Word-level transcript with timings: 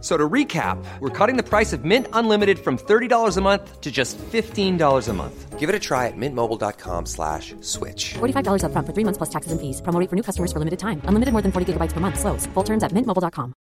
So 0.00 0.16
to 0.16 0.28
recap, 0.28 0.78
we're 1.00 1.10
cutting 1.10 1.36
the 1.36 1.42
price 1.42 1.72
of 1.72 1.84
Mint 1.84 2.06
Unlimited 2.12 2.58
from 2.58 2.78
$30 2.78 3.36
a 3.36 3.40
month 3.40 3.80
to 3.80 3.90
just 3.90 4.16
$15 4.18 5.08
a 5.08 5.12
month. 5.12 5.58
Give 5.58 5.68
it 5.68 5.74
a 5.74 5.78
try 5.80 6.06
at 6.06 6.16
mintmobile.com 6.16 7.06
slash 7.06 7.56
switch. 7.62 8.14
$45 8.14 8.62
upfront 8.62 8.86
for 8.86 8.94
three 8.94 9.04
months 9.04 9.18
plus 9.18 9.30
taxes 9.30 9.50
and 9.50 9.60
fees. 9.60 9.82
Promo 9.82 9.98
rate 9.98 10.08
for 10.08 10.14
new 10.14 10.22
customers 10.22 10.52
for 10.52 10.60
limited 10.60 10.78
time. 10.78 11.02
Unlimited 11.08 11.32
more 11.32 11.42
than 11.42 11.50
40 11.50 11.72
gigabytes 11.72 11.94
per 11.94 12.00
month. 12.00 12.20
Slows. 12.20 12.46
Full 12.54 12.64
terms 12.64 12.84
at 12.84 12.92
mintmobile.com. 12.92 13.52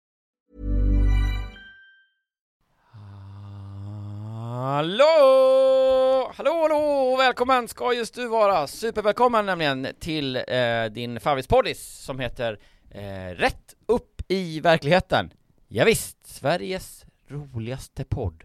Hallå! 4.78 6.32
Hallå, 6.36 6.62
hallå! 6.62 7.16
Välkommen 7.18 7.68
ska 7.68 7.94
just 7.94 8.16
du 8.16 8.28
vara! 8.28 8.68
Supervälkommen 8.68 9.46
nämligen 9.46 9.88
till 10.00 10.36
eh, 10.36 10.86
din 10.92 11.20
favvispoddis 11.20 12.04
som 12.06 12.20
heter 12.20 12.60
eh, 12.92 13.36
Rätt 13.36 13.76
upp 13.88 14.22
i 14.28 14.60
verkligheten. 14.60 15.32
Ja, 15.70 15.86
visst, 15.86 16.28
Sveriges 16.28 17.06
roligaste 17.28 18.04
podd 18.04 18.44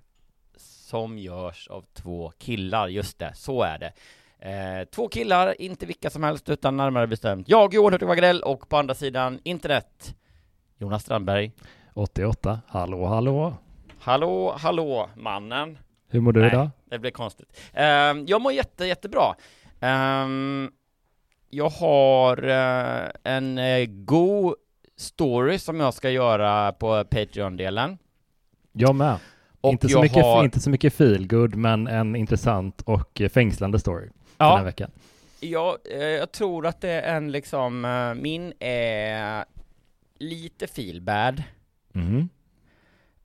som 0.57 1.19
görs 1.19 1.69
av 1.69 1.85
två 1.93 2.33
killar, 2.39 2.89
just 2.89 3.19
det, 3.19 3.33
så 3.35 3.63
är 3.63 3.79
det. 3.79 3.93
Eh, 4.49 4.85
två 4.85 5.09
killar, 5.09 5.61
inte 5.61 5.87
vilka 5.87 6.11
som 6.11 6.23
helst 6.23 6.49
utan 6.49 6.77
närmare 6.77 7.07
bestämt 7.07 7.49
jag, 7.49 7.75
Johan 7.75 7.93
Hurtig 7.93 8.09
Wagrell 8.09 8.43
och 8.43 8.69
på 8.69 8.77
andra 8.77 8.95
sidan 8.95 9.39
internet, 9.43 10.15
Jonas 10.79 11.03
Strandberg. 11.03 11.53
88, 11.95 12.61
hallå 12.69 13.07
hallå. 13.07 13.55
Hallå, 13.99 14.55
hallå, 14.59 15.11
mannen. 15.17 15.79
Hur 16.09 16.21
mår 16.21 16.33
du 16.33 16.41
Nej, 16.41 16.51
idag? 16.51 16.71
det 16.85 16.99
blir 16.99 17.11
konstigt. 17.11 17.61
Ehm, 17.73 18.27
jag 18.27 18.41
mår 18.41 18.53
jätte, 18.53 18.85
jättebra. 18.87 19.35
Ehm, 19.81 20.71
jag 21.51 21.69
har 21.69 22.49
eh, 22.49 23.09
en 23.25 23.59
uh, 23.59 23.87
god 23.87 24.55
story 25.03 25.59
som 25.59 25.81
jag 25.81 25.95
ska 25.95 26.11
göra 26.11 26.73
på 26.73 27.05
Patreon-delen. 27.05 27.99
Jag 28.73 28.95
med. 28.95 29.19
Och 29.61 29.73
inte, 29.73 29.89
så 29.89 29.93
jag 29.95 30.03
mycket, 30.03 30.23
har- 30.23 30.45
inte 30.45 30.61
så 30.61 30.71
mycket 30.71 30.95
feelgood, 30.95 31.55
men 31.55 31.87
en 31.87 32.17
intressant 32.17 32.81
och 32.83 33.21
eh, 33.21 33.29
fängslande 33.29 33.79
story 33.79 34.05
den 34.37 34.49
här 34.49 34.59
Ja, 34.59 34.63
veckan. 34.65 34.91
jag, 35.41 35.77
eh, 35.93 35.99
jag 36.03 36.33
tror 36.33 36.67
att 36.67 36.81
det 36.81 36.91
är 36.91 37.17
en 37.17 37.33
liksom, 37.33 37.85
eh, 37.85 38.15
min 38.23 38.53
är 38.61 39.45
lite 40.19 40.67
feel 40.67 41.01
bad, 41.01 41.43
Mhm. 41.93 42.29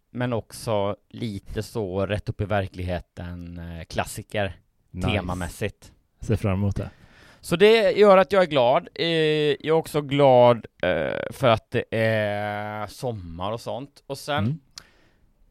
men 0.10 0.34
också 0.34 0.96
lite 1.10 1.64
så 1.64 2.06
rätt 2.06 2.30
upp 2.30 2.42
i 2.42 2.46
verkligheten 2.46 3.60
klassiker 3.90 4.60
Nice. 4.92 5.08
temamässigt. 5.10 5.92
Ser 6.22 6.36
fram 6.36 6.54
emot 6.54 6.76
det. 6.76 6.90
Så 7.42 7.56
det 7.56 7.92
gör 7.92 8.18
att 8.18 8.32
jag 8.32 8.44
är 8.44 8.48
glad. 8.48 8.90
Eh, 8.96 9.08
Jag 9.08 9.66
är 9.66 9.72
också 9.72 10.02
glad 10.02 10.66
eh, 10.84 11.32
för 11.32 11.48
att 11.48 11.72
det 11.72 11.84
är 11.92 12.88
sommar 12.88 13.52
och 13.52 13.62
sånt. 13.62 14.04
Och 14.08 14.18
sen 14.18 14.44
Mm. 14.44 14.60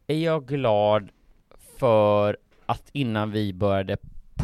är 0.07 0.15
jag 0.23 0.45
glad 0.47 1.09
för 1.79 2.37
att 2.65 2.89
innan 2.93 3.31
vi 3.31 3.53
började 3.53 3.97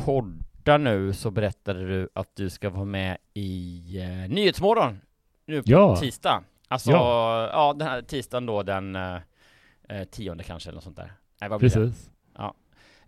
podda 0.05 0.77
nu 0.77 1.13
så 1.13 1.31
berättade 1.31 1.87
du 1.87 2.09
att 2.15 2.35
du 2.35 2.49
ska 2.49 2.69
vara 2.69 2.85
med 2.85 3.17
i 3.33 3.81
eh, 4.01 4.29
Nyhetsmorgon 4.33 5.01
nu 5.45 5.57
på 5.63 5.71
Ja. 5.71 5.95
tisdag. 5.95 6.43
Alltså, 6.67 6.91
Ja. 6.91 7.49
ja. 7.51 7.73
den 7.73 7.87
här 7.87 8.01
tisdagen 8.01 8.45
då 8.45 8.63
den 8.63 8.95
eh, 8.95 10.03
tionde 10.11 10.43
kanske 10.43 10.69
eller 10.69 10.75
något 10.75 10.83
sånt 10.83 10.97
där. 10.97 11.13
Nej, 11.41 11.49
vad 11.49 11.59
blir 11.59 11.69
det? 11.69 11.75
Precis. 11.75 12.09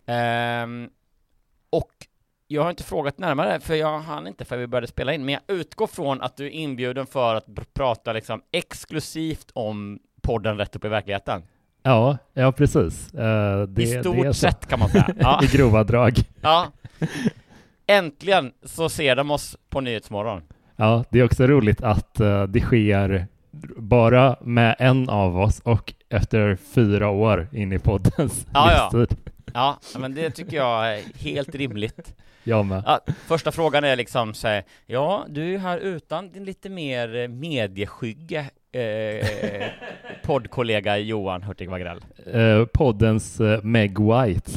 Ehm, 0.06 0.90
och 1.70 1.92
jag 2.48 2.64
har 2.64 2.70
inte 2.70 2.84
frågat 2.84 3.18
närmare, 3.18 3.60
för 3.60 3.76
jag 3.76 4.00
hann 4.00 4.28
inte 4.28 4.46
för 4.46 4.58
vi 4.58 4.68
började 4.68 4.88
spela 4.88 5.14
in, 5.14 5.26
men 5.26 5.34
jag 5.34 5.58
utgår 5.58 5.88
från 5.88 6.22
att 6.22 6.38
du 6.38 6.46
är 6.46 6.50
inbjuden 6.50 7.06
för 7.06 7.36
att 7.36 7.48
pr- 7.48 7.66
prata 7.74 8.14
liksom 8.14 8.42
exklusivt 8.52 9.52
om 9.54 10.00
podden 10.22 10.58
Rätt 10.58 10.76
upp 10.76 10.86
i 10.86 10.88
verkligheten. 10.88 11.44
Ja, 11.84 12.18
ja 12.34 12.52
precis. 12.52 13.14
Eh, 13.14 13.62
det, 13.62 13.84
I 13.84 13.88
stort 13.88 14.36
sett 14.36 14.68
kan 14.68 14.80
man 14.80 14.90
säga. 14.90 15.08
Ja. 15.20 15.40
I 15.44 15.58
grova 15.58 15.84
drag. 15.84 16.14
ja. 16.42 16.68
Äntligen 17.88 18.52
så 18.64 18.90
ser 18.90 19.16
de 19.16 19.32
oss 19.32 19.58
på 19.70 19.82
Nyhetsmorgon. 19.82 20.42
Ja, 20.76 21.04
det 21.10 21.20
är 21.20 21.24
också 21.24 21.48
roligt 21.48 21.82
att 21.82 22.20
eh, 22.20 22.44
det 22.44 22.60
sker 22.60 23.28
bara 23.78 24.36
med 24.42 24.76
en 24.80 25.10
av 25.10 25.40
oss 25.40 25.60
och 25.60 25.94
efter 26.10 26.56
fyra 26.74 27.10
år 27.10 27.48
in 27.52 27.74
i 27.74 27.80
poddens 27.80 28.48
ja. 28.54 28.90
livstid. 28.94 29.18
Ja, 29.26 29.32
men 29.98 30.16
det 30.16 30.30
tycker 30.32 30.58
jag 30.58 30.94
är 30.98 31.02
helt 31.20 31.56
rimligt. 31.56 32.16
Jag 32.44 32.66
med. 32.66 32.84
Ja, 32.86 33.00
första 33.28 33.52
frågan 33.52 33.84
är 33.84 33.96
liksom 33.96 34.34
så 34.34 34.48
här, 34.48 34.64
ja, 34.86 35.26
du 35.30 35.54
är 35.54 35.58
här 35.58 35.78
utan 35.78 36.32
din 36.32 36.46
lite 36.46 36.70
mer 36.70 37.16
eh, 37.16 37.28
medieskygge 37.28 38.50
eh, 38.72 39.68
poddkollega 40.24 40.98
Johan 40.98 41.44
Hurtig 41.44 41.70
Wagrell. 41.70 42.02
Eh, 42.34 42.66
poddens 42.66 43.40
eh, 43.40 43.62
Meg 43.64 44.00
White. 44.00 44.52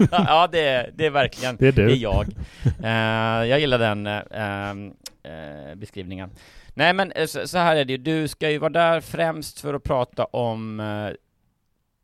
ja, 0.10 0.48
det 0.52 0.60
är, 0.60 0.90
det 0.94 1.06
är 1.06 1.10
verkligen, 1.10 1.56
Det 1.56 1.68
är 1.68 1.72
du. 1.72 1.86
det 1.86 1.92
är 1.92 1.96
jag. 1.96 2.26
Eh, 2.82 3.48
jag 3.48 3.60
gillar 3.60 3.78
den 3.78 4.06
eh, 4.06 4.70
eh, 5.32 5.74
beskrivningen. 5.74 6.30
Nej 6.74 6.92
men 6.92 7.12
eh, 7.12 7.26
så, 7.26 7.48
så 7.48 7.58
här 7.58 7.76
är 7.76 7.84
det 7.84 7.92
ju, 7.92 7.98
du 7.98 8.28
ska 8.28 8.50
ju 8.50 8.58
vara 8.58 8.70
där 8.70 9.00
främst 9.00 9.60
för 9.60 9.74
att 9.74 9.82
prata 9.82 10.24
om 10.24 10.80
eh, 10.80 11.10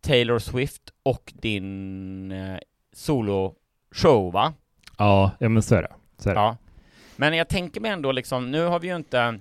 Taylor 0.06 0.38
Swift 0.38 0.92
och 1.02 1.32
din 1.36 2.32
eh, 2.32 2.58
solo-show 2.92 4.32
va? 4.32 4.54
Ja, 4.98 5.30
ja 5.38 5.48
men 5.48 5.62
så 5.62 5.74
är 5.74 5.82
det. 5.82 5.92
Så 6.18 6.30
är 6.30 6.34
det. 6.34 6.40
Ja. 6.40 6.56
Men 7.16 7.36
jag 7.36 7.48
tänker 7.48 7.80
mig 7.80 7.90
ändå 7.90 8.12
liksom, 8.12 8.50
nu 8.50 8.64
har 8.64 8.80
vi 8.80 8.88
ju 8.88 8.96
inte 8.96 9.40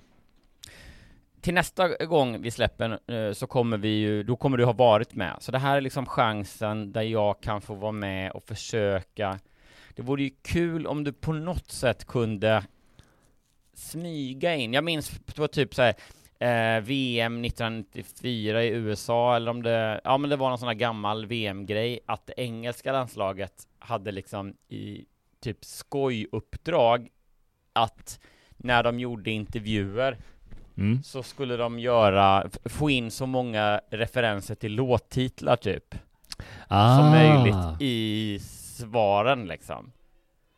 till 1.41 1.53
nästa 1.53 2.05
gång 2.05 2.41
vi 2.41 2.51
släpper 2.51 2.99
eh, 3.11 3.33
så 3.33 3.47
kommer 3.47 3.77
vi 3.77 3.89
ju, 3.89 4.23
då 4.23 4.35
kommer 4.35 4.57
du 4.57 4.65
ha 4.65 4.73
varit 4.73 5.15
med. 5.15 5.37
Så 5.39 5.51
det 5.51 5.59
här 5.59 5.77
är 5.77 5.81
liksom 5.81 6.05
chansen 6.05 6.91
där 6.91 7.01
jag 7.01 7.41
kan 7.41 7.61
få 7.61 7.73
vara 7.73 7.91
med 7.91 8.31
och 8.31 8.43
försöka. 8.43 9.39
Det 9.95 10.01
vore 10.01 10.23
ju 10.23 10.29
kul 10.41 10.87
om 10.87 11.03
du 11.03 11.13
på 11.13 11.33
något 11.33 11.71
sätt 11.71 12.05
kunde 12.05 12.63
smyga 13.73 14.55
in. 14.55 14.73
Jag 14.73 14.83
minns 14.83 15.11
var 15.35 15.47
typ 15.47 15.75
så 15.75 15.81
här 15.81 15.95
eh, 16.39 16.79
VM 16.81 17.45
1994 17.45 18.63
i 18.63 18.67
USA 18.69 19.35
eller 19.35 19.51
om 19.51 19.63
det, 19.63 20.01
ja 20.03 20.17
men 20.17 20.29
det 20.29 20.35
var 20.35 20.49
någon 20.49 20.57
sån 20.57 20.67
här 20.67 20.75
gammal 20.75 21.25
VM-grej 21.25 21.99
att 22.05 22.27
det 22.27 22.33
engelska 22.37 22.91
landslaget 22.91 23.53
hade 23.79 24.11
liksom 24.11 24.53
i 24.69 25.05
typ 25.41 25.65
skojuppdrag 25.65 27.07
att 27.73 28.19
när 28.57 28.83
de 28.83 28.99
gjorde 28.99 29.31
intervjuer 29.31 30.17
Mm. 30.77 31.03
så 31.03 31.23
skulle 31.23 31.57
de 31.57 31.79
göra, 31.79 32.49
få 32.65 32.89
in 32.89 33.11
så 33.11 33.25
många 33.25 33.81
referenser 33.89 34.55
till 34.55 34.75
låttitlar 34.75 35.55
typ 35.55 35.95
Ah. 36.67 36.97
som 36.97 37.09
möjligt 37.09 37.81
i 37.81 38.39
svaren 38.41 39.47
liksom. 39.47 39.91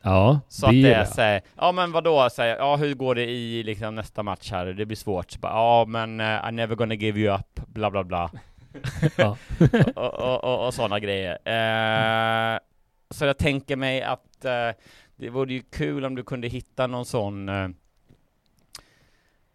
Ja, 0.07 0.39
Så 0.47 0.65
det 0.65 0.69
att 0.69 0.83
det 0.83 0.93
är 0.93 0.99
jag. 0.99 1.07
såhär, 1.07 1.41
ja 1.55 1.71
men 1.71 1.91
vadå, 1.91 2.29
så 2.29 2.41
här, 2.41 2.49
ja 2.49 2.75
hur 2.75 2.93
går 2.95 3.15
det 3.15 3.25
i 3.29 3.63
liksom 3.63 3.95
nästa 3.95 4.23
match 4.23 4.51
här, 4.51 4.65
det 4.65 4.85
blir 4.85 4.97
svårt, 4.97 5.31
så 5.31 5.39
bara, 5.39 5.53
ja 5.53 5.85
men 5.87 6.19
uh, 6.21 6.25
I'm 6.25 6.51
never 6.51 6.75
gonna 6.75 6.93
give 6.93 7.19
you 7.19 7.35
up, 7.35 7.59
bla 7.67 7.91
bla 7.91 8.03
bla. 8.03 8.31
Ja. 9.17 9.37
och, 9.95 10.13
och, 10.13 10.43
och, 10.43 10.67
och 10.67 10.73
sådana 10.73 10.99
grejer. 10.99 11.31
Eh, 11.45 12.59
så 13.09 13.25
jag 13.25 13.37
tänker 13.37 13.75
mig 13.75 14.01
att 14.01 14.45
eh, 14.45 14.69
det 15.15 15.29
vore 15.29 15.53
ju 15.53 15.61
kul 15.61 16.05
om 16.05 16.15
du 16.15 16.23
kunde 16.23 16.47
hitta 16.47 16.87
någon 16.87 17.05
sån 17.05 17.49
eh, 17.49 17.67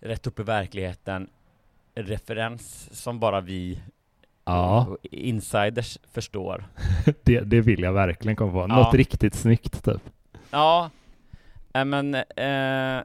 rätt 0.01 0.27
upp 0.27 0.41
i 0.41 0.43
verkligheten 0.43 1.29
referens 1.95 2.89
som 3.03 3.21
bara 3.21 3.41
vi 3.41 3.83
Ja, 4.45 4.97
insiders 5.03 5.99
förstår. 6.13 6.65
det, 7.23 7.41
det 7.41 7.61
vill 7.61 7.83
jag 7.83 7.93
verkligen 7.93 8.37
komma 8.37 8.53
på. 8.53 8.59
Ja. 8.59 8.77
Något 8.77 8.95
riktigt 8.95 9.35
snyggt 9.35 9.85
typ. 9.85 10.03
Ja, 10.53 10.91
äh, 11.75 11.85
men 11.85 12.15
eh, 12.15 13.05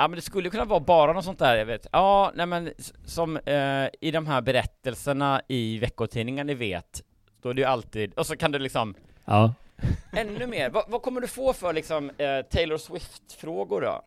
Ja 0.00 0.08
men 0.08 0.16
det 0.16 0.22
skulle 0.22 0.50
kunna 0.50 0.64
vara 0.64 0.80
bara 0.80 1.12
något 1.12 1.24
sånt 1.24 1.38
där, 1.38 1.56
jag 1.56 1.66
vet. 1.66 1.86
Ja, 1.92 2.32
nej 2.34 2.46
men 2.46 2.70
som 3.04 3.36
eh, 3.36 3.88
i 4.00 4.10
de 4.12 4.26
här 4.26 4.40
berättelserna 4.40 5.40
i 5.48 5.78
veckotidningen 5.78 6.46
ni 6.46 6.54
vet, 6.54 7.02
då 7.42 7.48
är 7.48 7.54
det 7.54 7.60
ju 7.60 7.66
alltid, 7.66 8.14
och 8.14 8.26
så 8.26 8.36
kan 8.36 8.52
du 8.52 8.58
liksom 8.58 8.94
Ja, 9.24 9.54
ännu 10.12 10.46
mer, 10.46 10.70
vad, 10.70 10.84
vad 10.88 11.02
kommer 11.02 11.20
du 11.20 11.26
få 11.26 11.52
för 11.52 11.72
liksom 11.72 12.10
eh, 12.10 12.40
Taylor 12.50 12.76
Swift-frågor 12.76 13.80
då? 13.80 14.02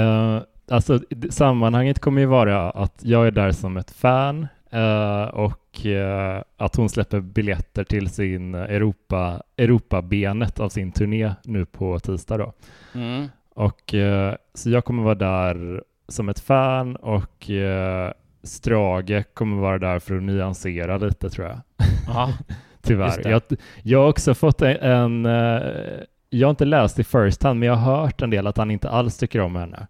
Eh, 0.00 0.42
alltså 0.68 1.00
sammanhanget 1.30 1.98
kommer 1.98 2.20
ju 2.20 2.26
vara 2.26 2.70
att 2.70 3.04
jag 3.04 3.26
är 3.26 3.30
där 3.30 3.52
som 3.52 3.76
ett 3.76 3.90
fan 3.90 4.46
eh, 4.72 5.24
och 5.24 5.86
eh, 5.86 6.42
att 6.56 6.76
hon 6.76 6.88
släpper 6.88 7.20
biljetter 7.20 7.84
till 7.84 8.08
sin 8.10 8.54
Europa, 8.54 9.42
Europabenet 9.56 10.60
av 10.60 10.68
sin 10.68 10.92
turné 10.92 11.34
nu 11.44 11.66
på 11.66 11.98
tisdag 11.98 12.36
då. 12.36 12.52
Mm. 12.94 13.28
Och 13.54 13.94
eh, 13.94 14.34
så 14.54 14.70
jag 14.70 14.84
kommer 14.84 15.02
vara 15.02 15.14
där 15.14 15.84
som 16.08 16.28
ett 16.28 16.40
fan 16.40 16.96
och 16.96 17.50
Strage 18.42 19.34
kommer 19.34 19.60
vara 19.62 19.78
där 19.78 19.98
för 19.98 20.16
att 20.16 20.22
nyansera 20.22 20.98
lite 20.98 21.30
tror 21.30 21.46
jag. 21.46 21.60
Tyvärr. 22.82 23.30
Jag, 23.30 23.42
jag 23.82 23.98
har 23.98 24.08
också 24.08 24.34
fått 24.34 24.62
en, 24.62 24.76
en 24.76 25.24
jag 26.30 26.46
har 26.46 26.50
inte 26.50 26.64
läst 26.64 26.98
i 26.98 27.04
first 27.04 27.42
hand, 27.42 27.60
men 27.60 27.66
jag 27.66 27.76
har 27.76 28.00
hört 28.00 28.22
en 28.22 28.30
del 28.30 28.46
att 28.46 28.56
han 28.56 28.70
inte 28.70 28.90
alls 28.90 29.18
tycker 29.18 29.40
om 29.40 29.56
henne. 29.56 29.86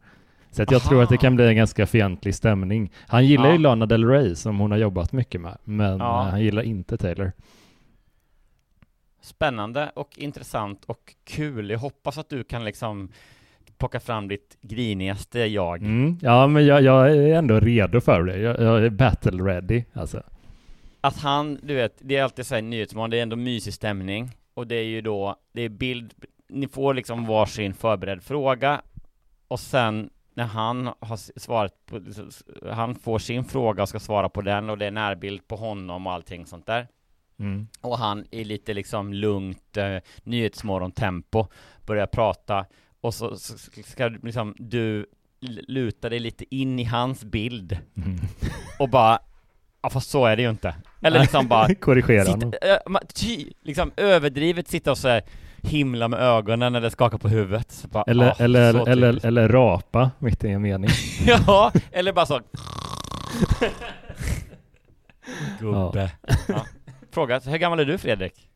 Så 0.55 0.63
att 0.63 0.71
jag 0.71 0.81
Aha. 0.81 0.89
tror 0.89 1.03
att 1.03 1.09
det 1.09 1.17
kan 1.19 1.37
bli 1.37 1.47
en 1.49 1.57
ganska 1.57 1.87
fientlig 1.87 2.35
stämning. 2.35 2.93
Han 3.09 3.27
gillar 3.27 3.47
Ja. 3.47 3.53
ju 3.53 3.59
Lana 3.59 3.87
Del 3.87 4.05
Rey 4.09 4.35
som 4.35 4.59
hon 4.59 4.71
har 4.71 4.79
jobbat 4.79 5.13
mycket 5.13 5.41
med, 5.41 5.59
men 5.65 5.99
Ja. 5.99 6.25
eh, 6.27 6.31
han 6.31 6.41
gillar 6.43 6.63
inte 6.63 6.97
Taylor. 6.97 7.33
spännande 9.21 9.91
och 9.95 10.19
intressant 10.19 10.85
och 10.85 11.15
kul. 11.25 11.71
Jag 11.71 11.79
hoppas 11.79 12.19
att 12.19 12.29
du 12.29 12.45
kan 12.45 12.65
liksom 12.65 13.09
plocka 13.79 14.01
fram 14.01 14.29
ditt 14.29 14.57
grinigaste 14.61 15.39
jag. 15.41 15.83
Mm. 15.83 16.19
Ja, 16.23 16.47
men 16.47 16.67
jag, 16.67 16.83
jag 16.83 17.11
är 17.17 17.35
ändå 17.35 17.61
redo 17.61 18.01
för 18.01 18.23
det. 18.23 18.39
Jag, 18.39 18.61
jag 18.61 18.85
är 18.85 18.91
battle 18.91 19.43
ready, 19.45 19.85
alltså. 19.93 20.23
Att 21.01 21.17
han, 21.19 21.59
du 21.63 21.75
vet, 21.75 21.97
det 21.99 22.17
är 22.17 22.23
alltid 22.23 22.47
så 22.47 22.55
här 22.55 22.63
Nyhetsmorgon, 22.63 23.11
det 23.11 23.19
är 23.19 23.23
ändå 23.23 23.37
mysig 23.37 23.75
stämning 23.75 24.31
och 24.55 24.67
det 24.67 24.75
är 24.77 24.85
ju 24.85 25.01
då, 25.01 25.37
det 25.53 25.63
är 25.63 25.69
bild, 25.69 26.15
ni 26.49 26.69
får 26.69 26.95
liksom 26.95 27.27
varsin 27.27 27.75
förberedd 27.75 28.23
fråga 28.23 28.81
och 29.49 29.61
sen 29.61 30.11
när 30.35 30.45
han 30.45 30.87
har 31.01 31.39
svarat 31.41 31.87
på, 31.87 32.01
han 32.73 32.95
får 32.95 33.19
sin 33.19 33.45
fråga 33.45 33.83
och 33.83 33.89
ska 33.89 34.01
svara 34.01 34.29
på 34.29 34.41
den 34.43 34.71
och 34.71 34.79
det 34.79 34.87
är 34.87 34.91
närbild 34.91 35.49
på 35.49 35.57
honom 35.57 36.07
och 36.07 36.13
allting 36.13 36.47
sånt 36.47 36.67
där 36.67 36.89
Mm. 37.39 37.67
och 37.81 37.99
han 37.99 38.25
i 38.31 38.45
lite 38.45 38.75
liksom 38.75 39.13
lugnt 39.13 39.77
eh, 39.77 39.97
Nyhetsmorgon-tempo 40.25 41.47
börjar 41.87 42.07
prata 42.07 42.65
och 43.01 43.15
så, 43.15 43.37
så 43.37 43.59
ska 43.85 44.09
liksom 44.23 44.55
du 44.59 45.07
luta 45.69 46.09
dig 46.09 46.19
lite 46.21 46.55
in 46.55 46.79
i 46.79 46.85
hans 46.85 47.25
bild 47.25 47.79
Mm. 47.97 48.19
och 48.79 48.89
bara 48.89 49.19
Ja 49.83 49.91
fast 49.91 50.11
så 50.11 50.27
är 50.27 50.37
det 50.37 50.43
ju 50.43 50.51
inte. 50.51 50.75
Eller 51.03 51.21
liksom 51.21 51.49
bara 51.49 51.75
Korrigera 51.81 52.25
sitta, 52.25 52.47
ma- 52.87 53.07
ty, 53.15 53.53
liksom 53.63 53.93
överdrivet 53.97 54.69
sitta 54.69 54.91
och 54.91 54.99
så 54.99 55.09
här 55.09 55.23
himla 55.63 56.09
med 56.09 56.21
ögonen 56.21 56.75
eller 56.75 56.91
skaka 56.91 57.19
på 57.19 57.29
huvudet. 57.29 57.85
Bara, 57.91 58.05
Eller, 58.07 58.31
ah, 58.31 58.35
eller, 58.39 58.89
eller, 58.89 59.27
eller 59.27 59.49
rapa 59.49 60.11
mitt 60.19 60.45
i 60.45 60.49
en 60.49 60.63
mening. 60.63 60.91
Ja, 61.27 61.73
eller 61.93 62.13
bara 62.13 62.27
så 62.27 62.41
Gubbe. 65.61 66.11
Ja. 66.49 66.67
Fråga, 67.11 67.41
hur 67.41 67.59
gammal 67.59 67.81
är 67.81 67.85
du 67.85 67.99
Fredrik? 67.99 68.49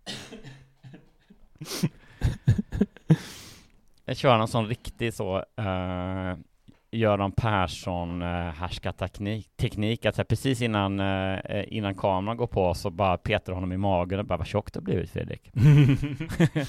Jag 4.04 4.16
kör 4.16 4.38
någon 4.38 4.48
sån 4.48 4.66
riktig 4.66 5.14
så 5.14 5.36
uh, 5.36 6.34
Göran 6.96 7.32
Persson 7.32 8.22
uh, 8.22 8.28
härskarteknik, 8.28 9.56
teknik, 9.56 10.06
att 10.06 10.14
så 10.14 10.18
här, 10.18 10.24
precis 10.24 10.62
innan, 10.62 11.00
eh, 11.00 11.64
innan 11.68 11.94
kameran 11.94 12.36
går 12.36 12.46
på 12.46 12.74
så 12.74 12.90
bara 12.90 13.16
petar 13.16 13.52
honom 13.52 13.72
i 13.72 13.76
magen 13.76 14.18
och 14.18 14.24
bara 14.26 14.38
vad 14.38 14.46
tjock 14.46 14.72
du 14.72 14.78
har 14.78 14.84
blivit 14.84 15.10
Fredrik. 15.10 15.50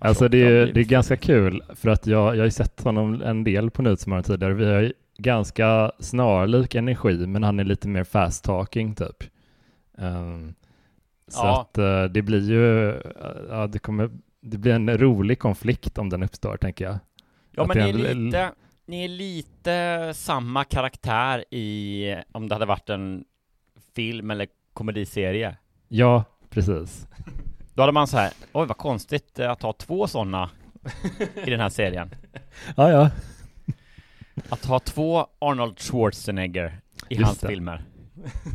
Alltså 0.00 0.28
det 0.28 0.38
är, 0.38 0.66
det 0.66 0.80
är 0.80 0.84
ganska 0.84 1.16
kul 1.16 1.62
för 1.74 1.88
att 1.90 2.06
jag, 2.06 2.34
jag 2.36 2.40
har 2.40 2.44
ju 2.44 2.50
sett 2.50 2.82
honom 2.82 3.22
en 3.22 3.44
del 3.44 3.70
på 3.70 3.82
Nyhetsmorgon 3.82 4.22
tidigare. 4.24 4.54
Vi 4.54 4.64
har 4.72 4.80
ju 4.80 4.92
ganska 5.18 5.92
snarlik 5.98 6.74
energi 6.74 7.26
men 7.26 7.42
han 7.42 7.60
är 7.60 7.64
lite 7.64 7.88
mer 7.88 8.04
fast 8.04 8.44
talking 8.44 8.94
typ. 8.94 9.24
Ehm, 9.98 10.54
så 11.28 11.40
Ja. 11.46 11.60
att 11.60 11.78
eh, 11.78 12.04
det 12.04 12.22
blir 12.22 12.50
ju, 12.50 12.94
ja 13.50 13.66
det 13.66 13.78
kommer, 13.78 14.10
det 14.40 14.58
blir 14.58 14.72
en 14.72 14.98
rolig 14.98 15.38
konflikt 15.38 15.98
om 15.98 16.08
den 16.08 16.22
uppstår 16.22 16.56
tänker 16.56 16.84
jag. 16.84 16.98
Ja 17.50 17.62
Att 17.62 17.68
men 17.68 17.76
det 17.76 17.82
är 18.08 18.14
lite, 18.14 18.50
ni 18.90 19.04
är 19.04 19.08
lite 19.08 20.12
samma 20.14 20.64
karaktär 20.64 21.54
i, 21.54 22.16
om 22.32 22.48
det 22.48 22.54
hade 22.54 22.66
varit 22.66 22.90
en 22.90 23.24
film 23.94 24.30
eller 24.30 24.48
komediserie. 24.72 25.56
Ja, 25.88 26.24
precis. 26.50 27.06
Då 27.74 27.82
hade 27.82 27.92
man 27.92 28.06
så 28.06 28.16
här, 28.16 28.32
oj 28.52 28.66
vad 28.66 28.76
konstigt 28.76 29.38
eh, 29.38 29.50
att 29.50 29.62
ha 29.62 29.72
två 29.72 30.06
sådana 30.06 30.50
i 31.34 31.50
den 31.50 31.60
här 31.60 31.68
serien. 31.68 32.10
Ja, 32.76 32.90
ja. 32.90 33.10
Att 34.48 34.64
ha 34.64 34.80
två 34.80 35.26
Arnold 35.38 35.80
Schwarzenegger 35.80 36.80
i 37.08 37.14
Just 37.14 37.26
hans 37.26 37.38
det. 37.38 37.48
filmer, 37.48 37.84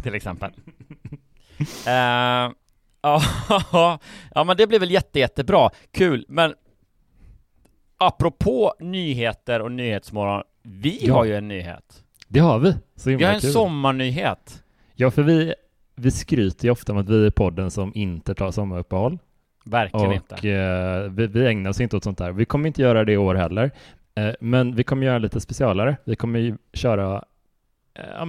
till 0.03 0.15
exempel. 0.15 0.51
Ja, 1.85 2.53
ja 4.35 4.43
men 4.43 4.57
det 4.57 4.67
blir 4.67 4.79
väl 4.79 4.91
jätte, 4.91 5.19
jättebra, 5.19 5.69
kul, 5.91 6.25
men 6.27 6.53
apropå 7.97 8.73
nyheter 8.79 9.61
och 9.61 9.71
nyhetsmorgon, 9.71 10.43
vi 10.63 10.99
Ja. 11.01 11.13
har 11.13 11.25
ju 11.25 11.35
en 11.35 11.47
nyhet. 11.47 12.03
Det 12.27 12.39
har 12.39 12.59
vi. 12.59 12.73
Så 12.95 13.09
Vi 13.09 13.23
har 13.23 13.33
en 13.33 13.39
kul. 13.39 13.51
sommarnyhet. 13.51 14.63
Ja, 14.95 15.11
för 15.11 15.23
vi, 15.23 15.53
vi 15.95 16.11
skryter 16.11 16.65
ju 16.65 16.71
ofta 16.71 16.91
om 16.91 16.97
att 16.97 17.09
vi 17.09 17.25
är 17.25 17.29
podden 17.31 17.71
som 17.71 17.91
inte 17.95 18.35
tar 18.35 18.51
sommaruppehåll. 18.51 19.17
Verkligen 19.65 20.07
och 20.07 20.13
inte. 20.13 20.49
eh, 20.49 21.11
vi, 21.11 21.27
vi 21.27 21.47
ägnar 21.47 21.69
oss 21.69 21.81
inte 21.81 21.97
åt 21.97 22.03
sånt 22.03 22.17
där. 22.17 22.31
Vi 22.31 22.45
kommer 22.45 22.67
inte 22.67 22.81
göra 22.81 23.03
det 23.03 23.11
i 23.13 23.17
år 23.17 23.35
heller. 23.35 23.71
Eh, 24.15 24.29
men 24.39 24.75
vi 24.75 24.83
kommer 24.83 25.05
göra 25.05 25.17
lite 25.17 25.39
specialare. 25.39 25.97
Vi 26.03 26.15
kommer 26.15 26.39
ju 26.39 26.57
köra 26.73 27.23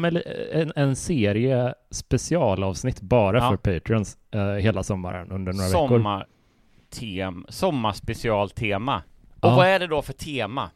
eh, 0.05 0.11
li- 0.11 0.23
en, 0.53 0.73
en 0.77 0.97
serie 0.97 1.75
specialavsnitt 1.91 3.01
bara 3.01 3.39
Ja. 3.39 3.51
för 3.51 3.57
Patreons 3.57 4.19
eh, 4.31 4.43
hela 4.47 4.83
sommaren 4.83 5.31
under 5.31 5.53
några 5.53 5.67
veckor. 5.67 5.89
Sommartem, 5.89 7.47
sommarspecialtema. 7.49 9.03
Och 9.41 9.49
Ja. 9.51 9.57
vad 9.57 9.67
är 9.67 9.79
det 9.79 9.87
då 9.87 10.03
för 10.03 10.13
tema? 10.13 10.71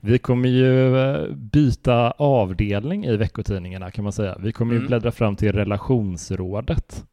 Vi 0.00 0.18
kommer 0.18 0.48
ju 0.48 0.96
eh, 0.98 1.26
byta 1.34 2.10
avdelning 2.10 3.04
i 3.04 3.16
veckotidningarna 3.16 3.90
kan 3.90 4.04
man 4.04 4.12
säga. 4.12 4.36
Vi 4.40 4.52
kommer 4.52 4.72
ju 4.72 4.78
Mm. 4.78 4.86
bläddra 4.88 5.12
fram 5.12 5.36
till 5.36 5.52
relationsrådet. 5.52 7.04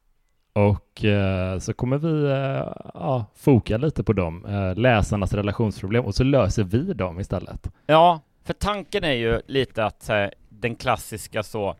Och 0.53 1.05
eh, 1.05 1.59
så 1.59 1.73
kommer 1.73 1.97
vi 1.97 2.23
eh, 2.25 2.73
ja, 2.93 3.25
foka 3.35 3.77
lite 3.77 4.03
på 4.03 4.13
dem, 4.13 4.45
eh, 4.45 4.75
läsarnas 4.75 5.33
relationsproblem, 5.33 6.05
och 6.05 6.15
så 6.15 6.23
löser 6.23 6.63
vi 6.63 6.93
dem 6.93 7.19
istället. 7.19 7.71
Ja, 7.85 8.19
för 8.43 8.53
tanken 8.53 9.03
är 9.03 9.11
ju 9.13 9.41
lite 9.47 9.85
att 9.85 10.09
eh, 10.09 10.25
den 10.49 10.75
klassiska 10.75 11.43
så 11.43 11.75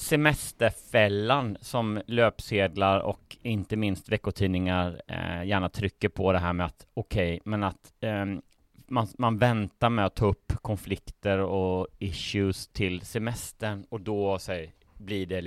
semesterfällan 0.00 1.56
som 1.60 2.02
löpsedlar 2.06 3.00
och 3.00 3.36
inte 3.42 3.76
minst 3.76 4.08
veckotidningar 4.08 5.02
eh, 5.06 5.44
gärna 5.44 5.68
trycker 5.68 6.08
på 6.08 6.32
det 6.32 6.38
här 6.38 6.52
med 6.52 6.66
att 6.66 6.86
okej, 6.94 7.40
men 7.44 7.62
att 7.64 7.92
eh, 8.00 8.24
man, 8.86 9.08
man 9.18 9.38
väntar 9.38 9.90
med 9.90 10.06
att 10.06 10.14
ta 10.14 10.26
upp 10.26 10.52
konflikter 10.62 11.38
och 11.38 11.86
issues 11.98 12.68
till 12.68 13.00
semestern 13.00 13.86
och 13.88 14.00
då 14.00 14.38
här, 14.48 14.70
blir 14.98 15.26
det 15.26 15.38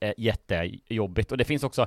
eh, 0.00 0.14
jättejobbigt 0.16 1.32
och 1.32 1.38
det 1.38 1.44
finns 1.44 1.64
också 1.64 1.86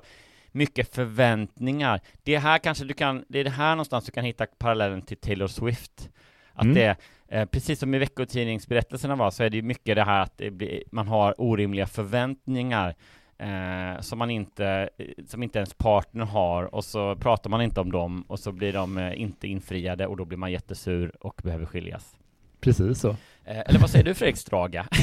mycket 0.51 0.95
förväntningar. 0.95 2.01
Det 2.23 2.37
här 2.37 2.57
kanske 2.57 2.85
du 2.85 2.93
kan, 2.93 3.25
det 3.27 3.39
är 3.39 3.43
det 3.43 3.49
här 3.49 3.75
någonstans 3.75 4.05
du 4.05 4.11
kan 4.11 4.25
hitta 4.25 4.45
parallellen 4.45 5.01
till 5.01 5.17
Taylor 5.17 5.47
Swift. 5.47 6.09
Att 6.57 6.63
Mm. 6.63 6.75
det, 6.75 6.95
eh, 7.27 7.45
precis 7.45 7.79
som 7.79 7.93
i 7.95 7.97
veckotidningsberättelserna 7.99 9.15
var, 9.15 9.31
så 9.31 9.43
är 9.43 9.49
det 9.49 9.55
ju 9.57 9.63
mycket 9.63 9.95
det 9.95 10.03
här 10.03 10.21
att 10.21 10.37
det 10.37 10.51
blir, 10.51 10.83
man 10.91 11.07
har 11.07 11.41
orimliga 11.41 11.87
förväntningar 11.87 12.95
eh, 13.39 14.01
som 14.01 14.19
man 14.19 14.29
inte, 14.29 14.89
eh, 14.97 15.05
som 15.27 15.43
inte 15.43 15.59
ens 15.59 15.73
partner 15.73 16.25
har 16.25 16.75
och 16.75 16.85
så 16.85 17.15
pratar 17.15 17.49
man 17.49 17.61
inte 17.61 17.81
om 17.81 17.91
dem 17.91 18.21
och 18.27 18.39
så 18.39 18.51
blir 18.51 18.73
de 18.73 18.97
eh, 18.97 19.21
inte 19.21 19.47
infriade 19.47 20.07
och 20.07 20.17
då 20.17 20.25
blir 20.25 20.37
man 20.37 20.51
jättesur 20.51 21.11
och 21.19 21.41
behöver 21.43 21.65
skiljas. 21.65 22.15
Precis 22.61 22.99
så. 22.99 23.09
Eh, 23.45 23.59
eller 23.65 23.79
vad 23.79 23.89
säger 23.89 24.05
du 24.05 24.13
Fredrik 24.13 24.37
Straga? 24.37 24.87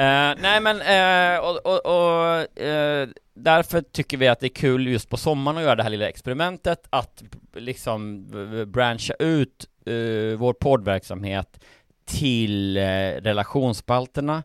Eh, 0.00 0.34
nej 0.40 0.60
men, 0.60 0.80
eh, 0.80 1.38
och, 1.44 1.56
och, 1.66 1.86
och 1.86 2.62
eh, 2.62 3.08
därför 3.34 3.80
tycker 3.80 4.16
vi 4.16 4.28
att 4.28 4.40
det 4.40 4.46
är 4.46 4.54
kul 4.54 4.86
just 4.86 5.08
på 5.10 5.16
sommaren 5.16 5.56
att 5.58 5.62
göra 5.64 5.74
det 5.74 5.82
här 5.82 5.90
lilla 5.90 6.08
experimentet 6.08 6.86
att 6.90 7.22
liksom 7.54 8.26
branscha 8.66 9.14
ut 9.18 9.68
eh, 9.88 10.36
vår 10.38 10.52
poddverksamhet 10.52 11.60
till 12.04 12.76
eh, 12.76 12.82
relationsspalterna. 13.20 14.42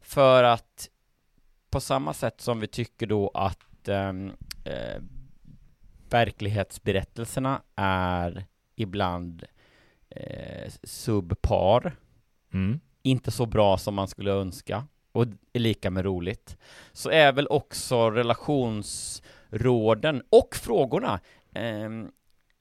För 0.00 0.44
att 0.44 0.88
på 1.70 1.80
samma 1.80 2.14
sätt 2.14 2.40
som 2.40 2.60
vi 2.60 2.66
tycker 2.66 3.06
då 3.06 3.30
att 3.34 3.88
ehm, 3.88 4.32
eh, 4.64 5.02
verklighetsberättelserna 6.10 7.62
är 7.76 8.44
ibland 8.76 9.44
eh, 10.10 10.70
subpar, 10.82 11.96
Mm. 12.52 12.80
inte 13.02 13.30
så 13.30 13.46
bra 13.46 13.78
som 13.78 13.94
man 13.94 14.08
skulle 14.08 14.30
önska 14.32 14.86
och 15.12 15.24
är 15.52 15.60
lika 15.60 15.90
med 15.90 16.04
roligt, 16.04 16.56
så 16.92 17.10
är 17.10 17.32
väl 17.32 17.46
också 17.46 18.10
relationsråden 18.10 20.22
och 20.30 20.56
frågorna 20.56 21.20
ehm, 21.54 22.10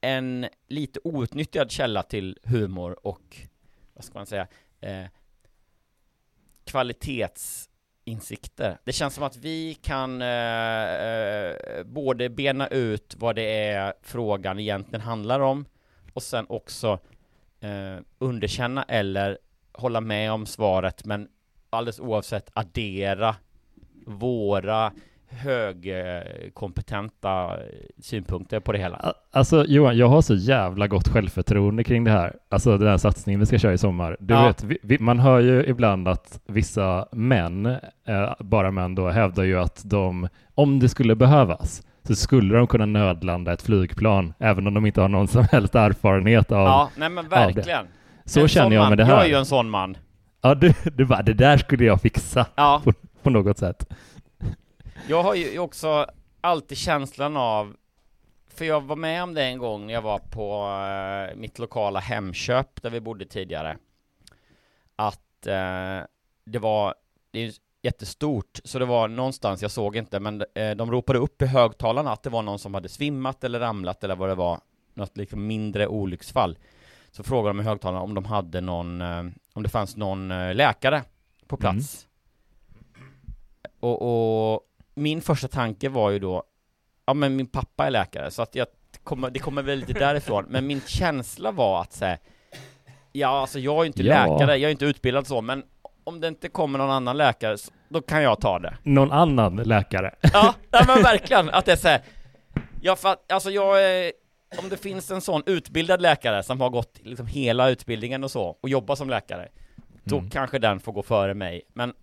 en 0.02 0.48
lite 0.68 1.00
outnyttjad 1.04 1.72
källa 1.72 2.04
till 2.04 2.38
humor 2.44 3.08
och, 3.08 3.38
vad 3.94 4.04
ska 4.04 4.20
man 4.20 4.26
säga, 4.26 4.48
eh, 4.82 5.06
kvalitetsinsikter. 6.66 8.78
Det 8.84 8.92
känns 8.92 9.14
som 9.14 9.24
att 9.24 9.38
vi 9.38 9.74
kan 9.74 10.22
eh, 10.22 10.94
eh, 10.94 11.84
både 11.86 12.30
bena 12.30 12.68
ut 12.68 13.16
vad 13.18 13.36
det 13.36 13.70
är 13.70 13.94
frågan 14.02 14.60
egentligen 14.60 15.02
handlar 15.02 15.40
om 15.40 15.66
och 16.14 16.24
sen 16.24 16.46
också 16.50 17.00
eh, 17.60 17.98
underkänna 18.20 18.84
eller 18.84 19.38
hålla 19.74 20.02
med 20.02 20.32
om 20.32 20.46
svaret 20.46 21.06
men 21.06 21.30
alldeles 21.70 22.00
oavsett 22.00 22.50
addera 22.54 23.36
våra 24.06 24.94
högkompetenta 25.30 27.50
synpunkter 28.02 28.60
på 28.60 28.72
det 28.72 28.78
hela. 28.80 29.14
Alltså 29.32 29.66
Johan, 29.68 29.98
jag 29.98 30.08
har 30.08 30.22
så 30.22 30.36
jävla 30.36 30.88
gott 30.88 31.08
självförtroende 31.08 31.84
kring 31.84 32.04
det 32.04 32.12
här. 32.12 32.34
Alltså 32.50 32.78
den 32.78 32.88
här 32.88 32.98
satsningen 32.98 33.40
vi 33.40 33.46
ska 33.46 33.58
köra 33.58 33.74
i 33.74 33.78
sommar. 33.78 34.18
Du 34.20 34.34
Ja. 34.34 34.48
vet, 34.48 34.64
vi, 34.64 34.78
vi, 34.84 35.00
man 35.00 35.20
hör 35.20 35.40
ju 35.40 35.66
ibland 35.66 36.08
att 36.08 36.40
vissa 36.48 37.08
män, 37.12 37.66
eh, 38.08 38.34
bara 38.40 38.72
män 38.72 38.96
då, 38.96 39.10
hävdar 39.10 39.44
ju 39.44 39.60
att 39.60 39.82
de, 39.86 40.28
om 40.56 40.80
det 40.80 40.90
skulle 40.90 41.16
behövas, 41.16 41.84
så 42.04 42.16
skulle 42.16 42.58
de 42.58 42.68
kunna 42.68 42.86
nödlanda 42.86 43.54
ett 43.54 43.62
flygplan, 43.62 44.34
även 44.40 44.68
om 44.68 44.74
de 44.74 44.86
inte 44.86 45.02
har 45.02 45.10
någon 45.10 45.28
som 45.28 45.44
helst 45.52 45.76
erfarenhet 45.76 46.52
av... 46.52 46.68
Ja, 46.68 46.90
nej 46.96 47.10
men 47.10 47.30
verkligen. 47.30 47.86
så 48.26 48.42
En 48.42 48.48
känner 48.48 48.76
jag 48.76 48.82
man. 48.82 48.90
med 48.90 48.98
det 48.98 49.06
här. 49.06 49.14
Jag 49.16 49.24
är 49.26 49.30
ju 49.30 49.36
en 49.36 49.46
sån 49.46 49.70
man. 49.70 49.98
Ja, 50.42 50.56
du, 50.56 50.74
du 50.96 51.06
bara, 51.06 51.22
det 51.22 51.34
där 51.34 51.58
skulle 51.58 51.86
jag 51.86 52.02
fixa 52.02 52.46
Ja, 52.56 52.82
på, 52.84 52.94
på 53.24 53.30
något 53.30 53.58
sätt. 53.58 53.90
Jag 55.08 55.24
har 55.24 55.36
ju 55.36 55.60
också 55.60 56.06
alltid 56.42 56.78
känslan 56.78 57.38
av 57.38 57.76
för 58.58 58.66
jag 58.66 58.82
var 58.82 58.96
med 58.96 59.24
om 59.24 59.34
det 59.34 59.44
en 59.44 59.58
gång 59.58 59.88
när 59.88 59.94
jag 59.94 60.02
var 60.02 60.20
på 60.20 60.70
eh, 61.32 61.38
mitt 61.38 61.60
lokala 61.60 62.00
Hemköp 62.00 62.82
där 62.82 62.90
vi 62.90 63.02
bodde 63.02 63.26
tidigare. 63.26 63.78
Att 64.96 65.48
eh, 65.48 66.00
det 66.46 66.60
var, 66.60 66.96
det 67.32 67.40
är 67.40 67.54
jättestort, 67.82 68.60
så 68.64 68.80
det 68.80 68.86
var 68.86 69.08
någonstans, 69.08 69.62
jag 69.62 69.72
såg 69.72 69.96
inte, 69.96 70.20
men 70.20 70.44
eh, 70.54 70.72
de 70.76 70.92
ropade 70.92 71.20
upp 71.20 71.42
i 71.42 71.46
högtalarna 71.46 72.12
att 72.12 72.24
det 72.24 72.30
var 72.30 72.42
någon 72.42 72.60
som 72.60 72.74
hade 72.74 72.90
svimmat 72.90 73.44
eller 73.44 73.60
ramlat 73.60 74.04
eller 74.04 74.16
vad 74.16 74.30
det 74.30 74.36
var, 74.36 74.60
något 74.94 75.18
liksom 75.18 75.48
mindre 75.48 75.88
olycksfall. 75.88 76.58
Så 77.12 77.24
frågade 77.24 77.50
de 77.50 77.60
i 77.60 77.64
högtalarna 77.64 78.02
om 78.02 78.14
de 78.14 78.26
hade 78.26 78.62
någon, 78.62 79.02
eh, 79.02 79.24
om 79.54 79.64
det 79.64 79.70
fanns 79.70 79.96
någon 79.96 80.32
eh, 80.32 80.56
läkare 80.56 81.04
på 81.48 81.58
plats. 81.58 82.08
Och, 83.80 84.02
och 84.02 84.62
min 84.98 85.22
första 85.22 85.48
tanke 85.48 85.90
var 85.90 86.10
ju 86.10 86.20
då, 86.20 86.44
ja 87.06 87.14
men 87.14 87.36
min 87.36 87.48
pappa 87.48 87.86
är 87.88 87.92
läkare, 87.92 88.32
så 88.32 88.42
att 88.42 88.56
jag 88.56 88.68
kommer, 89.04 89.30
det 89.30 89.40
kommer 89.40 89.62
väl 89.62 89.80
lite 89.80 89.94
därifrån, 90.00 90.46
men 90.50 90.68
min 90.68 90.82
känsla 90.82 91.52
var 91.52 91.82
att 91.82 91.94
säga, 91.94 92.18
ja 93.12 93.28
alltså 93.42 93.60
jag 93.60 93.76
är 93.78 93.82
ju 93.82 93.88
inte 93.88 94.04
Ja. 94.04 94.26
läkare, 94.38 94.58
jag 94.58 94.68
är 94.68 94.72
inte 94.72 94.86
utbildad 94.86 95.28
så, 95.28 95.42
men 95.42 95.64
om 96.04 96.20
det 96.22 96.28
inte 96.28 96.50
kommer 96.50 96.80
någon 96.80 96.90
annan 96.92 97.18
läkare, 97.18 97.58
så, 97.58 97.72
då 97.90 98.02
kan 98.02 98.24
jag 98.24 98.42
ta 98.42 98.60
det. 98.60 98.78
Någon 98.84 99.12
annan 99.12 99.56
läkare. 99.56 100.16
Ja, 100.34 100.54
ja 100.72 100.84
men 100.88 101.04
verkligen, 101.04 101.50
att 101.50 101.66
det 101.66 101.72
är 101.72 101.76
såhär, 101.76 102.02
jag 102.82 103.00
fatt, 103.00 103.32
alltså 103.32 103.50
jag 103.52 103.84
är, 103.86 104.12
om 104.64 104.70
det 104.70 104.78
finns 104.78 105.12
en 105.12 105.22
sån 105.22 105.44
utbildad 105.46 106.02
läkare 106.02 106.44
som 106.44 106.62
har 106.62 106.70
gått 106.70 107.00
liksom 107.04 107.28
hela 107.28 107.70
utbildningen 107.70 108.24
och 108.24 108.32
så, 108.32 108.58
och 108.62 108.70
jobbar 108.70 108.96
som 108.96 109.10
läkare, 109.10 109.48
då 110.04 110.18
Mm. 110.18 110.30
kanske 110.30 110.60
den 110.60 110.80
får 110.80 110.92
gå 110.92 111.04
före 111.04 111.34
mig, 111.34 111.62
men 111.74 111.94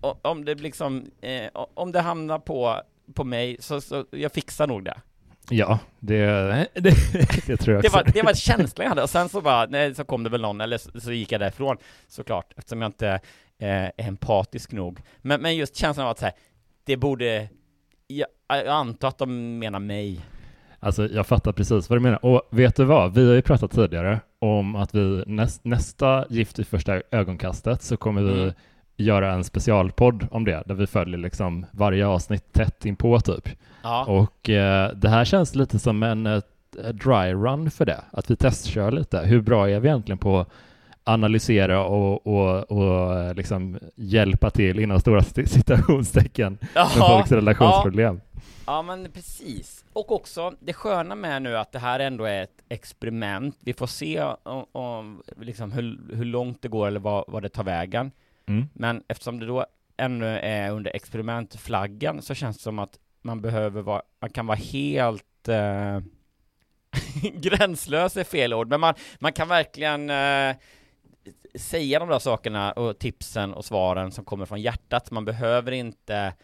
om 0.00 0.44
det 0.44 0.54
liksom, 0.54 1.10
eh, 1.20 1.50
om 1.74 1.92
det 1.92 2.00
hamnar 2.00 2.38
på, 2.38 2.80
på 3.14 3.24
mig, 3.24 3.56
så, 3.60 3.80
så 3.80 4.04
jag 4.10 4.32
fixar 4.32 4.66
nog 4.66 4.84
det. 4.84 5.00
Ja, 5.50 5.78
det, 6.00 6.26
det, 6.74 6.94
det 7.46 7.56
tror 7.56 7.74
jag 7.74 7.82
Det 7.84 7.88
också. 7.88 7.96
var, 7.98 8.04
det 8.12 8.22
var 8.22 8.34
känslan 8.34 8.84
jag 8.84 8.88
hade, 8.88 9.02
och 9.02 9.10
sen 9.10 9.28
så 9.28 9.40
bara, 9.40 9.66
nej, 9.66 9.94
så 9.94 10.04
kom 10.04 10.22
det 10.22 10.30
väl 10.30 10.40
någon, 10.40 10.60
eller 10.60 10.78
så, 10.78 11.00
så 11.00 11.12
gick 11.12 11.32
jag 11.32 11.40
därifrån, 11.40 11.76
såklart, 12.08 12.52
eftersom 12.56 12.82
jag 12.82 12.88
inte 12.88 13.08
eh, 13.58 13.68
är 13.68 13.92
empatisk 13.96 14.72
nog. 14.72 15.00
Men, 15.22 15.42
men 15.42 15.56
just 15.56 15.76
känslan 15.76 16.06
av 16.06 16.10
att 16.10 16.18
säga, 16.18 16.32
det 16.84 16.96
borde, 16.96 17.48
jag, 18.06 18.28
jag 18.48 18.66
antar 18.68 19.08
att 19.08 19.18
de 19.18 19.58
menar 19.58 19.78
mig. 19.78 20.20
Alltså 20.80 21.06
jag 21.08 21.26
fattar 21.26 21.52
precis 21.52 21.90
vad 21.90 21.96
du 21.98 22.02
menar. 22.02 22.24
Och 22.24 22.42
vet 22.50 22.76
du 22.76 22.84
vad? 22.84 23.14
Vi 23.14 23.26
har 23.28 23.34
ju 23.34 23.42
pratat 23.42 23.70
tidigare 23.70 24.20
om 24.38 24.76
att 24.76 24.94
vi 24.94 25.24
näst, 25.26 25.64
nästa 25.64 26.24
Gift 26.30 26.58
i 26.58 26.64
första 26.64 27.02
ögonkastet 27.10 27.82
så 27.82 27.96
kommer 27.96 28.22
vi 28.22 28.42
Mm. 28.42 28.54
Göra 28.96 29.32
en 29.32 29.44
specialpodd 29.44 30.26
om 30.30 30.44
det, 30.44 30.62
där 30.66 30.74
vi 30.74 30.86
följer 30.86 31.18
liksom 31.18 31.66
varje 31.70 32.06
avsnitt 32.06 32.52
tätt 32.52 32.84
inpå 32.86 33.20
typ. 33.20 33.48
Ja, 33.82 34.04
Och 34.04 34.50
eh, 34.50 34.90
det 34.94 35.08
här 35.08 35.24
känns 35.24 35.54
lite 35.54 35.78
som 35.78 36.02
en 36.02 36.26
eh, 36.26 36.42
dry 36.92 37.32
run 37.34 37.70
för 37.70 37.84
det, 37.86 38.00
att 38.10 38.30
vi 38.30 38.36
testkör 38.36 38.90
lite. 38.90 39.18
Hur 39.20 39.40
bra 39.40 39.70
är 39.70 39.80
vi 39.80 39.88
egentligen 39.88 40.18
på 40.18 40.38
att 40.40 40.48
analysera 41.04 41.84
och, 41.84 42.26
och, 42.26 42.70
och 42.70 43.18
eh, 43.18 43.34
liksom 43.34 43.78
hjälpa 43.94 44.50
till 44.50 44.80
inom 44.80 45.00
stora 45.00 45.20
cit- 45.20 45.48
citationstecken 45.48 46.58
med 46.60 46.68
ja, 46.74 46.86
folks 46.88 47.32
relationsproblem? 47.32 48.20
ja 48.66 48.82
men 48.82 49.08
precis. 49.12 49.84
Och 49.92 50.12
också, 50.12 50.52
det 50.60 50.72
sköna 50.72 51.14
med 51.14 51.42
nu 51.42 51.56
att 51.56 51.72
det 51.72 51.78
här 51.78 52.00
ändå 52.00 52.24
är 52.24 52.42
ett 52.42 52.62
experiment, 52.68 53.56
vi 53.60 53.72
får 53.72 53.86
se 53.86 54.22
om, 54.42 54.64
om 54.72 55.22
liksom 55.40 55.72
hur, 55.72 55.98
hur 56.16 56.24
långt 56.24 56.62
det 56.62 56.68
går 56.68 56.86
eller 56.86 57.00
vad, 57.00 57.24
vad 57.28 57.42
det 57.42 57.48
tar 57.48 57.64
vägen. 57.64 58.10
Mm. 58.48 58.68
Men 58.74 59.02
eftersom 59.08 59.40
det 59.40 59.46
då 59.46 59.66
ännu 59.96 60.26
är 60.26 60.70
under 60.70 60.96
experimentflaggan 60.96 62.22
så 62.22 62.34
känns 62.34 62.56
det 62.56 62.62
som 62.62 62.78
att 62.78 62.98
man 63.22 63.40
behöver 63.40 63.82
vara, 63.82 64.02
man 64.20 64.30
kan 64.30 64.46
vara 64.46 64.58
helt 64.58 65.48
eh, 65.48 66.00
gränslös 67.40 68.16
är 68.16 68.24
fel 68.24 68.54
ord, 68.54 68.68
men 68.68 68.80
man, 68.80 68.94
man 69.18 69.32
kan 69.32 69.48
verkligen 69.48 70.10
eh, 70.10 70.56
säga 71.54 71.98
de 71.98 72.08
där 72.08 72.18
sakerna 72.18 72.72
och 72.72 72.98
tipsen 72.98 73.54
och 73.54 73.64
svaren 73.64 74.12
som 74.12 74.24
kommer 74.24 74.46
från 74.46 74.60
hjärtat. 74.60 75.10
Man 75.10 75.24
behöver 75.24 75.72
inte 75.72 76.34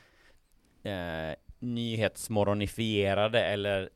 eh, 0.82 1.34
nyhetsmorgonifierade 1.58 3.44
eller 3.44 3.90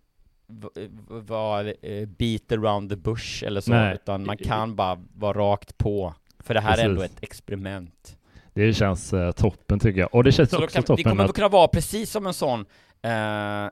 vara 1.09 1.71
eh, 1.71 2.09
beat 2.09 2.53
around 2.53 2.91
the 2.91 2.97
bush 2.97 3.45
eller 3.45 3.61
så, 3.61 3.71
Nej. 3.71 3.95
utan 3.95 4.27
man 4.27 4.37
kan 4.37 4.77
bara 4.77 5.05
vara 5.15 5.39
rakt 5.39 5.79
på. 5.79 6.15
För 6.47 6.55
det 6.55 6.61
här 6.61 6.71
är 6.71 6.75
Precis. 6.75 6.85
ändå 6.89 7.03
ett 7.03 7.19
experiment. 7.23 8.17
Det 8.55 8.73
känns 8.75 9.13
eh, 9.13 9.33
toppen 9.33 9.79
tycker 9.79 10.01
jag. 10.01 10.15
Och 10.15 10.25
det 10.25 10.33
känns 10.33 10.51
Så 10.51 10.65
också 10.65 10.75
kan, 10.75 10.83
toppen 10.83 11.05
kommer 11.05 11.25
att 11.25 11.35
kunna 11.35 11.49
vara 11.49 11.69
precis 11.69 12.11
som 12.11 12.27
en 12.27 12.35
sån 12.35 12.61
eh, 13.03 13.69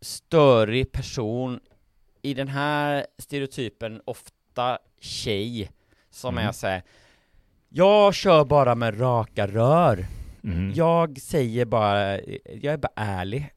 störig 0.00 0.92
person 0.92 1.60
i 2.22 2.34
den 2.34 2.48
här 2.48 3.06
stereotypen, 3.18 4.00
ofta 4.04 4.78
tjej, 5.00 5.70
som 6.10 6.34
Mm. 6.34 6.48
är 6.48 6.52
såhär 6.52 6.82
Jag 7.68 8.14
kör 8.14 8.44
bara 8.44 8.74
med 8.74 9.00
raka 9.00 9.46
rör. 9.46 10.06
Mm. 10.44 10.72
Jag 10.74 11.20
säger 11.20 11.64
bara, 11.64 12.20
jag 12.44 12.64
är 12.64 12.76
bara 12.76 12.92
ärlig. 12.96 13.50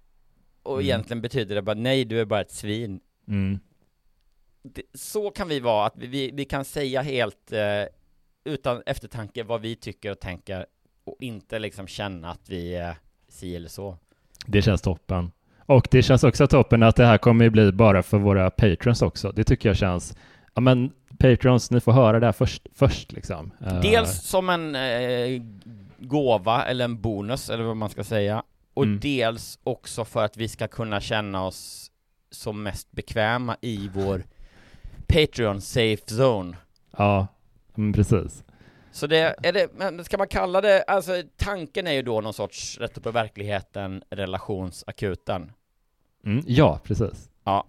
Och 0.64 0.74
Mm. 0.74 0.86
egentligen 0.86 1.22
betyder 1.22 1.56
det 1.56 1.62
bara 1.62 1.76
nej, 1.76 2.06
du 2.06 2.20
är 2.22 2.26
bara 2.26 2.42
ett 2.42 2.52
svin. 2.52 3.00
Mm. 3.28 3.60
Det, 4.64 4.82
så 4.94 5.30
kan 5.30 5.48
vi 5.48 5.60
vara, 5.60 5.86
att 5.86 5.94
vi, 5.96 6.32
vi 6.34 6.46
kan 6.46 6.66
säga 6.66 7.02
helt 7.02 7.52
eh, 7.52 7.60
utan 8.46 8.84
eftertanke 8.86 9.44
vad 9.44 9.62
vi 9.62 9.76
tycker 9.76 10.12
och 10.12 10.20
tänker 10.20 10.66
och 11.04 11.18
inte 11.20 11.60
liksom 11.60 11.88
känna 11.88 12.32
att 12.32 12.50
vi 12.50 12.76
är 12.76 12.96
si 13.30 13.56
eller 13.56 13.70
så. 13.70 13.98
Det 14.46 14.62
känns 14.62 14.82
toppen. 14.82 15.32
Och 15.66 15.88
det 15.92 16.04
känns 16.04 16.24
också 16.24 16.48
toppen 16.48 16.84
att 16.84 16.96
det 16.96 17.06
här 17.06 17.18
kommer 17.18 17.44
ju 17.46 17.50
bli 17.50 17.72
bara 17.72 18.04
för 18.04 18.18
våra 18.18 18.52
patrons 18.52 19.02
också. 19.02 19.32
Det 19.32 19.44
tycker 19.44 19.70
jag 19.70 19.78
känns, 19.78 20.18
ja 20.54 20.62
men 20.62 20.92
patrons, 21.20 21.72
ni 21.72 21.80
får 21.80 21.92
höra 21.92 22.20
det 22.20 22.26
här 22.26 22.34
först, 22.34 22.68
först 22.74 23.12
liksom. 23.12 23.52
Eh, 23.66 23.82
Dels 23.82 24.22
som 24.24 24.50
en 24.50 24.76
eh, 24.76 25.42
gåva 26.00 26.64
eller 26.66 26.86
en 26.86 27.02
bonus 27.02 27.50
eller 27.50 27.64
vad 27.64 27.78
man 27.78 27.90
ska 27.90 28.04
säga 28.04 28.44
och 28.74 28.84
Mm. 28.84 29.00
dels 29.00 29.60
också 29.64 30.06
för 30.06 30.26
att 30.26 30.38
vi 30.38 30.48
ska 30.48 30.68
kunna 30.68 31.02
känna 31.02 31.46
oss 31.46 31.92
som 32.32 32.64
mest 32.64 32.92
bekväma 32.92 33.58
i 33.62 33.90
vår 33.94 34.24
Patreon 35.14 35.62
safe 35.62 36.04
zone. 36.16 36.58
Ja, 36.98 37.28
men 37.76 37.94
precis. 37.94 38.44
Så 38.92 39.08
det, 39.08 39.36
är 39.44 39.54
det, 39.54 39.68
men 39.76 40.04
ska 40.06 40.18
man 40.18 40.28
kalla 40.28 40.62
det, 40.62 40.84
alltså 40.84 41.22
tanken 41.38 41.88
är 41.88 41.92
ju 41.92 42.02
då 42.02 42.22
någon 42.22 42.34
sorts 42.34 42.78
rätt 42.78 42.98
upp 42.98 43.04
på 43.04 43.12
verkligheten 43.12 44.04
relationsakuten. 44.10 45.52
Mm, 46.26 46.44
ja, 46.48 46.80
precis. 46.84 47.30
Ja. 47.44 47.66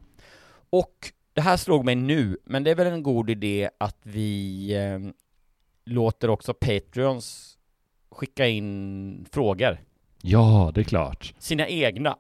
Och 0.71 1.13
det 1.33 1.41
här 1.41 1.57
slog 1.57 1.85
mig 1.85 1.95
nu, 1.95 2.39
men 2.45 2.65
det 2.65 2.71
är 2.71 2.75
väl 2.75 2.87
en 2.87 3.03
god 3.03 3.31
idé 3.31 3.71
att 3.79 3.99
vi 4.03 4.71
eh, 4.77 5.11
låter 5.85 6.31
också 6.31 6.55
Patreons 6.55 7.59
skicka 8.11 8.47
in 8.47 9.27
frågor, 9.33 9.79
Ja, 10.23 10.73
det 10.75 10.81
är 10.81 10.85
klart. 10.85 11.35
sina 11.39 11.69
egna. 11.69 12.17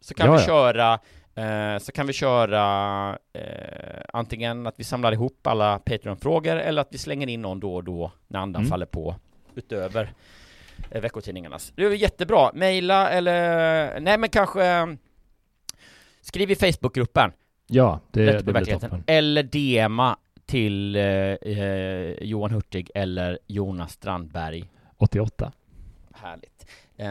Så 0.00 0.14
kan 0.14 0.26
Ja, 0.26 0.32
vi 0.32 0.38
ja. 0.38 0.46
köra, 0.46 0.98
eh, 1.38 1.78
så 1.78 1.92
kan 1.92 2.06
vi 2.06 2.12
köra 2.12 3.18
eh, 3.32 4.00
antingen 4.12 4.66
att 4.66 4.74
vi 4.76 4.84
samlar 4.84 5.12
ihop 5.12 5.46
alla 5.46 5.78
Patreon-frågor 5.78 6.56
eller 6.56 6.82
att 6.82 6.88
vi 6.90 6.98
slänger 6.98 7.26
in 7.28 7.42
någon 7.42 7.60
då 7.60 7.74
och 7.74 7.84
då 7.84 8.12
när 8.28 8.40
andan 8.40 8.60
Mm. 8.62 8.70
faller 8.70 8.86
på 8.86 9.14
utöver 9.54 10.12
eh, 10.90 11.00
veckotidningarnas. 11.00 11.72
Det 11.76 11.84
är 11.84 11.90
jättebra. 11.90 12.50
Maila 12.54 13.10
eller, 13.10 14.00
nej 14.00 14.18
men 14.18 14.28
kanske 14.28 14.96
skriv 16.20 16.50
i 16.50 16.54
Facebookgruppen. 16.56 17.32
Ja, 17.66 18.00
det, 18.10 18.32
det 18.32 18.52
blir 18.52 18.64
toppen. 18.64 19.04
Eller 19.06 19.42
DMa 19.42 20.16
till 20.46 20.96
eh, 20.96 21.02
eh, 21.02 22.12
Johan 22.22 22.50
Hurtig 22.50 22.90
eller 22.94 23.38
Jonas 23.46 23.92
Strandberg. 23.92 24.64
88. 24.96 25.52
Härligt. 26.14 26.66
Eh, 26.96 27.08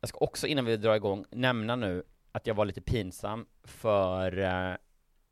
jag 0.00 0.08
ska 0.08 0.18
också 0.18 0.46
innan 0.46 0.64
vi 0.64 0.76
drar 0.76 0.94
igång 0.94 1.24
nämna 1.30 1.76
nu 1.76 2.02
att 2.34 2.46
jag 2.46 2.54
var 2.54 2.64
lite 2.64 2.80
pinsam 2.80 3.46
för 3.64 4.38
eh, 4.38 4.76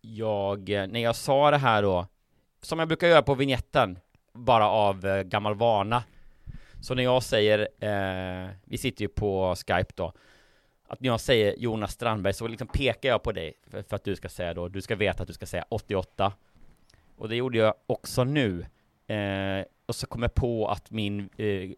jag, 0.01 0.71
eh, 0.71 0.87
när 0.87 1.01
jag 1.01 1.17
sa 1.17 1.51
det 1.51 1.59
här 1.59 1.83
då, 1.83 2.07
som 2.61 2.79
jag 2.79 2.89
brukar 2.89 3.09
göra 3.09 3.23
på 3.23 3.35
vignetten, 3.35 3.99
bara 4.33 4.69
av 4.69 5.07
eh, 5.07 5.23
gammal 5.23 5.55
vana. 5.55 6.05
Så 6.81 6.95
när 6.95 7.03
jag 7.03 7.23
säger, 7.23 7.59
eh, 7.61 8.51
vi 8.65 8.79
sitter 8.79 9.03
ju 9.03 9.09
på 9.09 9.55
Skype 9.57 9.93
då, 9.95 10.13
att 10.89 11.01
när 11.01 11.09
jag 11.09 11.21
säger 11.21 11.55
Jonas 11.59 11.93
Strandberg 11.93 12.33
så 12.35 12.47
liksom 12.47 12.69
pekar 12.69 13.09
jag 13.09 13.23
på 13.23 13.33
dig 13.33 13.55
för, 13.67 13.83
för 13.83 13.97
att 13.97 14.05
du 14.05 14.17
ska 14.17 14.29
säga 14.29 14.55
då, 14.55 14.69
du 14.69 14.81
ska 14.81 14.97
veta 14.97 15.23
att 15.23 15.27
du 15.29 15.35
ska 15.35 15.47
säga 15.47 15.65
88. 15.69 16.33
Och 17.17 17.29
det 17.29 17.37
gjorde 17.37 17.59
jag 17.59 17.75
också 17.87 18.25
nu. 18.25 18.67
Eh, 19.07 19.65
och 19.87 19.95
så 19.95 20.07
kom 20.07 20.23
jag 20.23 20.35
på 20.35 20.69
att 20.69 20.91
min 20.91 21.29
eh, 21.37 21.71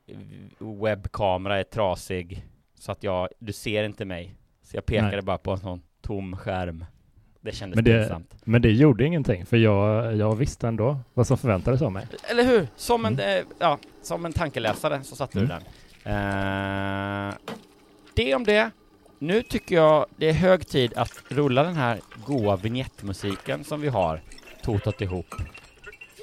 webbkamera 0.58 1.58
är 1.58 1.64
trasig 1.64 2.46
så 2.74 2.92
att 2.92 3.02
jag, 3.02 3.28
du 3.38 3.52
ser 3.52 3.84
inte 3.84 4.04
mig. 4.04 4.34
Så 4.74 4.78
jag 4.78 4.86
pekade 4.86 5.10
Nej. 5.10 5.22
bara 5.22 5.38
på 5.38 5.50
en 5.52 5.58
sån 5.58 5.82
tom 6.02 6.36
skärm. 6.36 6.84
Det 7.40 7.52
kändes 7.52 7.74
Men 7.76 7.84
det, 7.84 7.98
pinsamt. 8.00 8.34
men 8.44 8.62
det 8.62 8.70
gjorde 8.72 9.04
ingenting, 9.04 9.46
för 9.46 9.56
jag, 9.56 10.16
jag 10.16 10.36
visste 10.36 10.68
ändå 10.68 10.98
vad 11.14 11.26
som 11.26 11.38
förväntades 11.38 11.82
av 11.82 11.92
mig. 11.92 12.06
Eller 12.30 12.44
hur? 12.44 12.68
Som 12.76 13.04
en, 13.04 13.18
eh, 13.20 13.40
ja, 13.58 13.78
som 14.02 14.24
en 14.24 14.32
tankeläsare 14.32 15.02
så 15.04 15.16
satte 15.16 15.38
du 15.38 15.44
Mm. 15.44 15.56
den. 16.04 16.12
Eh, 16.12 17.34
det 18.14 18.34
om 18.34 18.44
det. 18.44 18.70
Nu 19.18 19.42
tycker 19.42 19.74
jag 19.74 20.06
det 20.16 20.28
är 20.28 20.32
hög 20.32 20.68
tid 20.68 20.92
att 20.96 21.12
rulla 21.28 21.62
den 21.62 21.76
här 21.76 22.00
goa 22.26 22.56
vignettmusiken 22.56 23.64
som 23.64 23.80
vi 23.80 23.88
har 23.88 24.20
totat 24.62 25.00
ihop. 25.00 25.34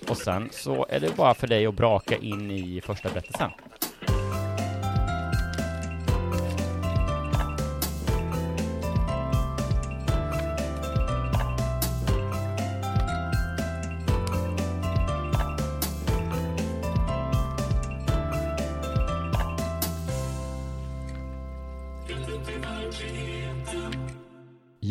Och 0.09 0.17
sen 0.17 0.49
så 0.51 0.85
är 0.89 0.99
det 0.99 1.15
bara 1.17 1.33
för 1.33 1.47
dig 1.47 1.65
att 1.65 1.75
braka 1.75 2.15
in 2.17 2.51
i 2.51 2.81
första 2.81 3.09
berättelsen. 3.09 3.51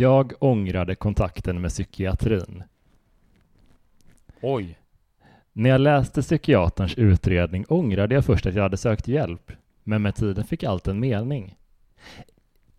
Jag 0.01 0.33
ångrade 0.39 0.95
kontakten 0.95 1.61
med 1.61 1.71
psykiatrin. 1.71 2.63
Oj. 4.41 4.79
När 5.53 5.71
jag 5.71 5.81
läste 5.81 6.23
psykiaterns 6.23 6.95
utredning 6.99 7.65
ångrade 7.69 8.15
jag 8.15 8.25
först 8.25 8.47
att 8.47 8.55
jag 8.55 8.63
hade 8.63 8.77
sökt 8.77 9.09
hjälp, 9.09 9.53
men 9.85 10.03
med 10.03 10.15
tiden 10.15 10.45
fick 10.45 10.65
allt 10.65 10.89
en 10.89 11.01
mening. 11.01 11.57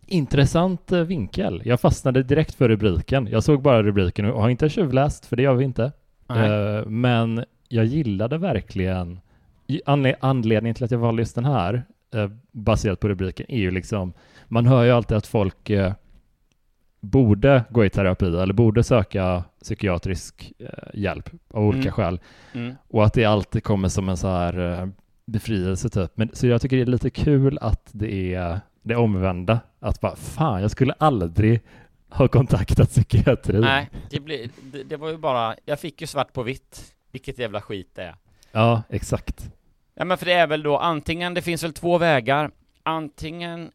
Intressant 0.06 0.92
eh, 0.92 1.00
vinkel. 1.00 1.62
Jag 1.64 1.80
fastnade 1.80 2.22
direkt 2.22 2.54
för 2.54 2.68
rubriken. 2.68 3.28
Jag 3.30 3.44
såg 3.44 3.62
bara 3.62 3.82
rubriken 3.82 4.24
och 4.24 4.42
har 4.42 4.48
inte 4.48 4.68
tjuvläst, 4.68 5.26
för 5.26 5.36
det 5.36 5.42
gör 5.42 5.54
vi 5.54 5.64
inte. 5.64 5.92
Nej. 6.26 6.50
Eh, 6.50 6.86
Men 6.86 7.44
jag 7.68 7.84
gillade 7.84 8.38
verkligen 8.38 9.20
anledningen 10.20 10.74
till 10.74 10.84
att 10.84 10.90
jag 10.90 10.98
valde 10.98 11.22
just 11.22 11.34
den 11.34 11.44
här 11.44 11.82
eh, 12.14 12.30
baserat 12.52 13.00
på 13.00 13.08
rubriken 13.08 13.46
är 13.48 13.58
ju 13.58 13.70
liksom 13.70 14.12
man 14.48 14.66
hör 14.66 14.84
ju 14.84 14.90
alltid 14.90 15.16
att 15.16 15.26
folk 15.26 15.70
borde 17.02 17.64
gå 17.70 17.84
i 17.84 17.90
terapi 17.90 18.26
eller 18.26 18.52
borde 18.54 18.82
söka 18.84 19.44
psykiatrisk 19.62 20.52
eh, 20.58 20.68
hjälp 20.94 21.30
av 21.50 21.62
olika 21.64 21.80
Mm. 21.88 21.92
skäl 21.92 22.20
Mm. 22.52 22.74
och 22.88 23.04
att 23.04 23.12
det 23.14 23.24
alltid 23.24 23.64
kommer 23.64 23.88
som 23.88 24.08
en 24.08 24.16
så 24.16 24.28
här 24.28 24.80
eh, 24.80 24.86
befrielse 25.26 25.88
typ. 25.88 26.10
Men, 26.14 26.30
så 26.32 26.46
jag 26.46 26.60
tycker 26.62 26.76
det 26.76 26.82
är 26.82 26.86
lite 26.86 27.10
kul 27.10 27.58
att 27.60 27.88
det 27.92 28.34
är 28.34 28.60
det 28.82 28.96
omvända. 28.96 29.60
Att 29.80 30.00
bara 30.00 30.16
fan, 30.16 30.62
jag 30.62 30.70
skulle 30.70 30.92
aldrig 30.98 31.60
ha 32.08 32.28
kontaktat 32.28 32.88
psykiatrin. 32.88 33.60
Nej, 33.60 33.90
det, 34.10 34.20
blir, 34.20 34.50
det, 34.62 34.82
det 34.82 34.96
var 34.96 35.08
ju 35.10 35.16
bara, 35.16 35.56
jag 35.64 35.80
fick 35.80 36.00
ju 36.00 36.06
svart 36.06 36.32
på 36.32 36.42
vitt 36.42 36.94
vilket 37.12 37.38
jävla 37.38 37.60
skit 37.60 37.90
det 37.94 38.02
är. 38.02 38.14
Ja, 38.52 38.82
exakt. 38.88 39.50
Ja 39.94 40.04
men 40.04 40.18
för 40.18 40.26
det 40.26 40.32
är 40.32 40.46
väl 40.46 40.62
då 40.62 40.78
antingen, 40.78 41.34
det 41.34 41.42
finns 41.42 41.64
väl 41.64 41.72
två 41.72 41.98
vägar, 41.98 42.50
antingen, 42.82 43.70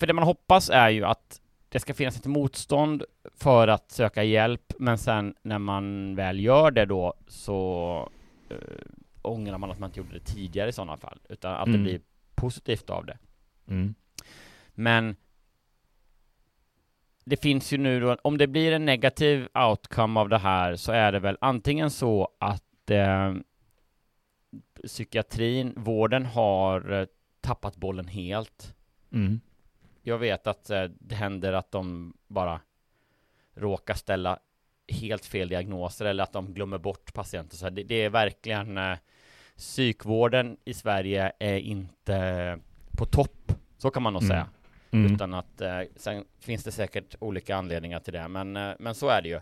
för 0.00 0.06
det 0.06 0.12
man 0.12 0.24
hoppas 0.24 0.70
är 0.70 0.88
ju 0.90 1.04
att 1.04 1.40
det 1.72 1.80
ska 1.80 1.94
finnas 1.94 2.16
ett 2.16 2.26
motstånd 2.26 3.04
för 3.34 3.68
att 3.68 3.90
söka 3.90 4.22
hjälp, 4.24 4.72
men 4.78 4.98
sen 4.98 5.34
när 5.42 5.58
man 5.58 6.14
väl 6.16 6.40
gör 6.40 6.70
det 6.70 6.84
då 6.84 7.14
så 7.28 8.08
eh, 8.50 8.56
ångrar 9.22 9.58
man 9.58 9.70
att 9.70 9.78
man 9.78 9.88
inte 9.90 10.00
gjorde 10.00 10.18
det 10.18 10.24
tidigare 10.24 10.68
i 10.68 10.72
sådana 10.72 10.96
fall, 10.96 11.20
utan 11.28 11.52
att 11.54 11.64
det 11.66 11.70
Mm. 11.70 11.82
blir 11.82 12.00
positivt 12.34 12.90
av 12.90 13.06
det. 13.06 13.18
Mm. 13.68 13.94
Men 14.74 15.16
det 17.24 17.36
finns 17.36 17.72
ju 17.72 17.78
nu 17.78 18.00
då, 18.00 18.16
om 18.22 18.38
det 18.38 18.46
blir 18.46 18.72
en 18.72 18.84
negativ 18.84 19.48
outcome 19.54 20.20
av 20.20 20.28
det 20.28 20.38
här 20.38 20.76
så 20.76 20.92
är 20.92 21.12
det 21.12 21.18
väl 21.20 21.38
antingen 21.40 21.90
så 21.90 22.28
att 22.40 22.90
eh, 22.90 23.34
psykiatrin, 24.86 25.72
vården 25.76 26.26
har 26.26 26.92
eh, 26.92 27.06
tappat 27.40 27.76
bollen 27.76 28.08
helt. 28.08 28.74
Mm. 29.12 29.40
Jag 30.02 30.18
vet 30.18 30.46
att 30.46 30.70
eh, 30.70 30.84
det 30.84 31.14
händer 31.14 31.52
att 31.52 31.70
de 31.70 32.14
bara 32.28 32.60
råkar 33.54 33.94
ställa 33.94 34.38
helt 34.88 35.24
fel 35.24 35.48
diagnoser 35.48 36.04
eller 36.04 36.22
att 36.24 36.32
de 36.32 36.54
glömmer 36.54 36.78
bort 36.78 37.12
patienter. 37.14 37.56
Så 37.56 37.70
det, 37.70 37.82
det 37.82 37.94
är 37.94 38.10
verkligen 38.10 38.78
eh, 38.78 38.98
psykvården 39.56 40.56
i 40.64 40.74
Sverige 40.74 41.32
är 41.38 41.56
inte 41.58 42.58
på 42.98 43.04
topp. 43.06 43.52
Så 43.78 43.90
kan 43.90 44.02
man 44.02 44.12
nog 44.12 44.22
Mm. 44.22 44.30
säga. 44.30 44.46
Mm. 44.90 45.14
Utan 45.14 45.34
att, 45.34 45.60
eh, 45.60 45.80
sen 45.96 46.24
finns 46.38 46.64
det 46.64 46.72
säkert 46.72 47.14
olika 47.20 47.56
anledningar 47.56 48.00
till 48.00 48.12
det, 48.12 48.28
men, 48.28 48.56
eh, 48.56 48.72
men 48.78 48.94
så 48.94 49.08
är 49.08 49.22
det 49.22 49.28
ju. 49.28 49.40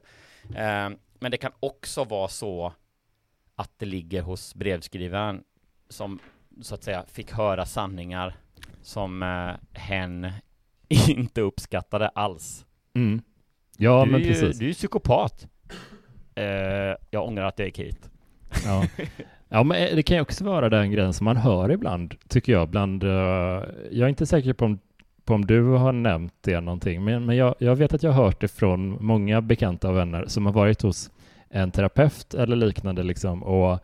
Men 1.19 1.31
det 1.31 1.37
kan 1.37 1.53
också 1.61 2.05
vara 2.05 2.29
så 2.29 2.73
att 3.55 3.71
det 3.79 3.87
ligger 3.87 4.23
hos 4.23 4.55
brevskrivaren 4.55 5.45
som 5.89 6.19
så 6.63 6.75
att 6.75 6.83
säga 6.83 7.05
fick 7.09 7.33
höra 7.33 7.67
sanningar 7.67 8.37
som 8.83 9.23
hen 9.73 10.33
inte 11.09 11.41
uppskattade 11.41 12.09
alls. 12.09 12.65
Mm. 12.95 13.23
Ja, 13.77 14.05
du, 14.05 14.11
men 14.11 14.21
är 14.21 14.25
ju, 14.25 14.33
precis. 14.33 14.59
du 14.59 14.69
är 14.69 14.73
psykopat. 14.73 15.47
Eh, 16.35 16.45
jag 17.11 17.25
ångrar 17.25 17.45
att 17.45 17.59
jag 17.59 17.67
gick 17.67 17.79
hit. 17.79 18.11
Ja. 18.65 18.85
ja, 19.49 19.63
men 19.63 19.83
eh, 19.83 19.97
det 19.97 20.03
kan 20.03 20.17
ju 20.17 20.21
också 20.21 20.45
vara 20.45 20.69
den 20.69 20.91
grejen 20.91 21.13
som 21.13 21.25
man 21.25 21.37
hör 21.37 21.71
ibland, 21.71 22.15
tycker 22.29 22.53
jag. 22.53 22.69
Bland, 22.69 23.05
eh, 23.05 23.11
jag 23.91 24.05
är 24.05 24.09
inte 24.09 24.27
säker 24.27 24.53
på 24.53 24.65
om, 24.65 24.79
på 25.25 25.35
om 25.35 25.47
du 25.47 25.63
har 25.63 25.93
nämnt 25.93 26.35
det 26.41 26.61
någonting, 26.61 27.05
men, 27.05 27.27
men 27.27 27.37
jag, 27.37 27.55
jag 27.59 27.77
vet 27.77 27.95
att 27.95 28.03
jag 28.03 28.13
har 28.13 28.25
hört 28.25 28.41
det 28.41 28.49
från 28.49 29.05
många 29.05 29.41
bekanta 29.41 29.89
och 29.89 29.97
vänner 29.97 30.25
som 30.27 30.47
har 30.47 30.53
varit 30.53 30.83
hos 30.83 31.11
en 31.49 31.71
terapeut 31.71 32.35
eller 32.35 32.57
liknande 32.57 33.03
liksom 33.03 33.43
och 33.43 33.81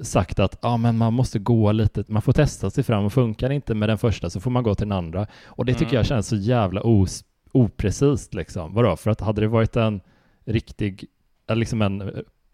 sagt 0.00 0.38
att 0.38 0.58
ja, 0.62 0.76
men 0.76 0.98
man 0.98 1.12
måste 1.12 1.38
gå 1.38 1.72
lite, 1.72 2.04
man 2.08 2.22
får 2.22 2.32
testa 2.32 2.70
sig 2.70 2.84
fram 2.84 3.04
och 3.04 3.12
funkar 3.12 3.48
det 3.48 3.54
inte 3.54 3.74
med 3.74 3.88
den 3.88 3.98
första 3.98 4.30
så 4.30 4.40
får 4.40 4.50
man 4.50 4.62
gå 4.62 4.74
till 4.74 4.88
den 4.88 4.98
andra. 4.98 5.26
Och 5.44 5.64
det 5.64 5.72
tycker 5.72 5.84
Mm. 5.84 5.96
jag 5.96 6.06
känns 6.06 6.28
så 6.28 6.36
jävla 6.36 6.80
os, 6.84 7.24
oprecist 7.52 8.34
liksom. 8.34 8.74
Vadå? 8.74 8.96
För 8.96 9.10
att 9.10 9.20
hade 9.20 9.40
det 9.40 9.48
varit 9.48 9.76
en 9.76 10.00
riktig, 10.44 11.04
eller 11.46 11.60
liksom 11.60 11.82
en 11.82 12.00
eh, 12.00 12.08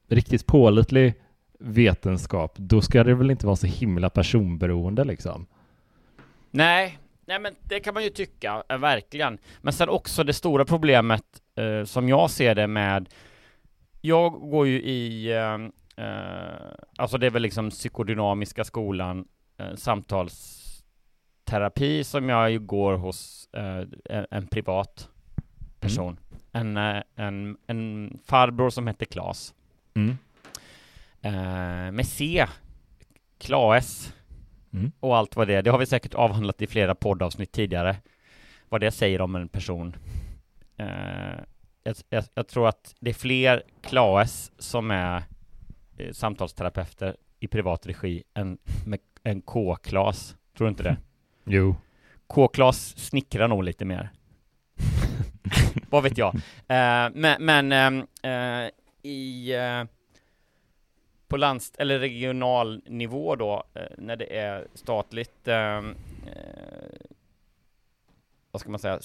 riktigt 0.08 0.46
pålitlig 0.46 1.14
vetenskap, 1.58 2.52
då 2.56 2.80
ska 2.80 3.04
det 3.04 3.14
väl 3.14 3.30
inte 3.30 3.46
vara 3.46 3.56
så 3.56 3.66
himla 3.66 4.10
personberoende 4.10 5.04
liksom. 5.04 5.46
Nej, 6.50 6.98
nej 7.26 7.38
men 7.40 7.54
det 7.62 7.80
kan 7.80 7.94
man 7.94 8.02
ju 8.04 8.10
tycka, 8.10 8.62
eh, 8.68 8.78
verkligen. 8.78 9.38
Men 9.60 9.72
sen 9.72 9.88
också 9.88 10.24
det 10.24 10.32
stora 10.32 10.64
problemet 10.64 11.24
eh, 11.56 11.84
som 11.84 12.08
jag 12.08 12.30
ser 12.30 12.54
det 12.54 12.66
med 12.66 13.08
Jag 14.00 14.32
går 14.32 14.66
ju 14.66 14.82
i 14.82 15.32
eh, 15.32 15.38
eh, 15.38 15.58
Alltså 16.96 17.18
det 17.18 17.26
är 17.26 17.30
väl 17.30 17.42
liksom 17.42 17.70
psykodynamiska 17.70 18.64
skolan 18.64 19.24
eh, 19.58 19.74
Samtalsterapi 19.74 22.04
som 22.04 22.28
jag 22.28 22.50
ju 22.50 22.58
går 22.58 22.94
hos 22.94 23.48
eh, 23.52 23.82
en, 24.04 24.26
en 24.30 24.46
privat 24.46 25.08
person 25.80 26.18
en, 26.52 26.76
eh, 26.76 27.02
en, 27.14 27.56
en 27.66 28.18
farbror 28.26 28.70
som 28.70 28.86
hette 28.86 29.04
Klas. 29.04 29.54
Mm. 29.94 30.16
Eh, 31.22 31.92
med 31.92 32.06
C, 32.06 32.46
Klaes 33.38 34.14
Mm. 34.72 34.92
och 35.00 35.16
allt 35.16 35.36
vad 35.36 35.48
det 35.48 35.54
är. 35.54 35.62
Det 35.62 35.70
har 35.70 35.78
vi 35.78 35.86
säkert 35.86 36.14
avhandlat 36.14 36.62
i 36.62 36.66
flera 36.66 36.94
poddavsnitt 36.94 37.52
tidigare. 37.52 37.96
Vad 38.68 38.80
det 38.80 38.90
säger 38.90 39.20
om 39.20 39.34
en 39.34 39.48
person. 39.48 39.96
Eh, 40.76 40.86
jag, 41.82 41.96
jag, 42.08 42.24
jag 42.34 42.48
tror 42.48 42.68
att 42.68 42.94
det 43.00 43.10
är 43.10 43.14
fler 43.14 43.62
Klaes 43.82 44.52
som 44.58 44.90
är 44.90 45.22
eh, 46.00 46.12
samtalsterapeuter 46.12 47.16
i 47.40 47.48
privat 47.48 47.86
regi 47.86 48.22
än, 48.34 48.58
med, 48.86 49.00
än 49.24 49.40
K-Klas. 49.42 50.36
Tror 50.56 50.66
du 50.66 50.70
inte 50.70 50.82
det? 50.82 50.96
Jo. 51.44 51.76
K-Klas 52.26 52.98
snickrar 52.98 53.48
nog 53.48 53.64
lite 53.64 53.84
mer. 53.84 54.10
Vad 55.90 56.02
vet 56.02 56.18
jag. 56.18 56.34
Eh, 56.68 57.08
men 57.14 57.36
men 57.44 57.72
ehm, 57.72 58.06
eh, 58.22 58.70
i 59.02 59.52
eh, 59.54 59.84
på 61.28 61.36
landst 61.36 61.76
eller 61.76 61.98
regional 61.98 62.82
nivå 62.86 63.36
då, 63.36 63.64
eh, 63.74 63.82
när 63.98 64.16
det 64.16 64.36
är 64.38 64.66
statligt, 64.74 65.48
ehm, 65.48 65.94
eh, 66.26 67.06
vad 68.50 68.60
ska 68.60 68.70
man 68.70 68.80
säga, 68.80 69.00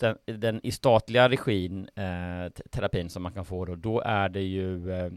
den, 0.00 0.18
den 0.40 0.60
i 0.66 0.72
statliga 0.72 1.28
regin, 1.28 1.88
eh, 1.94 2.48
te- 2.52 2.68
terapin 2.70 3.10
som 3.10 3.22
man 3.22 3.32
kan 3.32 3.44
få 3.44 3.64
då, 3.64 3.74
då 3.76 4.00
är 4.00 4.28
det 4.28 4.42
ju, 4.42 4.92
eh, 4.92 5.12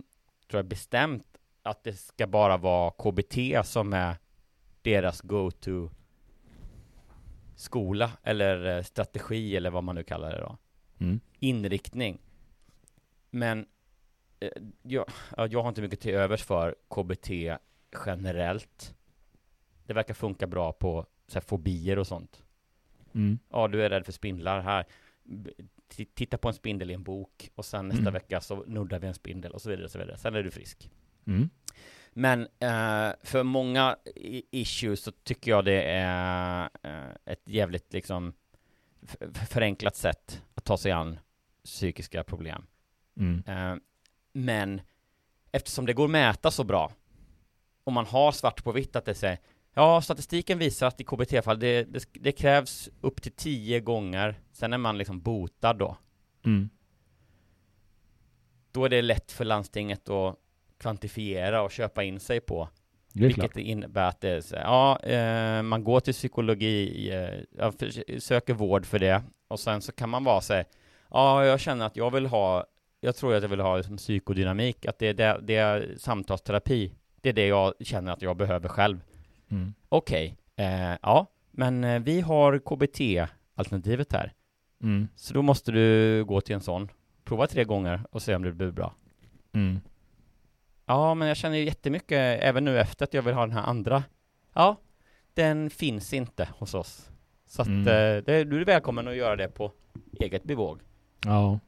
tror 0.47 0.59
jag 0.59 0.65
bestämt 0.65 1.37
att 1.63 1.83
det 1.83 1.93
ska 1.93 2.27
bara 2.27 2.57
vara 2.57 2.91
KBT 2.91 3.67
som 3.67 3.93
är 3.93 4.17
deras 4.81 5.21
go-to 5.21 5.89
skola 7.55 8.11
eller 8.23 8.77
eh, 8.77 8.83
strategi 8.83 9.55
eller 9.55 9.69
vad 9.69 9.83
man 9.83 9.95
nu 9.95 10.03
kallar 10.03 10.31
det 10.31 10.39
då. 10.39 10.57
Mm. 10.99 11.19
Inriktning. 11.39 12.21
Men 13.29 13.65
eh, 14.39 14.49
jag, 14.81 15.05
ja, 15.37 15.47
jag 15.47 15.61
har 15.61 15.69
inte 15.69 15.81
mycket 15.81 15.99
till 15.99 16.13
övers 16.13 16.43
för 16.43 16.75
KBT 16.89 17.29
generellt. 18.05 18.95
Det 19.85 19.93
verkar 19.93 20.13
funka 20.13 20.47
bra 20.47 20.73
på 20.73 21.05
så 21.27 21.33
här, 21.33 21.41
fobier 21.41 21.99
och 21.99 22.07
sånt. 22.07 22.43
Mm. 23.13 23.39
Ja, 23.49 23.67
du 23.67 23.85
är 23.85 23.89
rädd 23.89 24.05
för 24.05 24.11
spindlar 24.11 24.61
här. 24.61 24.85
Titta 25.87 26.37
på 26.37 26.47
en 26.47 26.53
spindel 26.53 26.91
i 26.91 26.93
en 26.93 27.03
bok 27.03 27.49
och 27.55 27.65
sen 27.65 27.87
nästa 27.87 28.01
Mm. 28.01 28.13
vecka 28.13 28.41
så 28.41 28.63
nuddar 28.63 28.99
vi 28.99 29.07
en 29.07 29.13
spindel 29.13 29.51
och 29.51 29.61
så 29.61 29.69
vidare 29.69 29.85
och 29.85 29.91
så 29.91 29.99
vidare. 29.99 30.17
Sen 30.17 30.35
är 30.35 30.43
du 30.43 30.51
frisk. 30.51 30.89
Mm. 31.27 31.49
Men 32.13 32.41
eh, 32.41 33.13
för 33.23 33.43
många 33.43 33.97
issues 34.51 35.03
så 35.03 35.11
tycker 35.11 35.51
jag 35.51 35.65
det 35.65 35.83
är 35.83 36.69
eh, 36.83 37.09
ett 37.25 37.41
jävligt 37.45 37.93
liksom 37.93 38.33
förenklat 39.49 39.95
sätt 39.95 40.41
att 40.55 40.63
ta 40.63 40.77
sig 40.77 40.91
an 40.91 41.19
psykiska 41.63 42.23
problem. 42.23 42.65
Mm. 43.17 43.43
Eh, 43.47 43.75
men 44.33 44.81
eftersom 45.51 45.85
det 45.85 45.93
går 45.93 46.05
att 46.05 46.11
mäta 46.11 46.51
så 46.51 46.63
bra 46.63 46.91
och 47.83 47.93
man 47.93 48.05
har 48.05 48.31
svart 48.31 48.63
på 48.63 48.71
vitt 48.71 48.95
att 48.95 49.05
det 49.05 49.15
säger 49.15 49.39
Ja, 49.77 50.01
statistiken 50.01 50.59
visar 50.59 50.87
att 50.87 51.01
i 51.01 51.03
KBT-fall 51.03 51.59
det, 51.59 51.83
det, 51.83 52.05
det 52.13 52.31
krävs 52.31 52.89
upp 53.01 53.21
till 53.21 53.31
tio 53.31 53.79
gånger, 53.79 54.39
sen 54.51 54.73
är 54.73 54.77
man 54.77 54.97
liksom 54.97 55.21
botad 55.21 55.77
då. 55.77 55.97
Mm. 56.45 56.69
Då 58.71 58.85
är 58.85 58.89
det 58.89 59.01
lätt 59.01 59.31
för 59.31 59.45
landstinget 59.45 60.09
att 60.09 60.35
kvantifiera 60.77 61.61
och 61.61 61.71
köpa 61.71 62.03
in 62.03 62.19
sig 62.19 62.39
på. 62.39 62.69
Det 63.13 63.21
Vilket 63.21 63.51
klart. 63.51 63.57
innebär 63.57 64.07
att 64.07 64.21
det 64.21 64.29
är 64.29 64.41
så 64.41 64.55
ja, 64.55 64.99
eh, 64.99 65.61
man 65.61 65.83
går 65.83 65.99
till 65.99 66.13
psykologi, 66.13 67.09
eh, 67.11 67.71
söker 68.19 68.53
vård 68.53 68.85
för 68.85 68.99
det 68.99 69.23
och 69.47 69.59
sen 69.59 69.81
så 69.81 69.91
kan 69.91 70.09
man 70.09 70.23
vara 70.23 70.41
så 70.41 70.63
ja, 71.09 71.45
jag 71.45 71.59
känner 71.59 71.85
att 71.85 71.97
jag 71.97 72.11
vill 72.11 72.25
ha, 72.25 72.65
jag 73.01 73.15
tror 73.15 73.35
att 73.35 73.41
jag 73.41 73.49
vill 73.49 73.59
ha 73.59 73.77
liksom, 73.77 73.97
psykodynamik, 73.97 74.85
att 74.85 74.99
det 74.99 75.07
är, 75.07 75.13
det, 75.13 75.39
det 75.43 75.55
är 75.55 75.95
samtalsterapi, 75.97 76.95
det 77.21 77.29
är 77.29 77.33
det 77.33 77.47
jag 77.47 77.73
känner 77.79 78.13
att 78.13 78.21
jag 78.21 78.37
behöver 78.37 78.69
själv. 78.69 78.99
Mm. 79.51 79.73
Okej, 79.89 80.35
eh, 80.55 80.91
ja, 81.01 81.27
men 81.51 81.83
eh, 81.83 81.99
vi 81.99 82.21
har 82.21 82.59
KBT-alternativet 82.59 84.13
här, 84.13 84.33
Mm. 84.83 85.07
så 85.15 85.33
då 85.33 85.41
måste 85.41 85.71
du 85.71 86.25
gå 86.25 86.41
till 86.41 86.55
en 86.55 86.61
sån, 86.61 86.91
prova 87.23 87.47
tre 87.47 87.63
gånger 87.63 88.01
och 88.11 88.21
se 88.21 88.35
om 88.35 88.43
det 88.43 88.51
blir 88.51 88.71
bra. 88.71 88.93
Mm. 89.53 89.79
Ja, 90.85 91.13
men 91.13 91.27
jag 91.27 91.37
känner 91.37 91.57
ju 91.57 91.65
jättemycket 91.65 92.43
även 92.43 92.65
nu 92.65 92.79
efter 92.79 93.03
att 93.03 93.13
jag 93.13 93.21
vill 93.21 93.33
ha 93.33 93.41
den 93.41 93.51
här 93.57 93.63
andra. 93.63 94.03
Ja, 94.53 94.75
den 95.33 95.69
finns 95.69 96.13
inte 96.13 96.49
hos 96.57 96.73
oss. 96.73 97.09
Så 97.47 97.61
att 97.61 97.67
Mm. 97.67 97.87
eh, 97.87 98.23
det, 98.23 98.43
du 98.43 98.61
är 98.61 98.65
välkommen 98.65 99.07
att 99.07 99.15
göra 99.15 99.35
det 99.35 99.47
på 99.47 99.71
eget 100.19 100.43
bevåg. 100.43 100.79
Ja. 101.25 101.59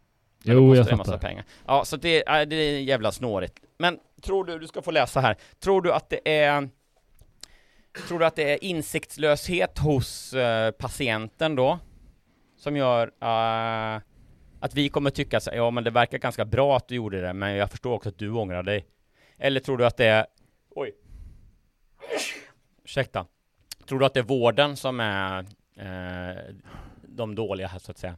Men 0.43 0.55
Jo, 0.55 0.75
jag 0.75 0.91
en 0.91 0.97
massa 0.97 1.11
fattar. 1.11 1.27
pengar. 1.27 1.45
Ja, 1.67 1.85
så 1.85 1.97
det, 1.97 2.27
äh, 2.29 2.47
det 2.47 2.55
är 2.55 2.79
jävla 2.79 3.11
snårigt. 3.11 3.59
Men 3.77 3.99
tror 4.21 4.45
du, 4.45 4.59
du 4.59 4.67
ska 4.67 4.81
få 4.81 4.91
läsa 4.91 5.19
här, 5.21 5.35
tror 5.59 5.81
du 5.81 5.93
att 5.93 6.09
det 6.09 6.39
är 6.41 6.69
Tror 8.07 8.19
du 8.19 8.25
att 8.25 8.35
det 8.35 8.53
är 8.53 8.63
insiktslöshet 8.63 9.77
hos 9.77 10.33
uh, 10.33 10.71
patienten 10.71 11.55
då? 11.55 11.79
Som 12.57 12.75
gör 12.75 13.07
uh, 13.07 14.01
att 14.59 14.73
vi 14.73 14.89
kommer 14.89 15.09
tycka 15.09 15.39
så 15.39 15.49
här, 15.49 15.57
ja 15.57 15.71
men 15.71 15.83
det 15.83 15.91
verkar 15.91 16.17
ganska 16.17 16.45
bra 16.45 16.77
att 16.77 16.87
du 16.87 16.95
gjorde 16.95 17.21
det, 17.21 17.33
men 17.33 17.55
jag 17.55 17.71
förstår 17.71 17.93
också 17.93 18.09
att 18.09 18.17
du 18.17 18.31
ångrar 18.31 18.63
dig. 18.63 18.85
Eller 19.37 19.59
tror 19.59 19.77
du 19.77 19.85
att 19.85 19.97
det 19.97 20.05
är, 20.05 20.25
oj, 20.69 20.91
ursäkta. 22.83 23.25
Tror 23.87 23.99
du 23.99 24.05
att 24.05 24.13
det 24.13 24.19
är 24.19 24.23
vården 24.23 24.77
som 24.77 24.99
är 24.99 25.39
eh, 25.75 26.55
de 27.01 27.35
dåliga 27.35 27.67
här 27.67 27.79
så 27.79 27.91
att 27.91 27.97
säga? 27.97 28.17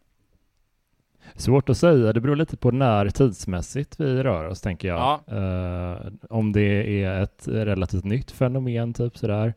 Svårt 1.36 1.70
att 1.70 1.78
säga. 1.78 2.14
Det 2.14 2.22
beror 2.22 2.36
lite 2.36 2.58
på 2.58 2.72
när 2.72 3.10
tidsmässigt 3.10 4.00
vi 4.00 4.24
rör 4.24 4.48
oss, 4.48 4.62
tänker 4.62 4.88
jag. 4.88 4.98
Ja. 4.98 5.38
Eh, 5.38 6.12
om 6.30 6.52
det 6.52 7.04
är 7.04 7.24
ett 7.24 7.48
relativt 7.48 8.04
nytt 8.04 8.32
fenomen, 8.32 8.94
typ 8.94 9.18
sådär. 9.18 9.54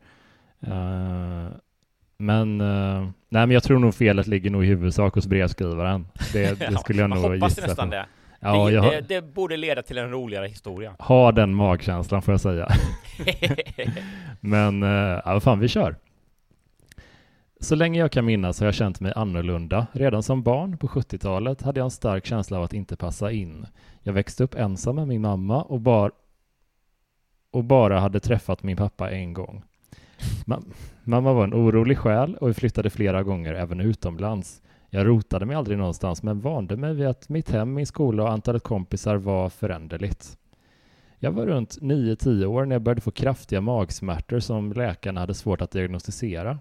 Eh, 0.60 1.46
men, 2.16 2.60
eh, 2.60 3.00
nej, 3.28 3.46
men 3.46 3.50
jag 3.50 3.62
tror 3.62 3.78
nog 3.78 3.94
felet 3.94 4.26
ligger 4.26 4.50
nog 4.50 4.64
i 4.64 4.66
huvudsak 4.66 5.14
hos 5.14 5.26
brevskrivaren. 5.26 6.06
Det, 6.32 6.58
det 6.70 6.78
skulle 6.78 7.00
jag 7.00 7.10
Man 7.10 7.22
nog 7.22 7.32
hoppas 7.32 7.56
gissa 7.56 7.66
nästan 7.66 7.88
på. 7.88 7.94
det. 7.94 8.06
Ja, 8.40 8.64
det, 8.66 8.72
jag 8.72 8.84
det. 8.84 9.00
Det 9.00 9.22
borde 9.34 9.56
leda 9.56 9.82
till 9.82 9.98
en 9.98 10.10
roligare 10.10 10.46
historia. 10.46 10.96
har 10.98 11.32
den 11.32 11.54
magkänslan, 11.54 12.22
får 12.22 12.34
jag 12.34 12.40
säga. 12.40 12.68
Men, 14.40 14.82
ja, 14.82 15.22
vad 15.24 15.42
fan, 15.42 15.60
vi 15.60 15.68
kör. 15.68 15.96
Så 17.62 17.74
länge 17.74 17.98
jag 17.98 18.12
kan 18.12 18.24
minnas 18.24 18.60
har 18.60 18.66
jag 18.66 18.74
känt 18.74 19.00
mig 19.00 19.12
annorlunda. 19.16 19.86
Redan 19.92 20.22
som 20.22 20.42
barn 20.42 20.78
på 20.78 20.86
70-talet 20.86 21.62
hade 21.62 21.80
jag 21.80 21.84
en 21.84 21.90
stark 21.90 22.26
känsla 22.26 22.58
av 22.58 22.64
att 22.64 22.72
inte 22.72 22.96
passa 22.96 23.30
in. 23.32 23.66
Jag 24.02 24.12
växte 24.12 24.44
upp 24.44 24.54
ensam 24.54 24.96
med 24.96 25.08
min 25.08 25.20
mamma 25.20 25.62
och, 25.62 25.80
bar 25.80 26.12
och 27.50 27.64
bara 27.64 28.00
hade 28.00 28.20
träffat 28.20 28.62
min 28.62 28.76
pappa 28.76 29.10
en 29.10 29.32
gång. 29.32 29.62
Ma- 30.46 30.72
mamma 31.04 31.32
var 31.32 31.44
en 31.44 31.54
orolig 31.54 31.98
själ 31.98 32.36
och 32.36 32.48
vi 32.48 32.54
flyttade 32.54 32.90
flera 32.90 33.22
gånger 33.22 33.54
även 33.54 33.80
utomlands. 33.80 34.62
Jag 34.90 35.06
rotade 35.06 35.46
mig 35.46 35.56
aldrig 35.56 35.78
någonstans 35.78 36.22
men 36.22 36.40
vande 36.40 36.76
mig 36.76 36.94
vid 36.94 37.06
att 37.06 37.28
mitt 37.28 37.50
hem, 37.50 37.74
min 37.74 37.86
skola 37.86 38.22
och 38.22 38.30
antalet 38.30 38.62
kompisar 38.62 39.16
var 39.16 39.48
föränderligt. 39.48 40.38
Jag 41.18 41.32
var 41.32 41.46
runt 41.46 41.78
9-10 41.80 42.44
år 42.44 42.64
när 42.64 42.74
jag 42.74 42.82
började 42.82 43.00
få 43.00 43.10
kraftiga 43.10 43.60
magsmärtor 43.60 44.40
som 44.40 44.72
läkarna 44.72 45.20
hade 45.20 45.34
svårt 45.34 45.60
att 45.60 45.70
diagnostisera. 45.70 46.58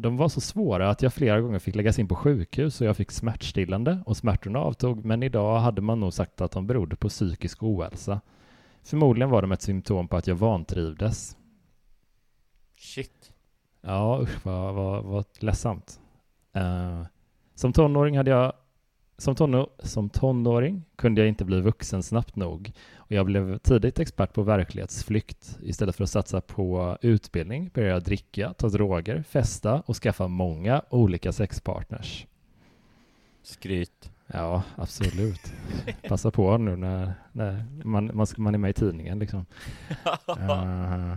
De 0.00 0.16
var 0.16 0.28
så 0.28 0.40
svåra 0.40 0.90
att 0.90 1.02
jag 1.02 1.12
flera 1.12 1.40
gånger 1.40 1.58
fick 1.58 1.74
läggas 1.74 1.98
in 1.98 2.08
på 2.08 2.14
sjukhus 2.14 2.80
och 2.80 2.86
jag 2.86 2.96
fick 2.96 3.10
smärtstillande 3.10 4.02
och 4.06 4.16
smärtorna 4.16 4.58
avtog 4.58 5.04
men 5.04 5.22
idag 5.22 5.60
hade 5.60 5.82
man 5.82 6.00
nog 6.00 6.12
sagt 6.12 6.40
att 6.40 6.50
de 6.50 6.66
berodde 6.66 6.96
på 6.96 7.08
psykisk 7.08 7.62
ohälsa. 7.62 8.20
Förmodligen 8.82 9.30
var 9.30 9.42
de 9.42 9.52
ett 9.52 9.62
symptom 9.62 10.08
på 10.08 10.16
att 10.16 10.26
jag 10.26 10.34
vantrivdes. 10.34 11.36
Shit. 12.76 13.32
Ja, 13.80 14.20
usch 14.22 14.46
vad, 14.46 14.74
vad, 14.74 15.04
vad 15.04 15.24
ledsamt. 15.40 16.00
Eh, 16.52 17.02
som 17.54 17.72
tonåring 17.72 18.16
hade 18.16 18.30
jag 18.30 18.52
som, 19.18 19.34
tonå, 19.34 19.70
som 19.78 20.08
tonåring 20.08 20.84
kunde 20.96 21.20
jag 21.20 21.28
inte 21.28 21.44
bli 21.44 21.60
vuxen 21.60 22.02
snabbt 22.02 22.36
nog 22.36 22.72
jag 23.14 23.26
blev 23.26 23.58
tidigt 23.58 23.98
expert 23.98 24.32
på 24.32 24.42
verklighetsflykt. 24.42 25.58
Istället 25.62 25.96
för 25.96 26.04
att 26.04 26.10
satsa 26.10 26.40
på 26.40 26.98
utbildning 27.02 27.70
började 27.74 27.94
jag 27.94 28.02
dricka, 28.02 28.52
ta 28.52 28.68
droger, 28.68 29.22
festa 29.22 29.82
och 29.86 29.96
skaffa 29.96 30.28
många 30.28 30.82
olika 30.90 31.32
sexpartners. 31.32 32.26
Skryt. 33.42 34.10
Ja, 34.26 34.62
absolut. 34.76 35.52
Passa 36.08 36.30
på 36.30 36.58
nu 36.58 36.76
när, 36.76 37.14
när 37.32 37.64
man, 37.84 38.10
man, 38.14 38.26
man 38.36 38.54
är 38.54 38.58
med 38.58 38.70
i 38.70 38.74
tidningen 38.74 39.18
liksom. 39.18 39.46
Eh, 40.28 41.16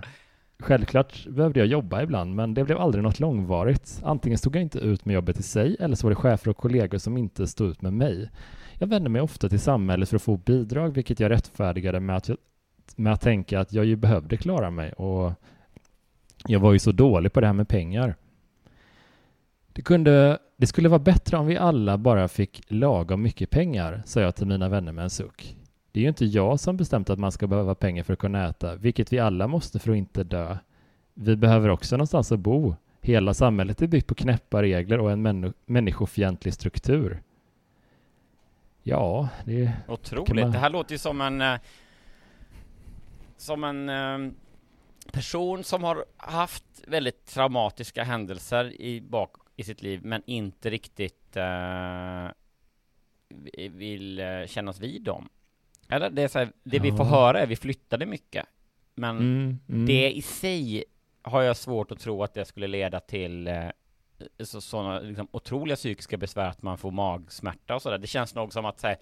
Självklart 0.60 1.28
behövde 1.28 1.60
jag 1.60 1.68
jobba 1.68 2.02
ibland, 2.02 2.36
men 2.36 2.54
det 2.54 2.64
blev 2.64 2.78
aldrig 2.78 3.04
något 3.04 3.20
långvarigt. 3.20 4.02
Antingen 4.04 4.38
stod 4.38 4.56
jag 4.56 4.62
inte 4.62 4.80
ut 4.80 5.06
med 5.06 5.14
jobbet 5.14 5.40
i 5.40 5.44
sig, 5.44 5.78
eller 5.80 5.96
så 5.96 6.08
var 6.08 6.12
det 6.12 6.16
chefer 6.16 6.50
och 6.50 6.58
kollegor 6.58 6.98
som 6.98 7.18
inte 7.18 7.48
stod 7.48 7.70
ut 7.70 7.82
med 7.82 7.94
mig. 7.94 8.30
Jag 8.78 8.88
vände 8.88 9.10
mig 9.10 9.22
ofta 9.22 9.50
till 9.50 9.60
samhället 9.60 10.10
för 10.10 10.16
att 10.16 10.22
få 10.22 10.38
bidrag, 10.38 10.90
vilket 10.90 11.20
jag 11.20 11.32
rättfärdigade 11.32 12.00
med 12.00 12.18
att, 12.18 12.30
jag, 12.30 12.38
med 12.96 13.14
att 13.14 13.22
tänka 13.22 13.60
att 13.60 13.74
jag 13.74 13.86
ju 13.86 13.96
behövde 13.96 14.38
klara 14.38 14.70
mig 14.70 14.94
och 14.94 15.32
jag 16.48 16.60
var 16.60 16.74
ju 16.74 16.80
så 16.80 16.92
dålig 16.92 17.34
på 17.34 17.42
det 17.42 17.48
här 17.48 17.54
med 17.54 17.68
pengar. 17.68 18.16
Det 19.74 19.82
kunde, 19.82 20.38
Det 20.58 20.68
skulle 20.68 20.90
vara 20.90 21.00
bättre 21.00 21.38
om 21.38 21.46
vi 21.46 21.58
alla 21.58 21.98
bara 21.98 22.28
fick 22.28 22.62
lagom 22.68 23.22
mycket 23.22 23.50
pengar, 23.50 24.04
sa 24.06 24.22
jag 24.22 24.36
till 24.36 24.48
mina 24.48 24.70
vänner 24.70 24.92
med 24.92 25.04
en 25.04 25.10
suck. 25.10 25.56
Det 25.92 26.00
är 26.00 26.02
ju 26.02 26.08
inte 26.08 26.26
jag 26.26 26.60
som 26.60 26.78
bestämt 26.78 27.10
att 27.10 27.20
man 27.20 27.32
ska 27.32 27.48
behöva 27.48 27.76
pengar 27.76 28.04
för 28.04 28.14
att 28.14 28.20
kunna 28.20 28.50
äta, 28.50 28.76
vilket 28.76 29.14
vi 29.14 29.20
alla 29.20 29.48
måste 29.48 29.80
för 29.80 29.92
att 29.92 29.98
inte 29.98 30.24
dö. 30.24 30.58
Vi 31.14 31.36
behöver 31.36 31.70
också 31.70 31.98
någonstans 31.98 32.32
att 32.32 32.40
bo. 32.40 32.76
Hela 33.02 33.34
samhället 33.34 33.82
är 33.82 33.88
byggt 33.88 34.08
på 34.08 34.16
knäppa 34.16 34.62
regler 34.62 35.00
och 35.00 35.12
en 35.12 35.54
människofientlig 35.66 36.54
struktur. 36.54 37.22
Ja, 38.84 39.30
det 39.46 39.66
Kan 39.86 39.94
Otroligt. 39.94 40.36
man- 40.44 40.52
Det 40.52 40.58
här 40.58 40.70
låter 40.70 40.92
ju 40.92 40.98
som 41.00 41.22
en... 41.22 41.42
eh, 41.42 41.60
Som 43.38 43.64
en 43.64 43.90
eh, 43.90 44.32
person 45.12 45.64
som 45.64 45.84
har 45.84 46.06
haft 46.18 46.64
väldigt 46.88 47.26
traumatiska 47.26 48.04
händelser 48.04 48.82
i, 48.82 49.02
bak, 49.02 49.36
i 49.56 49.64
sitt 49.64 49.82
liv, 49.82 50.00
men 50.04 50.22
inte 50.26 50.70
riktigt 50.70 51.38
vi- 53.28 53.68
vill 53.68 54.22
kännas 54.48 54.80
vid 54.80 55.02
dem. 55.04 55.30
Eller 55.90 56.10
det 56.10 56.22
är 56.22 56.28
så 56.28 56.40
här, 56.40 56.52
det 56.64 56.80
vi 56.80 56.92
får 56.92 57.00
Ja. 57.06 57.12
höra 57.12 57.40
är 57.40 57.48
vi 57.48 57.56
flyttade 57.56 58.06
mycket. 58.06 58.46
Men 58.96 59.18
Mm, 59.18 59.60
mm. 59.70 59.86
det 59.86 60.12
i 60.12 60.22
sig 60.22 60.84
har 61.22 61.42
jag 61.42 61.58
svårt 61.58 61.92
att 61.92 62.00
tro 62.00 62.24
att 62.24 62.34
det 62.34 62.46
skulle 62.46 62.68
leda 62.68 63.00
till 63.00 63.48
eh, 63.48 63.66
så, 64.44 64.62
sådana 64.62 65.00
liksom, 65.00 65.28
otroliga 65.32 65.76
psykiska 65.76 66.18
besvär 66.18 66.48
att 66.50 66.62
man 66.62 66.78
får 66.78 66.92
magsmärta 66.92 67.76
och 67.76 67.82
sådär. 67.82 67.98
Det 67.98 68.08
känns 68.08 68.36
nog 68.36 68.54
som 68.54 68.66
att 68.66 68.80
säga 68.80 68.96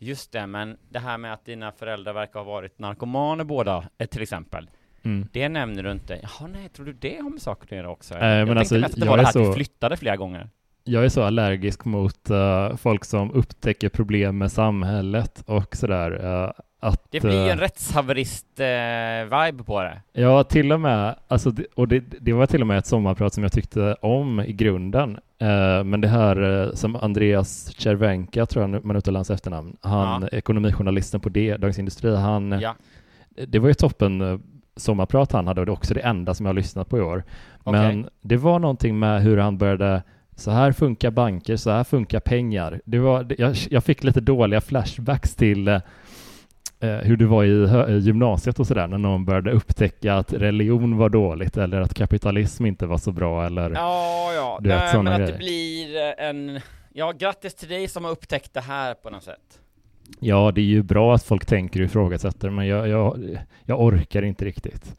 Just 0.00 0.32
det, 0.32 0.46
men 0.46 0.76
det 0.88 0.98
här 0.98 1.18
med 1.18 1.32
att 1.32 1.44
dina 1.44 1.72
föräldrar 1.72 2.12
verkar 2.12 2.40
ha 2.40 2.44
varit 2.44 2.78
narkomaner 2.78 3.44
båda, 3.44 3.84
eh, 3.98 4.06
till 4.06 4.22
exempel. 4.22 4.70
Mm. 5.02 5.28
Det 5.32 5.48
nämner 5.48 5.82
du 5.82 5.92
inte. 5.92 6.18
Jaha, 6.22 6.48
nej, 6.52 6.68
tror 6.68 6.86
du 6.86 6.92
det 6.92 7.16
har 7.22 7.30
med 7.30 7.42
saker 7.42 7.64
att 7.64 7.72
göra 7.72 7.90
också? 7.90 8.14
Eh, 8.14 8.26
jag 8.26 8.48
men 8.48 8.56
tänkte 8.56 8.58
alltså, 8.60 8.74
mest 8.74 8.94
att 8.94 9.00
det 9.00 9.06
var 9.06 9.16
det 9.16 9.20
är 9.22 9.24
här 9.24 9.30
att 9.30 9.36
vi 9.36 9.44
så- 9.44 9.52
flyttade 9.52 9.96
flera 9.96 10.16
gånger. 10.16 10.50
Jag 10.84 11.04
är 11.04 11.08
så 11.08 11.22
allergisk 11.22 11.84
mot 11.84 12.30
eh, 12.30 12.76
folk 12.76 13.04
som 13.04 13.32
upptäcker 13.32 13.88
problem 13.88 14.38
med 14.38 14.52
samhället 14.52 15.42
och 15.46 15.76
sådär. 15.76 16.24
eh, 16.44 16.50
att, 16.80 17.02
Det 17.10 17.20
blir 17.20 17.32
ju 17.32 17.46
eh, 17.46 17.52
en 17.52 17.58
rättshaverist-vibe 17.58 19.64
på 19.64 19.82
det. 19.82 20.00
Ja, 20.12 20.44
till 20.44 20.72
och 20.72 20.80
med, 20.80 21.14
alltså, 21.28 21.52
och 21.74 21.88
det, 21.88 22.00
det 22.20 22.32
var 22.32 22.46
till 22.46 22.60
och 22.60 22.66
med 22.66 22.78
ett 22.78 22.86
sommarprat 22.86 23.34
som 23.34 23.42
jag 23.42 23.52
tyckte 23.52 23.94
om 23.94 24.40
i 24.40 24.52
grunden. 24.52 25.18
Eh, 25.38 25.84
men 25.84 26.00
det 26.00 26.08
här 26.08 26.64
eh, 26.66 26.72
som 26.74 26.96
Andreas 26.96 27.72
Cervenka, 27.78 28.46
tror 28.46 28.70
jag 28.70 28.84
man 28.84 28.96
uttalar 28.96 29.18
hans 29.18 29.30
efternamn, 29.30 29.76
han, 29.80 30.22
Ja. 30.22 30.28
ekonomijournalisten 30.38 31.20
på 31.20 31.28
det, 31.28 31.56
Dagens 31.56 31.78
Industri, 31.78 32.16
han, 32.16 32.60
Ja, 32.60 32.74
det 33.46 33.58
var 33.58 33.68
ju 33.68 33.74
toppen 33.74 34.20
eh, 34.20 34.38
sommarprat 34.76 35.32
han 35.32 35.46
hade 35.46 35.60
och 35.60 35.66
det 35.66 35.70
är 35.70 35.74
också 35.74 35.94
det 35.94 36.00
enda 36.00 36.34
som 36.34 36.46
jag 36.46 36.48
har 36.48 36.54
lyssnat 36.56 36.88
på 36.88 36.98
i 36.98 37.00
år. 37.00 37.24
okej. 37.64 37.80
Men 37.80 38.08
det 38.20 38.36
var 38.36 38.58
någonting 38.58 38.98
med 38.98 39.22
hur 39.22 39.38
han 39.38 39.58
började 39.58 40.02
så 40.36 40.50
här 40.50 40.72
funkar 40.72 41.10
banker, 41.10 41.56
så 41.56 41.70
här 41.70 41.84
funkar 41.84 42.20
pengar. 42.20 42.80
Det 42.84 42.98
var, 42.98 43.26
jag, 43.38 43.56
jag 43.70 43.84
fick 43.84 44.04
lite 44.04 44.20
dåliga 44.20 44.60
flashbacks 44.60 45.34
till 45.34 45.68
eh, 45.68 45.74
eh, 45.74 45.80
hur 46.80 47.16
det 47.16 47.26
var 47.26 47.44
i 47.44 47.98
gymnasiet 47.98 48.60
och 48.60 48.66
sådär, 48.66 48.86
när 48.86 48.98
någon 48.98 49.24
började 49.24 49.50
upptäcka 49.50 50.14
att 50.14 50.32
religion 50.32 50.96
var 50.96 51.08
dåligt 51.08 51.56
eller 51.56 51.80
att 51.80 51.94
kapitalism 51.94 52.66
inte 52.66 52.86
var 52.86 52.98
så 52.98 53.12
bra 53.12 53.46
eller 53.46 53.70
Ja, 53.70 54.32
ja. 54.34 54.58
Du 54.62 54.68
vet, 54.68 54.78
Nej, 54.94 55.02
men 55.02 55.06
att 55.12 55.18
grejer. 55.18 55.32
det 55.32 55.38
blir 55.38 55.96
eh, 55.96 56.28
en... 56.28 56.60
Ja, 56.92 57.12
grattis 57.12 57.54
till 57.54 57.68
dig 57.68 57.88
som 57.88 58.04
har 58.04 58.10
upptäckt 58.10 58.54
det 58.54 58.60
här 58.60 58.94
på 58.94 59.10
något 59.10 59.22
sätt. 59.22 59.60
ja, 60.20 60.52
det 60.54 60.60
är 60.60 60.64
ju 60.64 60.82
bra 60.82 61.14
att 61.14 61.22
folk 61.24 61.46
tänker 61.46 61.80
och 61.80 61.86
ifrågasätter, 61.86 62.50
men 62.50 62.66
jag, 62.66 62.88
jag, 62.88 63.38
jag 63.64 63.80
orkar 63.80 64.22
inte 64.22 64.44
riktigt. 64.44 64.94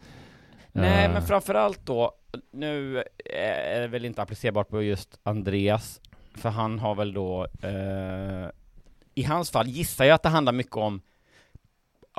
Nej, 0.72 1.06
Eh, 1.06 1.12
men 1.14 1.22
framförallt 1.22 1.86
då, 1.86 2.12
nu 2.54 3.04
är 3.36 3.80
det 3.82 3.88
väl 3.88 4.06
inte 4.06 4.22
applicerbart 4.22 4.70
på 4.70 4.82
just 4.84 5.20
Andreas, 5.24 6.02
för 6.36 6.50
han 6.50 6.80
har 6.80 6.96
väl 6.96 7.14
då, 7.14 7.48
eh, 7.64 8.50
i 9.16 9.24
hans 9.24 9.52
fall 9.52 9.68
gissar 9.68 10.06
jag 10.06 10.16
att 10.16 10.24
det 10.24 10.30
handlar 10.30 10.54
mycket 10.54 10.76
om 10.78 11.02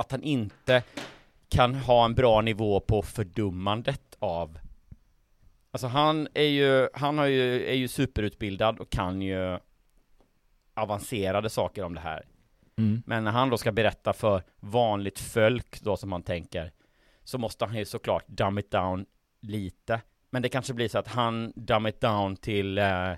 att 0.00 0.10
han 0.10 0.22
inte 0.22 0.82
kan 1.48 1.74
ha 1.74 2.04
en 2.04 2.14
bra 2.14 2.40
nivå 2.40 2.80
på 2.80 3.02
fördummandet 3.02 4.16
av 4.18 4.58
Alltså 5.72 5.86
han 5.86 6.28
är 6.34 6.42
ju, 6.42 6.88
han 6.94 7.18
har 7.18 7.26
ju, 7.26 7.64
är 7.66 7.74
ju 7.74 7.88
superutbildad 7.88 8.78
och 8.78 8.90
kan 8.90 9.22
ju 9.22 9.58
avancerade 10.74 11.50
saker 11.50 11.84
om 11.84 11.94
det 11.94 12.00
här. 12.00 12.24
mm, 12.78 13.02
Men 13.06 13.24
när 13.24 13.30
han 13.30 13.50
då 13.50 13.58
ska 13.58 13.72
berätta 13.72 14.12
för 14.12 14.42
vanligt 14.60 15.18
folk 15.18 15.80
då 15.80 15.96
som 15.96 16.12
han 16.12 16.22
tänker 16.22 16.72
Så 17.24 17.38
måste 17.38 17.64
han 17.64 17.76
ju 17.76 17.84
såklart 17.84 18.28
dumb 18.28 18.58
it 18.58 18.70
down 18.70 19.06
lite 19.40 20.00
Men 20.30 20.42
det 20.42 20.48
kanske 20.48 20.74
blir 20.74 20.88
så 20.88 20.98
att 20.98 21.08
han 21.08 21.52
dumb 21.56 21.86
it 21.86 22.00
down 22.00 22.36
till 22.36 22.78
eh, 22.78 23.12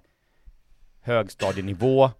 högstadienivå 1.00 2.10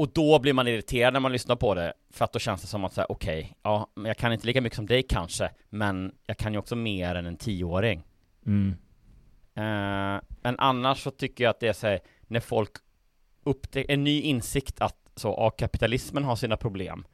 Och 0.00 0.08
då 0.12 0.38
blir 0.38 0.52
man 0.52 0.68
irriterad 0.68 1.12
när 1.12 1.20
man 1.20 1.32
lyssnar 1.32 1.56
på 1.56 1.74
det 1.74 1.92
För 2.10 2.24
att 2.24 2.32
då 2.32 2.38
känns 2.38 2.60
det 2.60 2.66
som 2.66 2.84
att 2.84 2.92
säga 2.92 3.06
okej, 3.08 3.56
ja, 3.62 3.86
men 3.94 4.04
jag 4.04 4.16
kan 4.16 4.32
inte 4.32 4.46
lika 4.46 4.60
mycket 4.60 4.76
som 4.76 4.86
dig 4.86 5.02
kanske 5.02 5.50
Men 5.68 6.14
jag 6.26 6.36
kan 6.36 6.52
ju 6.52 6.58
också 6.58 6.76
mer 6.76 7.14
än 7.14 7.26
en 7.26 7.36
tioåring 7.36 8.02
mm, 8.46 8.76
Eh, 9.54 10.20
men 10.42 10.58
annars 10.58 11.02
så 11.02 11.10
tycker 11.10 11.44
jag 11.44 11.50
att 11.50 11.60
det 11.60 11.68
är 11.68 11.72
så 11.72 11.86
här, 11.86 12.00
när 12.22 12.40
folk 12.40 12.70
upptäcker 13.44 13.94
en 13.94 14.04
ny 14.04 14.20
insikt 14.20 14.80
att 14.80 15.10
så, 15.16 15.28
ja, 15.28 15.50
kapitalismen 15.50 16.24
har 16.24 16.36
sina 16.36 16.56
problem 16.56 17.04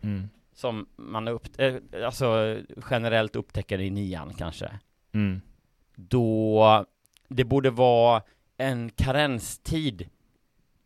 mm, 0.00 0.28
som 0.54 0.86
man 0.96 1.28
upp, 1.28 1.60
eh, 1.60 1.74
alltså 2.04 2.58
generellt 2.90 3.36
upptäcker 3.36 3.80
i 3.80 3.90
nian 3.90 4.34
kanske. 4.34 4.78
mm. 5.12 5.40
Då 5.96 6.84
det 7.28 7.44
borde 7.44 7.70
vara 7.70 8.22
en 8.56 8.90
karenstid 8.90 10.08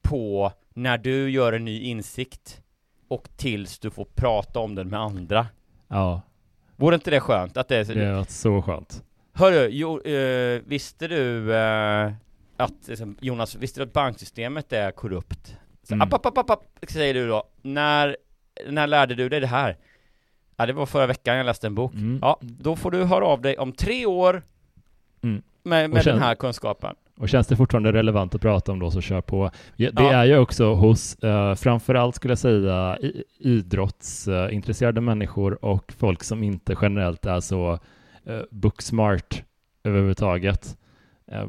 på 0.03 0.53
när 0.75 0.99
du 0.99 1.31
gör 1.31 1.53
en 1.53 1.65
ny 1.65 1.81
insikt 1.81 2.61
och 3.09 3.29
tills 3.37 3.79
du 3.79 3.91
får 3.91 4.05
prata 4.05 4.59
om 4.61 4.75
den 4.75 4.89
med 4.89 5.01
andra. 5.01 5.47
Ja, 5.89 6.21
Vore 6.77 6.95
inte 6.95 7.11
det 7.11 7.21
skönt? 7.21 7.57
Att 7.57 7.69
det 7.69 7.77
är 7.77 7.85
så, 7.85 7.93
det 7.93 8.13
var 8.13 8.25
så 8.25 8.63
skönt. 8.63 9.05
Hörru, 9.33 9.69
jo, 9.73 10.01
eh, 10.01 10.61
visste 10.67 11.09
du 11.09 11.55
eh, 11.55 12.13
att, 12.57 12.73
liksom, 12.89 13.17
Jonas, 13.21 13.55
visste 13.55 13.81
du 13.81 13.85
att 13.85 13.93
banksystemet 13.93 14.73
är 14.73 14.91
korrupt? 14.91 15.57
Så, 15.83 15.95
Mm. 15.95 16.03
app, 16.09 16.27
app, 16.27 16.39
app, 16.39 16.51
app, 16.51 16.65
säger 16.89 17.15
du 17.15 17.29
då. 17.29 17.45
När, 17.63 18.17
när 18.69 18.87
lärde 18.87 19.15
du 19.15 19.29
dig 19.29 19.41
det 19.41 19.47
här? 19.47 19.77
Ja, 20.57 20.67
det 20.67 20.73
var 20.73 20.87
förra 20.87 21.07
veckan 21.07 21.37
jag 21.37 21.47
läste 21.47 21.67
en 21.67 21.75
bok. 21.75 21.95
Mm. 21.95 22.19
Ja, 22.23 22.39
då 22.41 22.77
får 22.77 22.91
du 22.91 23.05
höra 23.05 23.27
av 23.27 23.41
dig 23.41 23.59
om 23.59 23.73
tre 23.73 24.07
år 24.07 24.43
Mm. 25.23 25.43
med, 25.63 25.91
med 25.91 26.05
den 26.05 26.19
här 26.19 26.35
kunskapen. 26.35 26.95
Och 27.21 27.29
känns 27.29 27.47
det 27.47 27.57
fortfarande 27.57 27.93
relevant 27.93 28.35
att 28.35 28.41
prata 28.41 28.73
om 28.73 28.79
då 28.79 28.91
så 28.91 29.01
kör 29.01 29.21
på. 29.21 29.51
Det 29.77 29.93
Ja. 29.97 30.13
är 30.13 30.25
ju 30.25 30.39
också 30.39 30.75
hos, 30.75 31.15
eh, 31.15 31.55
framförallt 31.55 32.15
skulle 32.15 32.33
jag 32.33 32.39
säga, 32.39 32.99
idrottsintresserade 33.39 35.01
människor 35.01 35.65
och 35.65 35.93
folk 35.99 36.23
som 36.25 36.43
inte 36.43 36.77
generellt 36.83 37.27
är 37.27 37.41
så 37.41 37.79
eh, 38.27 38.41
booksmart 38.51 39.43
överhuvudtaget. 39.85 40.77
Eh, 41.33 41.45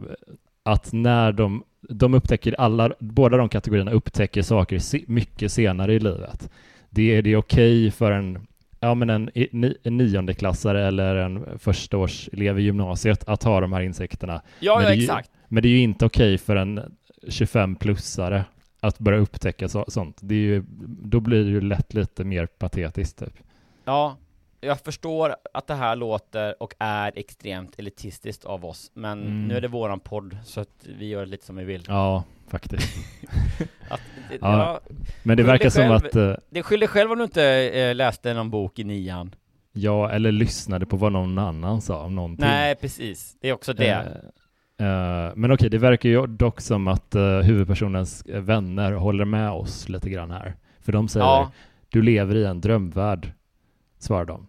att 0.64 0.94
när 0.94 1.32
de, 1.32 1.64
de 1.90 2.14
upptäcker 2.14 2.56
alla, 2.60 2.92
båda 3.00 3.38
de 3.38 3.50
kategorierna 3.50 3.92
upptäcker 3.92 4.42
saker 4.42 4.80
se, 4.80 5.04
mycket 5.08 5.52
senare 5.52 5.94
i 5.94 6.00
livet. 6.00 6.50
Det 6.90 7.16
är 7.18 7.22
det 7.22 7.36
okej 7.36 7.92
för 7.92 8.12
en 8.12 8.48
Ja 8.84 8.94
men 8.94 9.10
en, 9.10 9.30
en 9.84 9.98
niondeklassare 9.98 10.88
eller 10.88 11.16
en 11.16 11.60
förstaårselev 11.60 12.60
i 12.60 12.62
gymnasiet 12.64 13.24
att 13.28 13.44
ha 13.44 13.62
de 13.62 13.74
här 13.74 13.82
insekterna. 13.82 14.42
Ja, 14.60 14.84
ja 14.84 14.94
exakt. 14.94 15.30
Men 15.52 15.64
det 15.64 15.70
är 15.70 15.72
ju 15.72 15.80
inte 15.80 16.06
okej 16.06 16.38
för 16.38 16.56
en 16.56 16.98
25-plussare 17.28 18.44
att 18.80 19.00
börja 19.00 19.20
upptäcka 19.20 19.70
så, 19.70 19.86
sånt. 19.88 20.18
Det 20.22 20.36
är 20.36 20.40
ju, 20.40 20.64
då 21.04 21.20
blir 21.20 21.44
det 21.44 21.50
ju 21.50 21.62
lätt 21.62 21.94
lite 21.94 22.24
mer 22.24 22.46
patetiskt 22.46 23.20
typ. 23.20 23.34
Ja, 23.86 24.18
jag 24.62 24.80
förstår 24.80 25.36
att 25.54 25.68
det 25.68 25.74
här 25.74 25.96
låter 25.96 26.64
och 26.64 26.74
är 26.80 27.12
extremt 27.16 27.80
elitistiskt 27.80 28.46
av 28.46 28.66
oss, 28.66 28.92
men 28.94 29.22
Mm. 29.22 29.48
nu 29.48 29.58
är 29.58 29.62
det 29.62 29.68
våran 29.68 30.00
podd, 30.00 30.38
så 30.44 30.62
att 30.62 30.88
vi 31.00 31.08
gör 31.08 31.26
lite 31.26 31.46
som 31.46 31.56
vi 31.56 31.64
vill. 31.64 31.86
Ja, 31.88 32.24
faktiskt. 32.48 32.98
Att, 33.90 34.02
Ja. 34.30 34.38
ja, 34.42 34.80
Men 35.24 35.38
det 35.38 35.44
verkar 35.44 35.64
dig 35.64 35.72
som 35.72 35.82
själv. 35.84 35.94
att 36.06 36.16
eh, 36.16 36.34
Det 36.50 36.64
skyller 36.64 36.88
själv 36.88 37.12
om 37.12 37.18
du 37.18 37.24
inte 37.24 37.44
eh, 37.46 37.96
läste 37.96 38.34
någon 38.34 38.50
bok 38.50 38.80
i 38.80 38.84
nian. 38.84 39.36
jag 39.74 40.16
eller 40.16 40.32
lyssnade 40.32 40.86
på 40.86 40.98
vad 40.98 41.12
någon 41.12 41.38
annan 41.38 41.82
sa 41.82 42.04
om 42.04 42.16
någonting. 42.16 42.46
Nej, 42.46 42.76
precis. 42.76 43.38
Det 43.42 43.50
är 43.50 43.54
också 43.54 43.74
det. 43.74 43.88
Eh, 43.90 44.02
men 45.36 45.52
okej, 45.52 45.70
det 45.70 45.78
verkar 45.78 46.10
ju 46.10 46.28
dock 46.28 46.62
som 46.62 46.88
att 46.88 47.16
uh, 47.16 47.40
huvudpersonens 47.40 48.22
eh, 48.22 48.42
vänner 48.42 48.92
håller 48.92 49.26
med 49.26 49.52
oss 49.52 49.90
lite 49.90 50.10
grann 50.10 50.32
här. 50.32 50.56
För 50.80 50.92
de 50.92 51.08
säger, 51.08 51.26
ja, 51.26 51.52
du 51.90 52.02
lever 52.02 52.36
i 52.36 52.46
en 52.46 52.62
drömvärld, 52.62 53.32
svarar 54.00 54.26
de. 54.26 54.48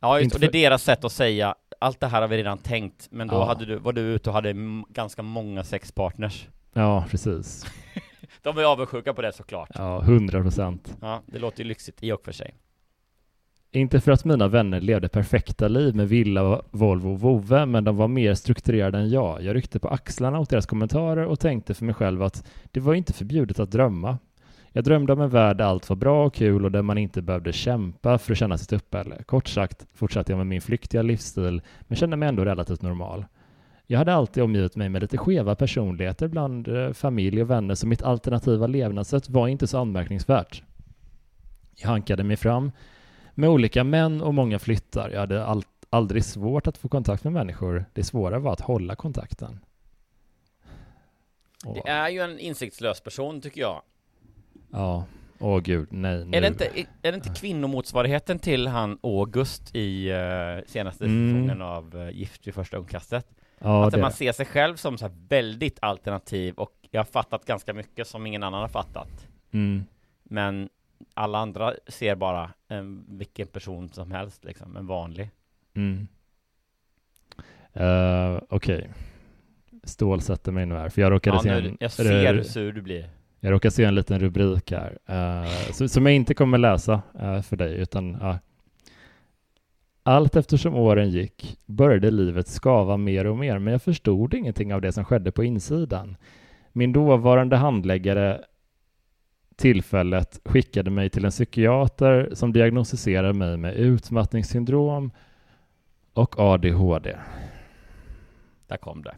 ja 0.00 0.20
just, 0.20 0.34
och 0.34 0.40
det 0.40 0.46
är 0.46 0.52
deras 0.52 0.82
sätt 0.82 1.04
att 1.04 1.12
säga 1.12 1.54
allt 1.80 2.00
det 2.00 2.06
här 2.06 2.20
har 2.20 2.28
vi 2.28 2.36
redan 2.36 2.58
tänkt, 2.58 3.08
men 3.10 3.28
då 3.28 3.34
Ja. 3.34 3.46
hade 3.46 3.64
du, 3.64 3.76
var 3.76 3.92
du 3.92 4.00
ute 4.00 4.30
och 4.30 4.34
hade 4.34 4.54
ganska 4.88 5.22
många 5.22 5.64
sexpartners. 5.64 6.48
Ja, 6.72 7.04
precis. 7.10 7.66
De 8.42 8.58
är 8.58 8.64
avundsjuka 8.64 9.14
på 9.14 9.22
det 9.22 9.32
såklart. 9.32 9.70
Ja, 9.74 10.00
hundra 10.00 10.42
procent. 10.42 10.96
Ja, 11.00 11.22
det 11.26 11.38
låter 11.38 11.58
ju 11.62 11.68
lyxigt 11.68 12.02
i 12.02 12.12
och 12.12 12.24
för 12.24 12.32
sig. 12.32 12.54
Inte 13.72 14.00
för 14.00 14.12
att 14.12 14.24
mina 14.24 14.48
vänner 14.48 14.80
levde 14.80 15.08
perfekta 15.08 15.68
liv 15.68 15.96
med 15.96 16.08
villa, 16.08 16.62
Volvo 16.70 17.12
och 17.12 17.20
vovve, 17.20 17.66
men 17.66 17.84
de 17.84 17.96
var 17.96 18.08
mer 18.08 18.34
strukturerade 18.34 18.98
än 18.98 19.10
jag. 19.10 19.42
Jag 19.42 19.56
ryckte 19.56 19.78
på 19.78 19.88
axlarna 19.88 20.40
åt 20.40 20.50
deras 20.50 20.66
kommentarer 20.66 21.24
och 21.24 21.40
tänkte 21.40 21.74
för 21.74 21.84
mig 21.84 21.94
själv 21.94 22.22
att 22.22 22.46
det 22.64 22.80
var 22.80 22.94
inte 22.94 23.12
förbjudet 23.12 23.58
att 23.58 23.70
drömma. 23.70 24.18
Jag 24.72 24.84
drömde 24.84 25.12
om 25.12 25.20
en 25.20 25.30
värld 25.30 25.56
där 25.56 25.64
allt 25.64 25.88
var 25.88 25.96
bra 25.96 26.26
och 26.26 26.34
kul 26.34 26.64
och 26.64 26.72
där 26.72 26.82
man 26.82 26.98
inte 26.98 27.22
behövde 27.22 27.52
kämpa 27.52 28.18
för 28.18 28.32
att 28.32 28.38
känna 28.38 28.58
sitt 28.58 28.72
uppehälle. 28.72 29.22
Kort 29.22 29.48
sagt 29.48 29.86
fortsatte 29.94 30.32
jag 30.32 30.36
med 30.36 30.46
min 30.46 30.60
flyktiga 30.60 31.02
livsstil, 31.02 31.62
men 31.80 31.96
kände 31.96 32.16
mig 32.16 32.28
ändå 32.28 32.44
relativt 32.44 32.82
normal. 32.82 33.24
Jag 33.86 33.98
hade 33.98 34.14
alltid 34.14 34.42
omgivit 34.42 34.76
mig 34.76 34.88
med 34.88 35.02
lite 35.02 35.18
skeva 35.18 35.54
personligheter 35.54 36.28
bland 36.28 36.68
eh, 36.68 36.92
familj 36.92 37.42
och 37.42 37.50
vänner, 37.50 37.74
så 37.74 37.86
mitt 37.86 38.02
alternativa 38.02 38.66
levnadssätt 38.66 39.28
var 39.28 39.48
inte 39.48 39.66
så 39.66 39.78
anmärkningsvärt. 39.78 40.62
Jag 41.74 41.88
hankade 41.88 42.24
mig 42.24 42.36
fram 42.36 42.72
med 43.38 43.50
olika 43.50 43.84
män 43.84 44.22
och 44.22 44.34
många 44.34 44.58
flyttar. 44.58 45.10
Jag 45.10 45.20
hade 45.20 45.44
all, 45.44 45.62
aldrig 45.90 46.24
svårt 46.24 46.66
att 46.66 46.78
få 46.78 46.88
kontakt 46.88 47.24
med 47.24 47.32
människor. 47.32 47.84
Det 47.92 48.04
svåra 48.04 48.38
var 48.38 48.52
att 48.52 48.60
hålla 48.60 48.96
kontakten. 48.96 49.60
Åh. 51.64 51.74
Det 51.74 51.90
är 51.90 52.08
ju 52.08 52.20
en 52.20 52.38
insiktslös 52.38 53.00
person 53.00 53.40
tycker 53.40 53.60
jag. 53.60 53.82
Ja, 54.72 55.04
åh 55.38 55.60
gud, 55.60 55.88
nej. 55.90 56.24
Nu. 56.24 56.36
Är 56.36 56.40
det, 56.40 56.46
inte, 56.46 56.66
är 57.02 57.12
det 57.12 57.14
inte 57.14 57.34
kvinnomotsvarigheten 57.40 58.38
till 58.38 58.66
han 58.66 58.98
August 59.02 59.74
i 59.74 60.12
uh, 60.12 60.64
senaste 60.66 61.04
Mm. 61.04 61.32
säsongen 61.32 61.62
av 61.62 61.96
uh, 61.96 62.10
Gift 62.10 62.46
vid 62.46 62.54
första 62.54 62.76
ögonkastet? 62.76 63.26
Ja, 63.58 63.86
att 63.86 63.92
det. 63.92 64.00
man 64.00 64.12
ser 64.12 64.32
sig 64.32 64.46
själv 64.46 64.76
som 64.76 64.98
så 64.98 65.10
väldigt 65.28 65.78
alternativ 65.82 66.54
och 66.54 66.72
jag 66.90 67.00
har 67.00 67.04
fattat 67.04 67.44
ganska 67.44 67.74
mycket 67.74 68.06
som 68.06 68.26
ingen 68.26 68.42
annan 68.42 68.60
har 68.60 68.68
fattat. 68.68 69.28
Mm. 69.52 69.84
Men 70.22 70.68
alla 71.14 71.38
andra 71.38 71.72
ser 71.88 72.14
bara 72.14 72.50
en, 72.68 73.04
vilken 73.08 73.46
person 73.46 73.88
som 73.88 74.10
helst 74.10 74.44
liksom, 74.44 74.76
en 74.76 74.86
vanlig. 74.86 75.30
Mm. 75.74 76.08
Uh, 77.80 78.40
Okej. 78.48 78.90
Stål 79.84 80.20
sätter 80.20 80.52
mig 80.52 80.66
nu 80.66 80.74
här, 80.74 80.88
för 80.88 81.02
jag 81.02 81.12
råkade 81.12 81.36
Ja, 81.36 81.42
se 81.42 81.48
en, 81.48 81.76
jag 81.80 81.92
ser 81.92 82.34
hur 82.34 82.42
sur 82.42 82.72
du 82.72 82.82
blir. 82.82 83.08
jag 83.40 83.52
råkade 83.52 83.72
se 83.72 83.84
en 83.84 83.94
liten 83.94 84.20
rubrik 84.20 84.72
här, 84.72 84.98
eh, 85.06 85.72
så, 85.72 85.88
som 85.88 86.06
jag 86.06 86.14
inte 86.14 86.34
kommer 86.34 86.58
läsa 86.58 87.02
eh, 87.20 87.42
för 87.42 87.56
dig, 87.56 87.74
utan. 87.74 88.38
Allt 90.02 90.36
eftersom 90.36 90.74
åren 90.74 91.10
gick 91.10 91.58
började 91.66 92.10
livet 92.10 92.48
skava 92.48 92.96
mer 92.96 93.24
och 93.26 93.38
mer, 93.38 93.58
men 93.58 93.72
jag 93.72 93.82
förstod 93.82 94.34
ingenting 94.34 94.74
av 94.74 94.80
det 94.80 94.92
som 94.92 95.04
skedde 95.04 95.32
på 95.32 95.44
insidan. 95.44 96.16
Min 96.72 96.92
dåvarande 96.92 97.56
handläggare 97.56 98.40
tillfället 99.56 100.40
skickade 100.44 100.90
mig 100.90 101.10
till 101.10 101.24
en 101.24 101.30
psykiater 101.30 102.30
som 102.32 102.52
diagnostiserade 102.52 103.32
mig 103.32 103.56
med 103.56 103.74
utmattningssyndrom 103.74 105.10
och 106.12 106.40
ADHD. 106.40 107.16
Där 108.66 108.76
kom 108.76 109.02
det. 109.02 109.14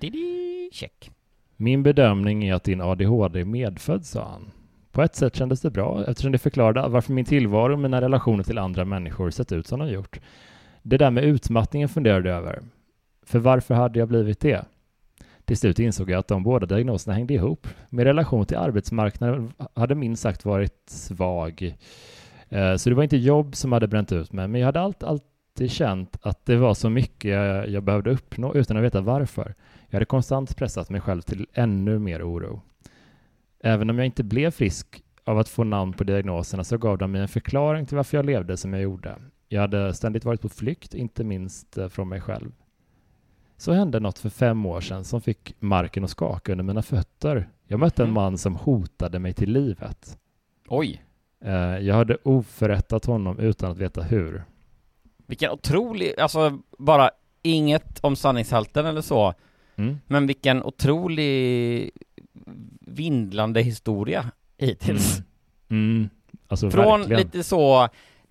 Didi, 0.00 0.70
check. 0.72 1.10
Min 1.56 1.82
bedömning 1.82 2.44
är 2.44 2.54
att 2.54 2.64
din 2.64 2.80
ADHD 2.80 3.40
är 3.40 3.44
medfödd, 3.44 4.06
sa 4.06 4.28
han. 4.30 4.50
På 4.92 5.02
ett 5.02 5.14
sätt 5.14 5.36
kändes 5.36 5.60
det 5.60 5.70
bra 5.70 6.04
eftersom 6.06 6.32
det 6.32 6.38
förklarade 6.38 6.88
varför 6.88 7.12
min 7.12 7.24
tillvaro 7.24 7.72
och 7.72 7.78
mina 7.78 8.00
relationer 8.00 8.44
till 8.44 8.58
andra 8.58 8.84
människor 8.84 9.30
sett 9.30 9.52
ut 9.52 9.66
som 9.66 9.78
de 9.78 9.88
gjort. 9.88 10.20
Det 10.82 10.96
där 10.96 11.10
med 11.10 11.24
utmattningen 11.24 11.88
funderade 11.88 12.28
jag 12.28 12.38
över. 12.38 12.62
För 13.22 13.38
varför 13.38 13.74
hade 13.74 13.98
jag 13.98 14.08
blivit 14.08 14.40
det? 14.40 14.64
Till 15.48 15.56
slut 15.56 15.78
insåg 15.78 16.10
jag 16.10 16.18
att 16.18 16.28
de 16.28 16.42
båda 16.42 16.66
diagnoserna 16.66 17.14
hängde 17.14 17.34
ihop. 17.34 17.66
Min 17.90 18.04
relation 18.04 18.46
till 18.46 18.56
arbetsmarknaden 18.56 19.52
hade 19.74 19.94
minst 19.94 20.22
sagt 20.22 20.44
varit 20.44 20.82
svag. 20.86 21.76
Eh, 22.48 22.76
så 22.76 22.90
det 22.90 22.96
var 22.96 23.02
inte 23.02 23.16
jobb 23.16 23.56
som 23.56 23.72
hade 23.72 23.88
bränt 23.88 24.12
ut 24.12 24.32
mig, 24.32 24.48
men 24.48 24.60
jag 24.60 24.66
hade 24.66 24.80
allt, 24.80 25.02
alltid 25.02 25.70
känt 25.70 26.16
att 26.22 26.46
det 26.46 26.56
var 26.56 26.74
så 26.74 26.90
mycket 26.90 27.30
jag, 27.30 27.68
jag 27.68 27.82
behövde 27.82 28.10
uppnå 28.10 28.54
utan 28.54 28.76
att 28.76 28.82
veta 28.82 29.00
varför. 29.00 29.54
Jag 29.86 29.92
hade 29.92 30.04
konstant 30.04 30.56
pressat 30.56 30.90
mig 30.90 31.00
själv 31.00 31.20
till 31.20 31.46
ännu 31.52 31.98
mer 31.98 32.22
oro. 32.22 32.60
Även 33.60 33.90
om 33.90 33.98
jag 33.98 34.06
inte 34.06 34.24
blev 34.24 34.50
frisk 34.50 35.02
av 35.24 35.38
att 35.38 35.48
få 35.48 35.64
namn 35.64 35.92
på 35.92 36.04
diagnoserna 36.04 36.64
så 36.64 36.78
gav 36.78 36.98
de 36.98 37.12
mig 37.12 37.20
en 37.20 37.28
förklaring 37.28 37.86
till 37.86 37.96
varför 37.96 38.18
jag 38.18 38.26
levde 38.26 38.56
som 38.56 38.72
jag 38.72 38.82
gjorde. 38.82 39.14
Jag 39.48 39.60
hade 39.60 39.94
ständigt 39.94 40.24
varit 40.24 40.40
på 40.40 40.48
flykt, 40.48 40.94
inte 40.94 41.24
minst 41.24 41.78
eh, 41.78 41.88
från 41.88 42.08
mig 42.08 42.20
själv. 42.20 42.52
Så 43.60 43.72
hände 43.72 44.00
något 44.00 44.18
för 44.18 44.28
fem 44.28 44.66
år 44.66 44.80
sedan 44.80 45.04
som 45.04 45.20
fick 45.20 45.54
marken 45.60 46.04
att 46.04 46.10
skaka 46.10 46.52
under 46.52 46.64
mina 46.64 46.82
fötter. 46.82 47.48
Jag 47.66 47.80
mötte 47.80 48.02
en 48.02 48.08
Mhm. 48.08 48.14
man 48.14 48.38
som 48.38 48.56
hotade 48.56 49.18
mig 49.18 49.34
till 49.34 49.52
livet. 49.52 50.18
Oj, 50.68 51.02
Eh, 51.44 51.54
Jag 51.78 51.94
hade 51.94 52.16
oförrättat 52.22 53.04
honom 53.04 53.38
utan 53.38 53.70
att 53.70 53.78
veta 53.78 54.02
hur. 54.02 54.44
vilken 55.26 55.50
otrolig, 55.50 56.20
alltså 56.20 56.58
bara 56.78 57.10
inget 57.42 57.98
om 58.04 58.16
sanningshalten 58.16 58.86
eller 58.86 59.00
så, 59.00 59.34
Mm. 59.76 59.98
men 60.06 60.26
vilken 60.26 60.62
otrolig 60.62 61.90
vindlande 62.80 63.62
historia 63.62 64.30
hittills. 64.56 65.18
Mm. 65.68 65.90
Mm. 65.96 66.08
Alltså 66.48 66.70
Från 66.70 66.98
verkligen. 67.00 67.22
lite 67.22 67.42
så 67.44 67.82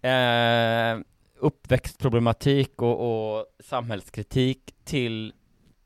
eh, 0.02 0.98
uppväxtproblematik 1.40 2.82
och, 2.82 3.38
och 3.38 3.46
samhällskritik 3.60 4.60
till 4.84 5.34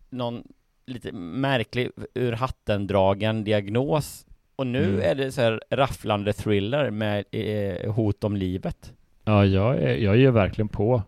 någon 0.09 0.43
lite 0.85 1.11
märklig 1.11 1.91
ur 2.13 2.31
hatten 2.31 2.87
dragen 2.87 3.43
diagnos 3.43 4.25
och 4.55 4.67
nu 4.67 4.83
Mm. 4.83 5.01
är 5.11 5.15
det 5.15 5.31
så 5.31 5.41
här 5.41 5.61
rafflande 5.69 6.33
thriller 6.33 6.91
med 6.91 7.25
eh, 7.31 7.93
hot 7.93 8.23
om 8.23 8.35
livet. 8.35 8.93
Ja, 9.23 9.45
jag 9.45 9.77
är, 9.77 9.95
jag 9.95 10.13
är 10.13 10.19
ju 10.19 10.31
verkligen 10.31 10.67
på. 10.67 11.03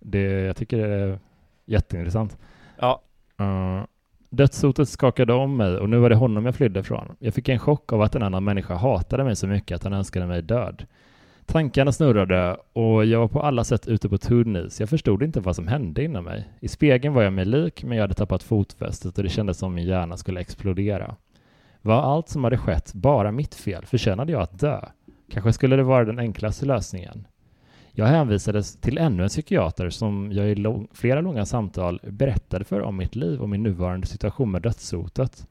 Det, 0.00 0.20
jag 0.22 0.56
tycker 0.56 0.88
det 0.88 0.94
är 0.94 1.18
jätteintressant. 1.66 2.38
Ja, 2.78 3.02
Uh, 3.40 3.84
dödshotet 4.30 4.88
skakade 4.88 5.32
om 5.32 5.56
mig 5.56 5.76
och 5.76 5.88
nu 5.88 5.98
var 5.98 6.10
det 6.10 6.16
honom 6.16 6.46
jag 6.46 6.54
flydde 6.54 6.82
från. 6.82 7.16
Jag 7.18 7.34
fick 7.34 7.48
en 7.48 7.58
chock 7.58 7.92
av 7.92 8.02
att 8.02 8.14
en 8.14 8.22
annan 8.22 8.44
människa 8.44 8.74
hatade 8.74 9.24
mig 9.24 9.36
så 9.36 9.46
mycket 9.46 9.74
att 9.74 9.84
han 9.84 9.92
önskade 9.92 10.26
mig 10.26 10.42
död. 10.42 10.86
Tankarna 11.50 11.92
snurrade 11.92 12.56
och 12.72 13.04
jag 13.04 13.20
var 13.20 13.28
på 13.28 13.42
alla 13.42 13.64
sätt 13.64 13.88
ute 13.88 14.08
på 14.08 14.18
tunn 14.18 14.56
is. 14.56 14.80
Jag 14.80 14.88
förstod 14.88 15.22
inte 15.22 15.40
vad 15.40 15.56
som 15.56 15.68
hände 15.68 16.04
inom 16.04 16.24
mig. 16.24 16.48
I 16.60 16.68
spegeln 16.68 17.14
var 17.14 17.22
jag 17.22 17.32
mig 17.32 17.44
lik, 17.44 17.84
men 17.84 17.96
jag 17.96 18.04
hade 18.04 18.14
tappat 18.14 18.42
fotfästet 18.42 19.18
och 19.18 19.24
det 19.24 19.28
kändes 19.30 19.58
som 19.58 19.74
min 19.74 19.86
hjärna 19.86 20.16
skulle 20.16 20.40
explodera. 20.40 21.16
Var 21.82 22.02
allt 22.02 22.28
som 22.28 22.44
hade 22.44 22.58
skett 22.58 22.92
bara 22.94 23.32
mitt 23.32 23.54
fel? 23.54 23.86
Förtjänade 23.86 24.32
jag 24.32 24.42
att 24.42 24.60
dö? 24.60 24.80
Kanske 25.30 25.52
skulle 25.52 25.76
det 25.76 25.82
vara 25.82 26.04
den 26.04 26.18
enklaste 26.18 26.66
lösningen. 26.66 27.26
Jag 27.92 28.06
hänvisades 28.06 28.76
till 28.76 28.98
ännu 28.98 29.22
en 29.22 29.28
psykiater 29.28 29.90
som 29.90 30.32
jag 30.32 30.48
i 30.48 30.54
lång, 30.54 30.88
flera 30.92 31.20
långa 31.20 31.46
samtal 31.46 32.00
berättade 32.02 32.64
för 32.64 32.80
om 32.80 32.96
mitt 32.96 33.16
liv 33.16 33.40
och 33.40 33.48
min 33.48 33.62
nuvarande 33.62 34.06
situation 34.06 34.50
med 34.50 34.62
dödshotet. 34.62 35.46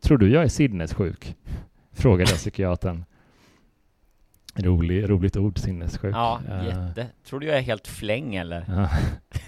Tror 0.00 0.18
du 0.18 0.30
jag 0.30 0.44
är 0.44 0.48
sinnessjuk? 0.48 1.36
Frågade 1.92 2.30
jag 2.30 2.38
psykiatern. 2.38 3.04
Rolig, 4.54 5.10
roligt 5.10 5.36
ord, 5.36 5.58
sinnessjuk. 5.58 6.14
ja, 6.14 6.40
Eh, 6.48 6.66
jätte. 6.66 7.06
Tror 7.24 7.40
du 7.40 7.46
jag 7.46 7.56
är 7.58 7.62
helt 7.62 7.86
fläng 7.86 8.34
eller? 8.34 8.64
ja. 8.68 8.88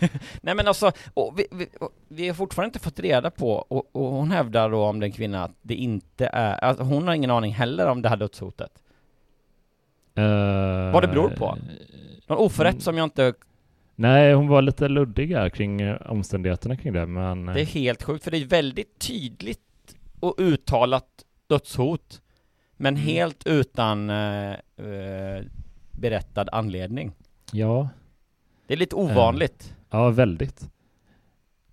Nej 0.40 0.54
men 0.54 0.68
alltså, 0.68 0.92
vi, 1.36 1.46
vi, 1.50 1.66
vi 2.08 2.28
har 2.28 2.34
fortfarande 2.34 2.66
inte 2.68 2.78
fått 2.78 3.00
reda 3.00 3.30
på, 3.30 3.52
och, 3.52 3.96
och 3.96 4.10
hon 4.12 4.30
hävdar 4.30 4.70
då 4.70 4.84
om 4.84 5.00
den 5.00 5.12
kvinnan 5.12 5.42
att 5.42 5.56
det 5.62 5.74
inte 5.74 6.26
är, 6.26 6.64
alltså 6.64 6.84
hon 6.84 7.06
har 7.06 7.14
ingen 7.14 7.30
aning 7.30 7.52
heller 7.52 7.86
om 7.86 8.02
det 8.02 8.08
här 8.08 8.16
dödshotet. 8.16 8.82
Eh, 10.14 10.92
Vad 10.92 11.02
det 11.02 11.08
beror 11.08 11.28
på? 11.28 11.58
Någon 12.26 12.38
oförrätt 12.38 12.82
som 12.82 12.96
jag 12.96 13.04
inte, 13.04 13.34
Nej, 13.94 14.32
hon 14.34 14.48
var 14.48 14.62
lite 14.62 14.88
luddig 14.88 15.36
kring 15.54 15.80
eh, 15.80 15.96
omständigheterna 16.06 16.76
kring 16.76 16.92
det, 16.92 17.06
men... 17.06 17.46
det 17.46 17.60
är 17.60 17.64
helt 17.64 18.02
sjukt, 18.02 18.24
för 18.24 18.30
det 18.30 18.36
är 18.36 18.46
väldigt 18.46 18.98
tydligt 18.98 19.60
och 20.20 20.34
uttalat 20.38 21.06
dödshot, 21.46 22.21
men 22.82 22.94
Mm. 22.94 23.06
helt 23.06 23.46
utan 23.46 24.10
eh, 24.10 24.50
eh, 24.52 25.42
berättad 25.92 26.46
anledning. 26.52 27.12
Ja, 27.52 27.88
Det 28.66 28.74
är 28.74 28.78
lite 28.78 28.96
ovanligt. 28.96 29.74
Ja, 29.90 30.10
väldigt. 30.10 30.68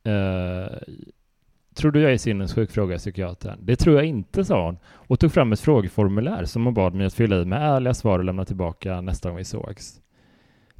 Eh, 0.03 0.77
tror 1.75 1.91
du 1.91 2.01
jag 2.01 2.13
är 2.13 2.17
sinnessjuk? 2.17 2.71
frågade 2.71 2.97
psykiatern. 2.99 3.59
Det 3.61 3.75
tror 3.75 3.95
jag 3.95 4.05
inte, 4.05 4.45
sa 4.45 4.65
hon 4.65 4.77
och 4.85 5.19
tog 5.19 5.31
fram 5.31 5.51
ett 5.53 5.59
frågeformulär 5.59 6.45
som 6.45 6.65
hon 6.65 6.73
bad 6.73 6.93
mig 6.93 7.05
att 7.05 7.13
fylla 7.13 7.35
i 7.41 7.45
med 7.45 7.61
ärliga 7.61 7.93
svar 7.93 8.19
och 8.19 8.25
lämna 8.25 8.45
tillbaka 8.45 9.01
nästa 9.01 9.29
gång 9.29 9.37
vi 9.37 9.43
sågs. 9.45 10.01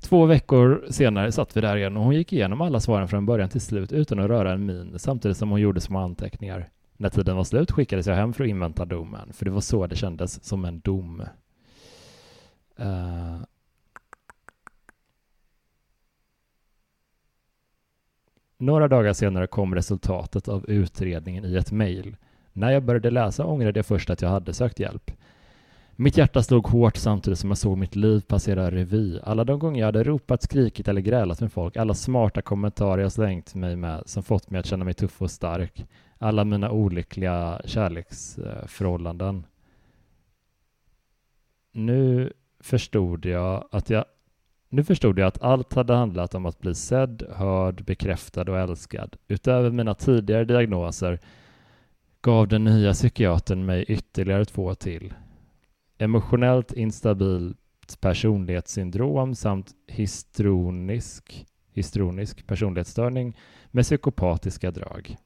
Två 0.01 0.25
veckor 0.25 0.85
senare 0.89 1.31
satt 1.31 1.57
vi 1.57 1.61
där 1.61 1.75
igen 1.75 1.97
och 1.97 2.03
hon 2.03 2.15
gick 2.15 2.33
igenom 2.33 2.61
alla 2.61 2.79
svaren 2.79 3.07
från 3.07 3.25
början 3.25 3.49
till 3.49 3.61
slut 3.61 3.91
utan 3.91 4.19
att 4.19 4.27
röra 4.27 4.51
en 4.53 4.65
min 4.65 4.99
samtidigt 4.99 5.37
som 5.37 5.49
hon 5.49 5.61
gjorde 5.61 5.81
små 5.81 5.99
anteckningar. 5.99 6.69
När 7.01 7.09
tiden 7.09 7.35
var 7.35 7.43
slut 7.43 7.71
skickades 7.71 8.07
jag 8.07 8.15
hem 8.15 8.33
för 8.33 8.43
att 8.43 8.49
invänta 8.49 8.85
domen, 8.85 9.33
för 9.33 9.45
det 9.45 9.51
var 9.51 9.61
så 9.61 9.87
det 9.87 9.95
kändes 9.95 10.43
som 10.43 10.65
en 10.65 10.79
dom. 10.79 11.23
Uh... 12.79 13.41
Några 18.57 18.87
dagar 18.87 19.13
senare 19.13 19.47
kom 19.47 19.75
resultatet 19.75 20.47
av 20.47 20.69
utredningen 20.69 21.45
i 21.45 21.55
ett 21.55 21.71
mejl. 21.71 22.17
När 22.53 22.71
jag 22.71 22.83
började 22.83 23.11
läsa 23.11 23.45
ångrade 23.45 23.79
jag 23.79 23.85
först 23.85 24.09
att 24.09 24.21
jag 24.21 24.29
hade 24.29 24.53
sökt 24.53 24.79
hjälp. 24.79 25.11
Mitt 25.91 26.17
hjärta 26.17 26.43
slog 26.43 26.67
hårt 26.67 26.97
samtidigt 26.97 27.39
som 27.39 27.49
jag 27.49 27.57
såg 27.57 27.77
mitt 27.77 27.95
liv 27.95 28.21
passera 28.21 28.71
revy. 28.71 29.19
Alla 29.23 29.43
de 29.43 29.59
gånger 29.59 29.79
jag 29.79 29.87
hade 29.87 30.03
ropat, 30.03 30.43
skrikit 30.43 30.87
eller 30.87 31.01
grälat 31.01 31.41
med 31.41 31.51
folk, 31.51 31.77
alla 31.77 31.93
smarta 31.93 32.41
kommentarer 32.41 33.01
jag 33.01 33.11
slängt 33.11 33.55
mig 33.55 33.75
med 33.75 34.03
som 34.05 34.23
fått 34.23 34.49
mig 34.49 34.59
att 34.59 34.65
känna 34.65 34.85
mig 34.85 34.93
tuff 34.93 35.21
och 35.21 35.31
stark, 35.31 35.85
alla 36.19 36.43
mina 36.43 36.71
olyckliga 36.71 37.61
kärleksförhållanden. 37.65 39.45
Nu 41.71 42.33
förstod 42.59 43.25
jag 43.25 43.67
att 43.71 43.89
jag 43.89 44.05
nu 44.71 44.83
förstod 44.83 45.19
jag 45.19 45.27
att 45.27 45.41
allt 45.41 45.73
hade 45.73 45.93
handlat 45.93 46.35
om 46.35 46.45
att 46.45 46.59
bli 46.59 46.75
sedd, 46.75 47.23
hörd, 47.35 47.83
bekräftad 47.85 48.51
och 48.51 48.59
älskad. 48.59 49.15
Utöver 49.27 49.71
mina 49.71 49.93
tidigare 49.93 50.45
diagnoser 50.45 51.19
gav 52.21 52.47
den 52.47 52.63
nya 52.63 52.93
psykiatern 52.93 53.65
mig 53.65 53.85
ytterligare 53.87 54.45
två 54.45 54.75
till. 54.75 55.13
Emotionellt 55.97 56.73
instabilt 56.73 57.57
personlighetssyndrom 57.99 59.35
samt 59.35 59.71
histronisk, 59.87 61.45
histronisk 61.71 62.47
personlighetsstörning 62.47 63.37
med 63.71 63.83
psykopatiska 63.83 64.71
drag. 64.71 65.17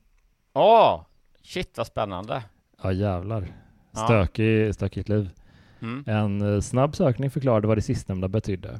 Åh! 0.53 1.01
shit 1.43 1.77
vad 1.77 1.87
spännande. 1.87 2.43
Ja 2.83 2.91
jävlar. 2.91 3.47
Ja. 3.91 3.99
Stökig, 3.99 4.75
stökigt 4.75 5.09
liv. 5.09 5.29
Mm. 5.81 6.03
En 6.07 6.53
eh, 6.53 6.61
snabb 6.61 6.95
sökning 6.95 7.31
förklarade 7.31 7.67
vad 7.67 7.77
det 7.77 7.81
sistnämnda 7.81 8.27
betydde. 8.27 8.79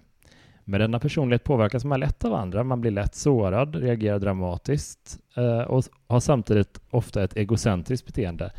Men 0.64 0.80
denna 0.80 1.00
personlighet 1.00 1.44
påverkas 1.44 1.86
man 1.86 2.00
lätt 2.00 2.26
av 2.26 2.34
andra. 2.34 2.64
Man 2.64 2.82
blir 2.82 2.92
lätt 2.92 3.16
sårad, 3.16 3.76
reagerar 3.76 4.20
dramatiskt 4.20 5.20
eh, 5.36 5.62
och 5.62 5.84
har 6.08 6.20
samtidigt 6.20 6.82
ofta 6.90 7.24
ett 7.24 7.38
egocentriskt 7.38 8.06
beteende 8.06 8.52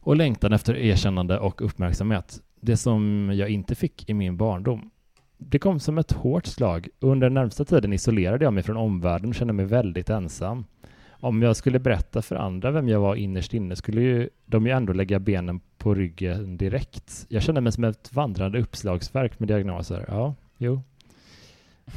och 0.00 0.16
längtan 0.16 0.52
efter 0.52 0.76
erkännande 0.76 1.38
och 1.38 1.62
uppmärksamhet. 1.62 2.42
Det 2.60 2.76
som 2.76 3.30
jag 3.34 3.48
inte 3.48 3.74
fick 3.74 4.10
i 4.10 4.14
min 4.14 4.36
barndom. 4.36 4.90
Det 5.38 5.58
kom 5.58 5.80
som 5.80 5.98
ett 5.98 6.12
hårt 6.12 6.46
slag. 6.46 6.88
Under 7.00 7.26
den 7.26 7.34
närmsta 7.34 7.64
tiden 7.64 7.92
isolerade 7.92 8.44
jag 8.44 8.52
mig 8.52 8.62
från 8.62 8.76
omvärlden 8.76 9.28
och 9.28 9.34
kände 9.34 9.52
mig 9.52 9.66
väldigt 9.66 10.10
ensam. 10.10 10.64
Om 11.24 11.42
jag 11.42 11.56
skulle 11.56 11.78
berätta 11.78 12.22
för 12.22 12.36
andra 12.36 12.70
vem 12.70 12.88
jag 12.88 13.00
var 13.00 13.14
innerst 13.14 13.54
inne 13.54 13.76
skulle 13.76 14.00
ju 14.00 14.28
de 14.46 14.66
ju 14.66 14.72
ändå 14.72 14.92
lägga 14.92 15.18
benen 15.18 15.60
på 15.78 15.94
ryggen 15.94 16.56
direkt. 16.56 17.26
Jag 17.28 17.42
kände 17.42 17.60
mig 17.60 17.72
som 17.72 17.84
ett 17.84 18.12
vandrande 18.12 18.60
uppslagsverk 18.60 19.38
med 19.38 19.48
diagnoser. 19.48 20.04
Ja, 20.08 20.34
jo. 20.58 20.82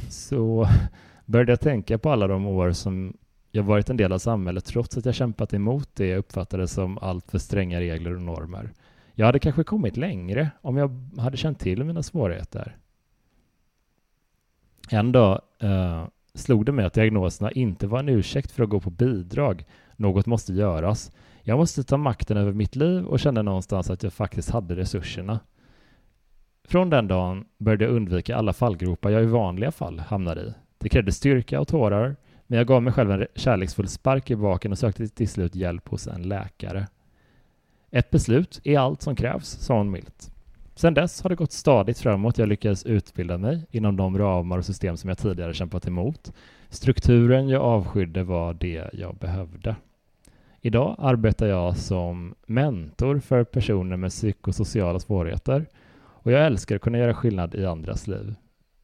Så 0.08 0.68
började 1.24 1.52
jag 1.52 1.60
tänka 1.60 1.98
på 1.98 2.10
alla 2.10 2.26
de 2.26 2.46
år 2.46 2.72
som 2.72 3.16
jag 3.50 3.62
varit 3.62 3.90
en 3.90 3.96
del 3.96 4.12
av 4.12 4.18
samhället 4.18 4.64
trots 4.64 4.96
att 4.96 5.04
jag 5.04 5.14
kämpat 5.14 5.54
emot 5.54 5.90
det 5.94 6.06
jag 6.06 6.18
uppfattade 6.18 6.68
som 6.68 6.98
alltför 6.98 7.38
stränga 7.38 7.80
regler 7.80 8.14
och 8.14 8.22
normer. 8.22 8.70
Jag 9.14 9.26
hade 9.26 9.38
kanske 9.38 9.64
kommit 9.64 9.96
längre 9.96 10.50
om 10.60 10.76
jag 10.76 11.10
hade 11.18 11.36
känt 11.36 11.60
till 11.60 11.84
mina 11.84 12.02
svårigheter. 12.02 12.76
En 14.90 15.12
dag 15.12 15.40
eh, 15.58 16.06
slog 16.38 16.66
det 16.66 16.72
mig 16.72 16.84
att 16.84 16.94
diagnoserna 16.94 17.52
inte 17.52 17.86
var 17.86 17.98
en 17.98 18.08
ursäkt 18.08 18.50
för 18.52 18.62
att 18.62 18.68
gå 18.68 18.80
på 18.80 18.90
bidrag. 18.90 19.64
Något 19.96 20.26
måste 20.26 20.52
göras. 20.52 21.12
Jag 21.42 21.58
måste 21.58 21.84
ta 21.84 21.96
makten 21.96 22.36
över 22.36 22.52
mitt 22.52 22.76
liv 22.76 23.04
och 23.04 23.20
kände 23.20 23.42
någonstans 23.42 23.90
att 23.90 24.02
jag 24.02 24.12
faktiskt 24.12 24.50
hade 24.50 24.76
resurserna. 24.76 25.40
Från 26.68 26.90
den 26.90 27.08
dagen 27.08 27.44
började 27.58 27.84
jag 27.84 27.94
undvika 27.94 28.36
alla 28.36 28.52
fallgropar 28.52 29.10
jag 29.10 29.22
i 29.22 29.26
vanliga 29.26 29.72
fall 29.72 29.98
hamnar 29.98 30.38
i. 30.38 30.54
Det 30.78 30.88
krävde 30.88 31.12
styrka 31.12 31.60
och 31.60 31.68
tårar, 31.68 32.16
men 32.46 32.58
jag 32.58 32.66
gav 32.66 32.82
mig 32.82 32.92
själv 32.92 33.10
en 33.10 33.26
kärleksfull 33.34 33.88
spark 33.88 34.30
i 34.30 34.36
baken 34.36 34.72
och 34.72 34.78
sökte 34.78 35.08
till 35.08 35.28
slut 35.28 35.54
hjälp 35.54 35.88
hos 35.88 36.06
en 36.06 36.22
läkare. 36.22 36.86
Ett 37.90 38.10
beslut 38.10 38.60
är 38.64 38.78
allt 38.78 39.02
som 39.02 39.16
krävs, 39.16 39.46
sa 39.46 39.78
hon 39.78 39.90
milt. 39.90 40.30
Sedan 40.78 40.94
dess 40.94 41.22
har 41.22 41.30
det 41.30 41.36
gått 41.36 41.52
stadigt 41.52 41.98
framåt. 41.98 42.38
Jag 42.38 42.48
lyckades 42.48 42.86
utbilda 42.86 43.38
mig 43.38 43.66
inom 43.70 43.96
de 43.96 44.18
ramar 44.18 44.58
och 44.58 44.64
system 44.64 44.96
som 44.96 45.08
jag 45.08 45.18
tidigare 45.18 45.54
kämpat 45.54 45.86
emot. 45.86 46.32
Strukturen 46.68 47.48
jag 47.48 47.62
avskydde 47.62 48.24
var 48.24 48.54
det 48.54 48.90
jag 48.92 49.16
behövde. 49.16 49.76
Idag 50.60 50.96
arbetar 50.98 51.46
jag 51.46 51.76
som 51.76 52.34
mentor 52.46 53.18
för 53.18 53.44
personer 53.44 53.96
med 53.96 54.10
psykosociala 54.10 55.00
svårigheter 55.00 55.66
och 55.98 56.32
jag 56.32 56.46
älskar 56.46 56.76
att 56.76 56.82
kunna 56.82 56.98
göra 56.98 57.14
skillnad 57.14 57.54
i 57.54 57.66
andras 57.66 58.06
liv. 58.06 58.34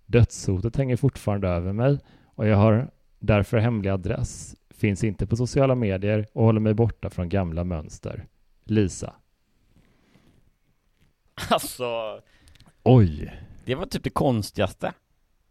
Dödshotet 0.06 0.76
hänger 0.76 0.96
fortfarande 0.96 1.48
över 1.48 1.72
mig 1.72 1.98
och 2.24 2.46
jag 2.46 2.56
har 2.56 2.90
därför 3.18 3.58
hemlig 3.58 3.90
adress, 3.90 4.56
finns 4.70 5.04
inte 5.04 5.26
på 5.26 5.36
sociala 5.36 5.74
medier 5.74 6.26
och 6.32 6.44
håller 6.44 6.60
mig 6.60 6.74
borta 6.74 7.10
från 7.10 7.28
gamla 7.28 7.64
mönster. 7.64 8.24
Lisa. 8.64 9.14
Alltså, 11.50 12.20
Oj! 12.82 13.32
det 13.64 13.74
var 13.74 13.86
typ 13.86 14.04
det 14.04 14.10
konstigaste. 14.10 14.92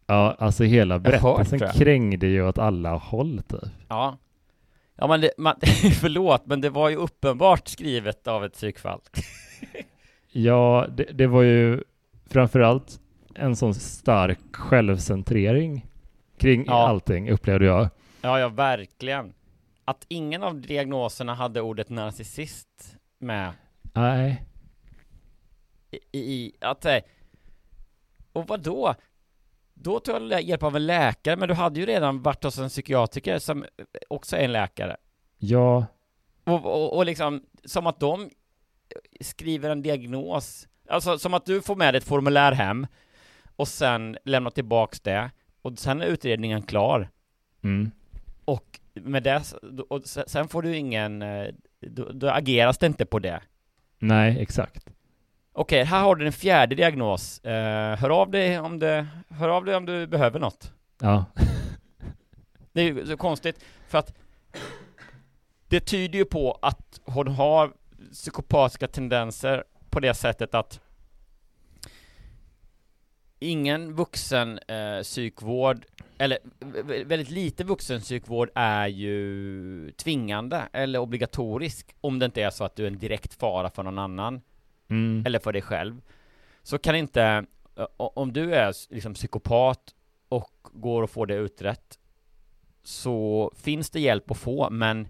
Ja, 0.07 0.35
alltså 0.39 0.63
hela 0.63 0.95
hört 0.95 1.03
berättelsen 1.03 1.59
det. 1.59 1.71
krängde 1.73 2.27
ju 2.27 2.47
åt 2.47 2.57
alla 2.57 2.95
håll 2.95 3.41
typ. 3.47 3.63
Ja. 3.87 4.17
Ja 4.95 5.07
men 5.07 5.21
det, 5.21 5.31
man, 5.37 5.55
förlåt, 6.01 6.45
men 6.45 6.61
det 6.61 6.69
var 6.69 6.89
ju 6.89 6.95
uppenbart 6.95 7.67
skrivet 7.67 8.27
av 8.27 8.45
ett 8.45 8.53
psykfall. 8.53 9.01
Ja, 10.35 10.87
det, 10.97 11.03
det 11.03 11.27
var 11.27 11.41
ju 11.41 11.83
framförallt 12.29 12.99
en 13.35 13.55
sån 13.55 13.73
stark 13.73 14.39
självcentrering 14.55 15.85
kring 16.37 16.65
Ja. 16.67 16.87
allting 16.87 17.29
upplevde 17.31 17.65
jag. 17.65 17.89
Ja, 18.21 18.39
ja, 18.39 18.49
verkligen. 18.49 19.33
Att 19.85 20.05
ingen 20.07 20.43
av 20.43 20.61
diagnoserna 20.61 21.33
hade 21.33 21.61
ordet 21.61 21.89
narcissist 21.89 22.95
med 23.19 23.51
Nej, 23.93 24.43
i, 26.11 26.19
i 26.19 26.53
att 26.61 26.85
eh, 26.85 26.97
och 28.33 28.47
vad 28.47 28.59
då? 28.61 28.95
Då 29.73 29.99
tog 29.99 30.31
jag 30.31 30.41
hjälp 30.41 30.63
av 30.63 30.75
en 30.75 30.85
läkare, 30.85 31.35
men 31.35 31.47
du 31.47 31.53
hade 31.53 31.79
ju 31.79 31.85
redan 31.85 32.21
varit 32.21 32.43
hos 32.43 32.57
en 32.57 32.69
psykiatriker 32.69 33.39
som 33.39 33.65
också 34.09 34.35
är 34.37 34.43
en 34.43 34.51
läkare. 34.51 34.97
ja, 35.37 35.85
Och, 36.43 36.65
och, 36.65 36.97
och 36.97 37.05
liksom, 37.05 37.43
som 37.65 37.87
att 37.87 37.99
de 37.99 38.29
skriver 39.21 39.69
en 39.69 39.81
diagnos, 39.81 40.67
alltså 40.89 41.17
som 41.19 41.33
att 41.33 41.45
du 41.45 41.61
får 41.61 41.75
med 41.75 41.93
dig 41.93 41.97
ett 41.97 42.03
formulär 42.03 42.51
hem 42.51 42.87
och 43.55 43.67
sen 43.67 44.17
lämnar 44.25 44.51
tillbaks 44.51 44.99
det 45.01 45.31
och 45.61 45.79
sen 45.79 46.01
är 46.01 46.05
utredningen 46.05 46.61
klar. 46.61 47.09
mm, 47.63 47.91
Och 48.45 48.79
med 48.93 49.23
det, 49.23 49.43
och 49.89 50.05
se- 50.05 50.23
sen 50.29 50.47
får 50.47 50.61
du 50.61 50.75
ingen, 50.77 51.21
eh, 51.21 51.47
då, 51.79 52.11
då 52.11 52.29
ageras 52.29 52.77
det 52.77 52.85
inte 52.87 53.05
på 53.05 53.19
det. 53.19 53.41
nej, 53.99 54.37
exakt. 54.41 54.87
Okej, 55.55 55.83
här 55.83 56.03
har 56.03 56.15
du 56.15 56.25
en 56.25 56.33
fjärde 56.33 56.75
diagnos. 56.75 57.39
Eh, 57.39 57.97
hör 57.97 58.09
av 58.09 58.31
dig 58.31 58.59
om 58.59 58.79
det, 58.79 59.07
hör 59.29 59.49
av 59.49 59.65
dig 59.65 59.75
om 59.75 59.85
du 59.85 60.07
behöver 60.07 60.39
något. 60.39 60.73
Ja, 61.01 61.25
Det 62.71 62.81
är 62.81 62.85
ju 62.85 63.05
så 63.07 63.17
konstigt, 63.17 63.63
för 63.87 63.97
att 63.97 64.13
det 65.67 65.79
tyder 65.79 66.19
ju 66.19 66.25
på 66.25 66.59
att 66.61 66.99
hon 67.05 67.27
har 67.27 67.73
psykopatiska 68.11 68.87
tendenser 68.87 69.63
på 69.89 69.99
det 69.99 70.13
sättet 70.13 70.55
att 70.55 70.79
ingen 73.39 73.93
vuxen 73.95 74.59
eh, 74.67 75.01
psykvård, 75.03 75.85
eller 76.17 76.37
vä- 76.59 77.05
väldigt 77.05 77.29
lite 77.29 77.63
vuxen 77.63 78.01
psykvård 78.01 78.49
är 78.55 78.87
ju 78.87 79.91
tvingande 79.91 80.61
eller 80.73 80.99
obligatorisk 80.99 81.95
om 82.01 82.19
det 82.19 82.25
inte 82.25 82.41
är 82.43 82.49
så 82.49 82.63
att 82.63 82.75
du 82.75 82.83
är 82.83 82.87
en 82.87 82.99
direkt 82.99 83.33
fara 83.33 83.69
för 83.69 83.83
någon 83.83 83.99
annan 83.99 84.41
mm, 84.89 85.23
eller 85.25 85.39
för 85.39 85.53
dig 85.53 85.61
själv. 85.61 86.01
Så 86.63 86.77
kan 86.77 86.95
inte, 86.95 87.45
om 87.97 88.33
du 88.33 88.55
är 88.55 88.93
liksom 88.93 89.13
psykopat 89.13 89.79
och 90.29 90.51
går 90.73 91.03
och 91.03 91.09
får 91.09 91.25
det 91.25 91.35
utrett 91.35 91.99
så 92.83 93.51
finns 93.55 93.89
det 93.89 93.99
hjälp 93.99 94.31
att 94.31 94.37
få, 94.37 94.69
men 94.69 95.07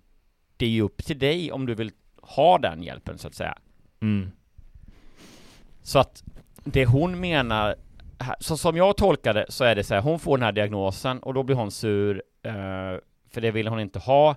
det 0.58 0.66
är 0.66 0.70
ju 0.70 0.82
upp 0.82 1.06
till 1.06 1.20
dig 1.20 1.52
om 1.52 1.66
du 1.66 1.76
vill 1.76 1.92
ha 2.22 2.58
den 2.58 2.84
hjälpen 2.84 3.18
så 3.18 3.28
att 3.28 3.36
säga. 3.36 3.58
mm, 4.02 4.32
Så 5.82 6.00
att 6.00 6.24
det 6.64 6.86
hon 6.86 7.20
menar, 7.20 7.76
så 8.40 8.58
som 8.58 8.78
jag 8.78 8.98
tolkar 8.98 9.34
det 9.34 9.46
så 9.50 9.64
är 9.64 9.76
det 9.76 9.84
så 9.84 9.94
här, 9.94 10.02
hon 10.02 10.20
får 10.20 10.38
den 10.38 10.46
här 10.46 10.52
diagnosen 10.52 11.20
och 11.20 11.34
då 11.34 11.44
blir 11.44 11.56
hon 11.56 11.72
sur, 11.72 12.24
för 13.30 13.42
det 13.42 13.52
vill 13.52 13.68
hon 13.68 13.80
inte 13.80 14.00
ha. 14.00 14.36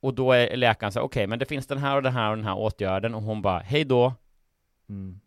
Och 0.00 0.14
då 0.14 0.32
är 0.32 0.56
läkaren 0.56 0.92
så 0.92 0.98
här, 0.98 1.06
okej, 1.06 1.26
men 1.26 1.38
det 1.38 1.44
finns 1.46 1.66
den 1.66 1.78
här 1.78 1.96
och 1.96 2.02
den 2.02 2.12
här 2.12 2.30
och 2.30 2.36
den 2.36 2.44
här 2.46 2.58
åtgärden. 2.58 3.14
Och 3.14 3.22
hon 3.22 3.42
bara, 3.42 3.58
hej 3.58 3.84
då, 3.84 4.14
mm, 4.88 5.20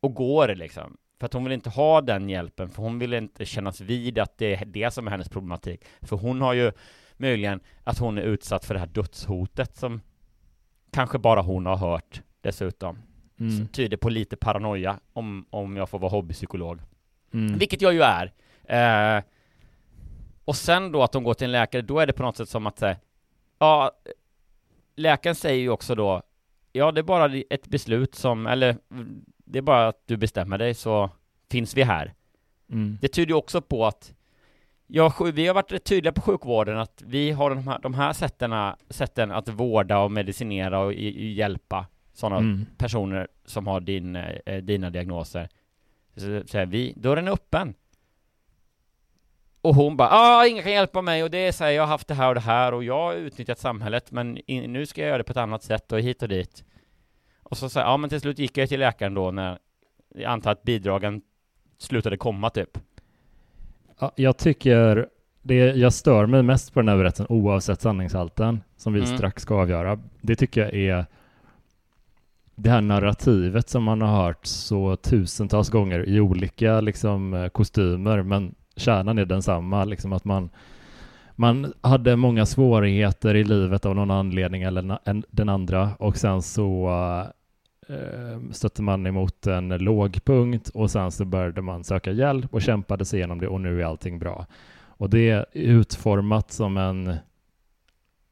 och 0.00 0.14
går 0.14 0.48
liksom. 0.54 0.96
För 1.18 1.26
att 1.26 1.32
hon 1.32 1.44
vill 1.44 1.52
inte 1.52 1.70
ha 1.70 2.00
den 2.00 2.28
hjälpen, 2.28 2.68
för 2.70 2.82
hon 2.82 2.98
vill 2.98 3.14
inte 3.14 3.44
kännas 3.44 3.80
vid 3.80 4.18
att 4.18 4.38
det 4.38 4.54
är 4.54 4.64
det 4.64 4.90
som 4.90 5.06
är 5.06 5.10
hennes 5.10 5.28
problematik. 5.28 5.84
För 6.02 6.16
hon 6.16 6.40
har 6.40 6.52
ju 6.52 6.72
möjligen 7.16 7.60
att 7.84 7.98
hon 7.98 8.18
är 8.18 8.22
utsatt 8.22 8.64
för 8.64 8.74
det 8.74 8.80
här 8.80 8.86
dödshotet 8.86 9.76
som 9.76 10.00
kanske 10.90 11.18
bara 11.18 11.40
hon 11.42 11.66
har 11.66 11.76
hört 11.76 12.22
dessutom. 12.40 12.98
mm, 13.40 13.56
Som 13.56 13.68
tyder 13.68 13.96
på 13.96 14.08
lite 14.08 14.36
paranoia 14.36 15.00
om, 15.12 15.46
om 15.50 15.76
jag 15.76 15.88
får 15.88 15.98
vara 15.98 16.10
hobbypsykolog. 16.10 16.80
mm. 17.32 17.58
Vilket 17.58 17.82
jag 17.82 17.94
ju 17.94 18.02
är. 18.02 18.32
Eh, 18.64 19.24
och 20.44 20.56
sen 20.56 20.92
då 20.92 21.02
att 21.02 21.12
de 21.12 21.24
går 21.24 21.34
till 21.34 21.44
en 21.44 21.52
läkare, 21.52 21.82
då 21.82 21.98
är 21.98 22.06
det 22.06 22.12
på 22.12 22.22
något 22.22 22.36
sätt 22.36 22.48
som 22.48 22.66
att 22.66 22.78
säga, 22.78 22.96
ja, 23.58 23.90
läkaren 24.96 25.34
säger 25.34 25.60
ju 25.60 25.70
också 25.70 25.94
då, 25.94 26.22
ja 26.72 26.92
det 26.92 27.00
är 27.00 27.02
bara 27.02 27.36
ett 27.50 27.66
beslut 27.68 28.14
som, 28.14 28.46
eller 28.46 28.76
det 29.44 29.58
är 29.58 29.62
bara 29.62 29.88
att 29.88 30.02
du 30.06 30.16
bestämmer 30.16 30.58
dig 30.58 30.74
så 30.74 31.10
finns 31.50 31.76
vi 31.76 31.82
här. 31.82 32.14
Mm. 32.72 32.98
Det 33.00 33.08
tyder 33.08 33.28
ju 33.28 33.34
också 33.34 33.60
på 33.60 33.86
att 33.86 34.14
Ja, 34.92 35.12
vi 35.34 35.46
har 35.46 35.54
varit 35.54 35.72
rätt 35.72 35.84
tydliga 35.84 36.12
på 36.12 36.20
sjukvården 36.20 36.78
att 36.78 37.02
vi 37.06 37.30
har 37.30 37.50
de 37.50 37.68
här, 37.68 37.78
de 37.78 37.94
här 37.94 38.12
sätten, 38.12 38.52
sätten 38.90 39.30
att 39.30 39.48
vårda 39.48 39.98
och 39.98 40.12
medicinera 40.12 40.78
och 40.80 40.92
i, 40.92 41.32
hjälpa 41.32 41.86
sådana 42.12 42.36
Mm. 42.36 42.66
personer 42.78 43.28
som 43.44 43.66
har 43.66 43.80
din, 43.80 44.16
eh, 44.16 44.56
dina 44.62 44.90
diagnoser. 44.90 45.48
Så 46.14 46.42
säger 46.46 46.66
vi, 46.66 46.94
dörren 46.96 47.28
är 47.28 47.32
öppen. 47.32 47.74
Och 49.62 49.74
hon 49.74 49.96
bara, 49.96 50.08
ah, 50.12 50.46
ingen 50.46 50.62
kan 50.62 50.72
hjälpa 50.72 51.02
mig 51.02 51.22
och 51.22 51.30
det 51.30 51.38
är 51.38 51.52
så 51.52 51.64
här, 51.64 51.70
jag 51.70 51.82
har 51.82 51.88
haft 51.88 52.08
det 52.08 52.14
här 52.14 52.28
och 52.28 52.34
det 52.34 52.40
här 52.40 52.74
och 52.74 52.84
jag 52.84 52.98
har 53.02 53.14
utnyttjat 53.14 53.58
samhället 53.58 54.10
men 54.12 54.38
in, 54.46 54.72
nu 54.72 54.86
ska 54.86 55.00
jag 55.00 55.08
göra 55.08 55.18
det 55.18 55.24
på 55.24 55.30
ett 55.30 55.36
annat 55.36 55.62
sätt 55.62 55.92
och 55.92 56.00
hit 56.00 56.22
och 56.22 56.28
dit. 56.28 56.64
Och 57.42 57.56
så 57.56 57.68
säger 57.68 57.86
ja 57.86 57.96
men 57.96 58.10
till 58.10 58.20
slut 58.20 58.38
gick 58.38 58.56
jag 58.58 58.68
till 58.68 58.80
läkaren 58.80 59.14
då 59.14 59.30
när 59.30 59.58
jag 60.14 60.24
antar 60.32 60.52
att 60.52 60.62
bidragen 60.62 61.22
slutade 61.78 62.16
komma 62.16 62.50
typ. 62.50 62.78
Ja, 63.98 64.12
jag 64.16 64.36
tycker 64.36 65.08
det 65.42 65.54
jag 65.54 65.92
stör 65.92 66.26
mig 66.26 66.42
mest 66.42 66.74
på 66.74 66.80
den 66.80 66.88
här 66.88 66.96
berättelsen, 66.96 67.26
oavsett 67.28 67.80
sanningshalten, 67.80 68.60
som 68.76 68.92
vi 68.92 69.00
Mm. 69.00 69.16
strax 69.16 69.42
ska 69.42 69.54
avgöra, 69.54 69.98
det 70.20 70.36
tycker 70.36 70.60
jag 70.60 70.74
är 70.74 71.06
det 72.54 72.70
här 72.70 72.80
narrativet 72.80 73.68
som 73.68 73.82
man 73.82 74.00
har 74.02 74.24
hört 74.24 74.46
så 74.46 74.96
tusentals 74.96 75.68
gånger 75.68 76.08
i 76.08 76.20
olika 76.20 76.80
liksom, 76.80 77.34
eh, 77.34 77.48
kostymer, 77.48 78.22
men 78.22 78.54
kärnan 78.76 79.18
är 79.18 79.24
densamma, 79.24 79.84
liksom 79.84 80.12
att 80.12 80.24
man 80.24 80.50
man 81.36 81.72
hade 81.80 82.16
många 82.16 82.46
svårigheter 82.46 83.34
i 83.34 83.44
livet 83.44 83.86
av 83.86 83.94
någon 83.94 84.10
anledning 84.10 84.62
eller 84.62 84.82
na- 84.82 84.98
en- 85.04 85.24
den 85.30 85.48
andra 85.48 85.90
och 85.98 86.16
sen 86.16 86.42
så 86.42 86.88
eh, 87.88 88.50
stötte 88.52 88.82
man 88.82 89.06
emot 89.06 89.46
en 89.46 89.68
lågpunkt 89.68 90.68
och 90.68 90.90
sen 90.90 91.10
så 91.10 91.24
började 91.24 91.62
man 91.62 91.84
söka 91.84 92.12
hjälp 92.12 92.54
och 92.54 92.62
kämpade 92.62 93.04
sig 93.04 93.18
igenom 93.18 93.40
det 93.40 93.48
och 93.48 93.60
nu 93.60 93.80
är 93.80 93.84
allting 93.86 94.18
bra. 94.18 94.46
Och 94.82 95.10
det 95.10 95.30
är 95.30 95.46
utformat 95.52 96.52
som 96.52 96.76
en, 96.76 97.16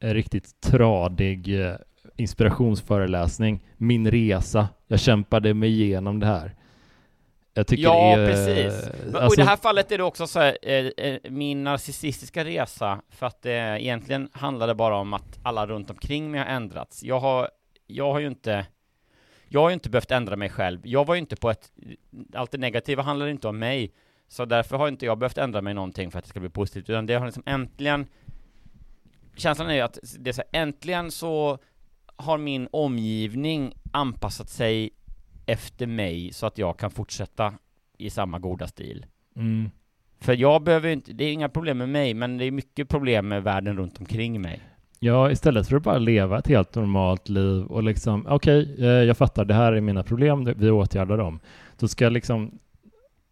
en 0.01 0.15
riktigt 0.15 0.61
tradig 0.61 1.67
eh, 1.67 1.75
inspirationsföreläsning. 2.17 3.61
Min 3.77 4.11
resa, 4.11 4.69
jag 4.87 5.01
kämpade 5.01 5.55
mig 5.55 5.83
igenom 5.83 6.21
det 6.21 6.27
här. 6.27 6.55
Jag 7.55 7.67
tycker 7.67 7.83
Ja, 7.83 8.17
det 8.17 8.23
är... 8.23 8.27
precis. 8.27 8.91
Men, 9.05 9.15
och 9.15 9.23
alltså- 9.23 9.41
i 9.41 9.45
det 9.45 9.49
här 9.49 9.57
fallet 9.57 9.93
är 9.93 9.99
det 9.99 10.05
också 10.05 10.27
så 10.27 10.41
här, 10.41 10.59
eh, 10.63 10.87
eh, 10.97 11.19
min 11.31 11.65
narcissistiska 11.65 12.45
resa, 12.45 13.03
för 13.11 13.27
att 13.27 13.43
det 13.43 13.83
egentligen 13.83 14.29
handlade 14.33 14.75
bara 14.75 14.97
om 14.97 15.15
att 15.15 15.39
alla 15.43 15.67
runt 15.67 15.91
omkring 15.91 16.31
mig 16.31 16.41
har 16.41 16.47
ändrats. 16.47 17.03
Jag 17.03 17.21
har, 17.21 17.49
jag 17.87 18.13
har 18.13 18.21
ju 18.21 18.27
inte, 18.27 18.67
jag 19.49 19.61
har 19.61 19.69
ju 19.69 19.75
inte 19.75 19.91
behövt 19.91 20.11
ändra 20.11 20.37
mig 20.37 20.49
själv. 20.49 20.81
Jag 20.85 21.07
var 21.07 21.15
ju 21.15 21.21
inte 21.21 21.37
på 21.37 21.51
ett, 21.51 21.73
allt 22.35 22.51
det 22.51 22.59
negativa 22.59 23.03
handlar 23.03 23.27
inte 23.27 23.49
om 23.49 23.59
mig, 23.59 23.93
så 24.29 24.45
därför 24.45 24.77
har 24.77 24.89
inte 24.89 25.07
jag 25.07 25.19
behövt 25.19 25.39
ändra 25.39 25.63
mig 25.63 25.75
någonting 25.75 26.11
för 26.11 26.19
att 26.19 26.25
det 26.25 26.29
ska 26.29 26.41
bli 26.41 26.51
positivt, 26.51 26.91
utan 26.91 27.07
det 27.07 27.15
har 27.15 27.27
liksom 27.27 27.43
äntligen, 27.47 28.07
känslan 29.37 29.71
är 29.71 29.75
ju 29.75 29.81
att 29.81 29.99
det 30.19 30.31
är 30.31 30.35
så 30.35 30.43
här, 30.53 30.63
äntligen 30.63 31.11
så 31.11 31.59
har 32.17 32.39
min 32.39 32.69
omgivning 32.73 33.75
anpassat 33.93 34.49
sig 34.49 34.91
efter 35.49 35.87
mig 35.87 36.33
så 36.33 36.47
att 36.47 36.59
jag 36.59 36.79
kan 36.79 36.91
fortsätta 36.91 37.55
i 37.99 38.11
samma 38.11 38.39
goda 38.39 38.67
stil. 38.67 39.07
Mm. 39.37 39.71
För 40.21 40.37
jag 40.37 40.63
behöver 40.63 40.89
inte, 40.89 41.13
det 41.13 41.25
är 41.25 41.33
inga 41.33 41.49
problem 41.49 41.79
med 41.79 41.89
mig, 41.89 42.15
men 42.15 42.39
det 42.39 42.45
är 42.45 42.51
mycket 42.51 42.89
problem 42.89 43.29
med 43.29 43.43
världen 43.43 43.77
runt 43.77 44.01
omkring 44.01 44.41
mig. 44.41 44.61
Ja, 44.99 45.31
istället 45.31 45.69
för 45.69 45.77
att 45.77 45.83
bara 45.83 45.99
leva 45.99 46.39
ett 46.39 46.49
helt 46.49 46.75
normalt 46.75 47.29
liv 47.29 47.65
och 47.65 47.83
liksom, 47.83 48.27
okej, 48.29 48.77
eh, 48.79 48.87
jag 48.87 49.17
fattar, 49.17 49.45
det 49.45 49.55
här 49.55 49.73
är 49.73 49.81
mina 49.81 50.03
problem, 50.03 50.55
vi 50.57 50.71
åtgärdar 50.71 51.17
dem. 51.17 51.41
Så 51.77 51.89
ska 51.89 52.09
liksom, 52.09 52.59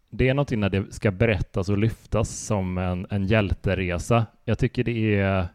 det 0.09 0.29
är 0.29 0.33
någonting 0.33 0.59
när 0.59 0.69
det 0.69 0.93
ska 0.93 1.11
berättas 1.11 1.69
och 1.69 1.77
lyftas 1.77 2.29
som 2.29 2.77
en, 2.77 3.07
en 3.09 3.27
hjälteresa. 3.27 4.25
Jag 4.45 4.59
tycker 4.59 4.83
det 4.83 5.15
är, 5.15 5.39
eh, 5.39 5.47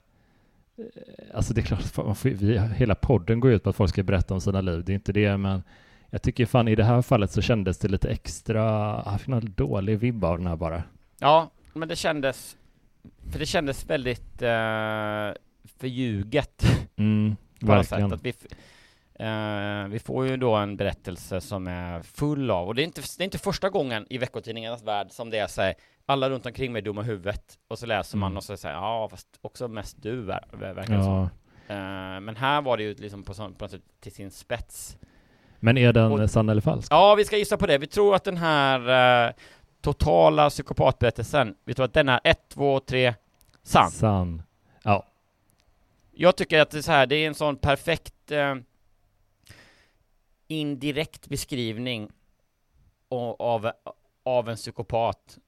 alltså 1.35 1.55
det 1.55 1.61
är 1.61 1.63
klart, 1.63 2.25
vi, 2.25 2.59
hela 2.59 2.95
podden 2.95 3.41
går 3.41 3.53
ut 3.53 3.63
på 3.63 3.71
att 3.71 3.77
folk 3.77 3.91
ska 3.91 4.03
berätta 4.03 4.35
om 4.35 4.41
sina 4.41 4.61
liv, 4.61 4.85
det 4.85 4.93
är 4.93 4.95
inte 4.95 5.13
det, 5.13 5.37
men 5.37 5.63
jag 6.15 6.23
tycker 6.23 6.47
fan 6.47 6.69
i 6.69 6.75
det 6.75 6.85
här 6.85 7.03
fallet 7.03 7.31
så 7.31 7.43
kändes 7.43 7.79
det 7.79 7.89
lite 7.89 8.09
extra, 8.11 8.63
jag 9.07 9.19
fick 9.21 9.29
någon 9.29 9.53
dålig 9.57 9.99
vibb 9.99 10.25
av 10.25 10.39
den 10.39 10.47
här 10.47 10.57
bara. 10.57 10.83
Ja, 11.19 11.51
men 11.73 11.89
det 11.89 11.97
kändes, 11.97 12.57
för 13.33 13.39
det 13.39 13.47
kändes 13.47 13.87
väldigt 13.91 14.43
uh, 14.43 15.33
förljuget 15.79 16.65
Mm, 16.97 17.37
verkligen. 17.61 18.13
Att 18.13 18.25
vi, 18.25 18.35
eh, 19.15 19.89
vi 19.89 19.99
får 19.99 20.27
ju 20.27 20.37
då 20.37 20.55
en 20.55 20.77
berättelse 20.77 21.41
som 21.41 21.67
är 21.67 22.03
full 22.03 22.51
av, 22.51 22.69
och 22.69 22.75
det 22.75 22.83
är 22.83 22.85
inte, 22.85 23.01
det 23.19 23.23
är 23.23 23.25
inte 23.25 23.39
första 23.39 23.69
gången 23.71 24.07
i 24.11 24.19
veckotidningarnas 24.19 24.83
värld 24.83 25.07
som 25.11 25.31
det 25.31 25.39
är 25.39 25.47
så 25.47 25.63
här, 25.63 25.75
alla 26.07 26.31
runt 26.31 26.47
omkring 26.47 26.73
mig 26.73 26.81
är 26.81 26.85
dumma 26.85 27.03
huvudet, 27.03 27.59
och 27.69 27.79
så 27.79 27.87
läser 27.87 28.19
man 28.19 28.27
Mm. 28.33 28.37
och 28.37 28.45
så 28.45 28.57
säger 28.57 28.75
ja, 28.75 29.09
fast 29.11 29.27
också 29.41 29.69
mest 29.69 30.03
du 30.03 30.23
ver- 30.23 30.45
ver- 30.53 30.75
verkar 30.75 30.97
det 30.97 31.05
som. 31.05 31.29
Ja. 31.69 31.75
Eh, 31.75 32.21
men 32.21 32.37
här 32.37 32.63
var 32.63 32.77
det 32.77 32.83
ju 32.83 32.95
liksom 32.95 33.23
på, 33.23 33.35
sån- 33.35 33.55
på 33.55 33.65
något 33.65 33.71
sätt 33.71 33.83
till 34.01 34.13
sin 34.13 34.31
spets. 34.31 34.97
Men 35.65 35.79
är 35.79 35.93
den 35.93 36.13
Och- 36.13 36.31
sann 36.31 36.49
eller 36.49 36.61
falsk? 36.61 36.93
Ja, 36.93 37.15
vi 37.15 37.25
ska 37.25 37.37
gissa 37.37 37.57
på 37.57 37.67
det. 37.67 37.79
Vi 37.79 37.87
tror 37.87 38.15
att 38.15 38.25
den 38.25 38.37
här 38.37 39.27
eh, 39.29 39.33
totala 39.81 40.51
psykopatberättelsen, 40.51 41.55
vi 41.65 41.75
tror 41.75 41.85
att 41.87 41.95
den 41.95 42.09
är 42.09 42.21
1, 42.25 42.49
2, 42.49 42.81
3, 42.81 43.15
sann. 43.63 43.91
Sann. 43.91 44.43
Ja. 44.83 45.07
Jag 46.13 46.37
tycker 46.37 46.61
att 46.61 46.71
det 46.71 46.79
är 46.79 46.83
så 46.83 46.93
här, 46.93 47.07
det 47.07 47.17
är 47.17 47.27
en 47.27 47.35
sån 47.35 47.57
perfekt 47.57 48.31
eh, 48.31 48.55
indirekt 50.49 51.29
beskrivning 51.29 52.11
av, 53.39 53.71
av 54.25 54.49
en 54.49 54.57
psykopat. 54.57 55.39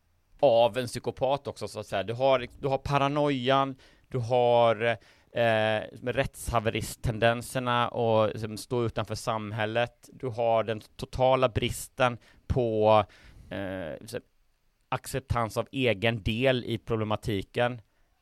Av 0.40 0.78
en 0.78 0.86
psykopat 0.86 1.46
också 1.46 1.68
så 1.68 1.80
att 1.80 1.86
säga. 1.86 2.02
Du 2.02 2.12
har, 2.12 2.46
du 2.60 2.68
har 2.68 2.78
paranoian, 2.78 3.76
du 4.08 4.18
har 4.18 4.96
eh, 5.34 5.80
rättshaveristtendenserna 6.02 7.88
och 7.88 8.28
liksom, 8.28 8.56
stå 8.56 8.84
utanför 8.84 9.14
samhället. 9.14 10.08
Du 10.12 10.26
har 10.26 10.64
den 10.64 10.80
totala 10.96 11.48
bristen 11.48 12.18
på 12.46 13.04
eh, 13.50 14.18
acceptans 14.88 15.56
av 15.56 15.68
egen 15.72 16.22
del 16.22 16.64
i 16.64 16.78
problematiken 16.78 17.72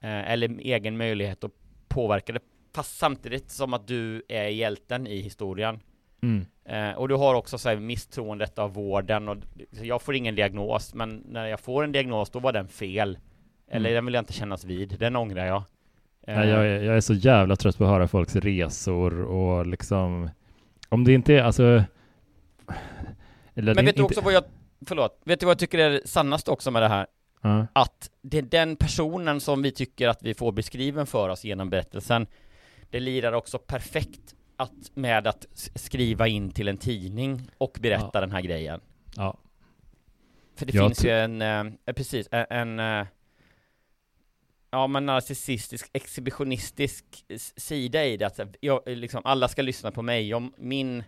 eh, 0.03 0.31
eller 0.33 0.59
egen 0.61 0.97
möjlighet 0.97 1.45
att 1.45 1.53
påverka 1.89 2.33
det 2.33 2.41
fast 2.75 2.99
samtidigt 2.99 3.51
som 3.51 3.75
att 3.75 3.87
du 3.87 4.23
är 4.29 4.49
hjälten 4.49 5.07
i 5.07 5.21
historien. 5.21 5.81
Mm. 6.23 6.45
Eh, 6.65 6.97
och 6.99 7.09
du 7.09 7.15
har 7.15 7.35
också 7.35 7.59
så 7.59 7.69
här, 7.69 7.77
misstroendet 7.77 8.59
av 8.59 8.75
vården 8.75 9.29
och 9.29 9.37
jag 9.71 10.03
får 10.03 10.15
ingen 10.15 10.35
diagnos 10.35 10.95
men 10.95 11.23
när 11.29 11.47
jag 11.47 11.61
får 11.61 11.85
en 11.85 11.93
diagnos 11.93 12.31
då 12.31 12.39
var 12.39 12.53
den 12.53 12.69
fel. 12.69 13.19
Eller 13.69 13.91
Mm. 13.91 13.95
den 13.95 14.05
vill 14.05 14.15
jag 14.15 14.23
inte 14.23 14.33
kännas 14.33 14.65
vid, 14.65 14.97
den 14.99 15.17
ångrar 15.17 15.47
jag. 15.47 15.63
Eh, 16.27 16.35
Ja, 16.35 16.45
jag, 16.45 16.67
är, 16.67 16.83
jag 16.83 16.97
är 16.97 17.01
så 17.01 17.15
jävla 17.15 17.57
trött 17.57 17.79
på 17.79 17.85
att 17.85 17.91
höra 17.91 18.09
folks 18.09 18.37
resor 18.37 19.23
och 19.23 19.67
liksom 19.67 20.31
om 20.89 21.05
det 21.05 21.13
inte 21.13 21.35
är 21.35 21.43
alltså 21.43 21.85
eller 23.55 23.75
men 23.75 23.85
vet 23.85 23.97
du 23.97 24.03
också 24.03 24.21
vad 24.21 24.33
jag, 24.33 24.45
förlåt, 24.87 25.21
vet 25.25 25.41
du 25.41 25.47
vad 25.47 25.51
jag 25.51 25.59
tycker 25.59 25.79
är 25.79 26.01
sannast 26.05 26.49
också 26.49 26.71
med 26.71 26.83
det 26.83 26.89
här? 26.89 27.07
Ja. 27.41 27.67
Att 27.73 28.11
det 28.23 28.39
är 28.39 28.43
den 28.43 28.77
personen 28.77 29.41
som 29.41 29.63
vi 29.63 29.73
tycker 29.73 30.09
att 30.09 30.23
vi 30.23 30.35
får 30.35 30.53
beskriven 30.53 31.07
för 31.07 31.29
oss 31.29 31.45
genom 31.45 31.71
berättelsen 31.71 32.27
Det 32.91 33.01
lirar 33.01 33.33
också 33.33 33.59
perfekt 33.59 34.35
att, 34.57 34.73
med 34.95 35.27
att 35.27 35.47
skriva 35.75 36.29
in 36.29 36.51
till 36.51 36.69
en 36.69 36.77
tidning 36.77 37.51
och 37.59 37.79
berätta 37.81 38.11
Ja. 38.15 38.21
den 38.21 38.31
här 38.31 38.41
grejen 38.41 38.81
Ja. 39.17 39.37
För 40.57 40.67
det 40.67 40.75
Jag 40.75 40.87
finns 40.89 41.05
ju 41.05 41.11
en, 41.11 41.43
eh, 41.43 41.61
eh, 41.87 41.93
precis, 41.97 42.29
en, 42.31 42.79
en 42.79 43.01
eh, 43.01 43.07
Ja 44.75 44.87
men 44.87 45.07
narcissistisk, 45.07 45.91
exhibitionistisk 45.93 47.05
sida 47.57 48.05
i 48.05 48.17
det 48.17 48.27
att 48.27 48.41
jag, 48.61 48.81
liksom, 48.87 49.23
alla 49.25 49.49
ska 49.49 49.63
lyssna 49.63 49.91
på 49.91 50.03
mig 50.03 50.35
om 50.35 50.53
min 50.57 51.05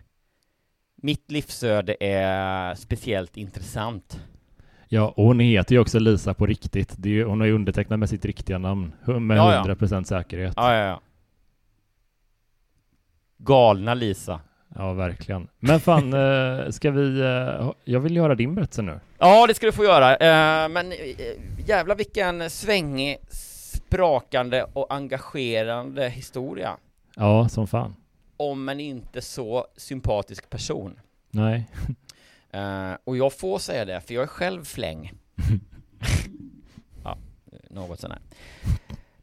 Mitt 1.01 1.31
livsöde 1.31 1.95
är 1.99 2.75
speciellt 2.75 3.37
intressant 3.37 4.19
ja, 4.87 5.13
och 5.17 5.23
hon 5.25 5.39
heter 5.39 5.75
ju 5.75 5.81
också 5.81 5.99
Lisa 5.99 6.33
på 6.33 6.45
riktigt. 6.45 6.93
Det 6.97 7.09
är, 7.09 7.13
ju- 7.13 7.23
hon 7.25 7.39
har 7.39 7.47
ju 7.47 7.53
undertecknat 7.53 7.99
med 7.99 8.09
sitt 8.09 8.25
riktiga 8.25 8.57
namn 8.57 8.93
med 9.19 9.37
Ja, 9.37 9.53
ja. 9.53 9.73
100% 9.73 10.03
säkerhet. 10.03 10.53
Ja, 10.57 10.73
ja, 10.75 10.83
ja 10.85 11.01
Galna 13.37 13.93
Lisa 13.93 14.41
Ja, 14.75 14.93
verkligen. 14.93 15.47
Men 15.59 15.79
fan, 15.79 16.13
eh, 16.63 16.69
ska 16.69 16.91
vi... 16.91 17.19
eh, 17.19 17.71
jag 17.83 17.99
vill 17.99 18.15
göra 18.15 18.35
din 18.35 18.55
berättelse 18.55 18.81
nu. 18.81 18.99
Ja, 19.19 19.47
det 19.47 19.53
ska 19.53 19.65
du 19.65 19.71
få 19.71 19.83
göra, 19.83 20.15
eh, 20.15 20.69
men 20.69 20.93
jävla 21.65 21.95
vilken 21.95 22.49
svängig, 22.49 23.17
sprakande 23.87 24.63
och 24.73 24.93
engagerande 24.93 26.09
historia 26.09 26.77
Ja, 27.15 27.49
som 27.49 27.67
fan. 27.67 27.95
om 28.37 28.69
en 28.69 28.79
inte 28.79 29.21
så 29.21 29.67
sympatisk 29.77 30.49
person. 30.49 30.99
Nej. 31.31 31.65
Eh, 32.51 32.93
och 33.03 33.17
jag 33.17 33.33
får 33.33 33.59
säga 33.59 33.85
det, 33.85 34.01
för 34.01 34.13
jag 34.13 34.23
är 34.23 34.27
själv 34.27 34.63
fläng. 34.63 35.11
ja, 37.03 37.17
något 37.69 37.99
sånt 37.99 38.13
här. 38.13 38.21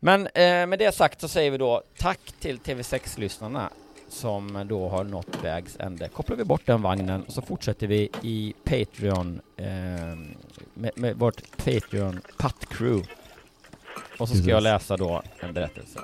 Men 0.01 0.27
eh, 0.27 0.67
med 0.67 0.79
det 0.79 0.95
sagt 0.95 1.21
så 1.21 1.29
säger 1.29 1.51
vi 1.51 1.59
då 1.59 1.83
tack 1.99 2.21
till 2.41 2.59
TV6-lyssnarna 2.59 3.71
som 4.09 4.67
då 4.69 4.89
har 4.89 5.05
nått 5.05 5.43
vägs 5.43 5.77
ände. 5.81 6.09
Kopplar 6.09 6.37
vi 6.37 6.45
bort 6.45 6.67
den 6.67 6.83
vagnen 6.83 7.23
och 7.23 7.33
så 7.33 7.43
fortsätter 7.43 7.87
vi 7.87 8.11
i 8.23 8.55
Patreon 8.65 9.41
eh, 9.57 9.67
med, 10.75 10.91
med 10.97 11.17
vårt 11.17 11.57
Patreon 11.57 12.21
Putt 12.39 12.69
Crew. 12.69 13.09
Och 14.19 14.29
så 14.29 14.35
ska 14.35 14.51
jag 14.51 14.63
läsa 14.63 14.97
då 14.97 15.23
en 15.41 15.55
berättelse. 15.55 16.01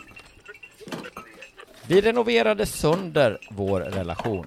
Vi 1.86 2.00
renoverade 2.00 2.66
sönder 2.66 3.38
vår 3.50 3.80
relation. 3.80 4.46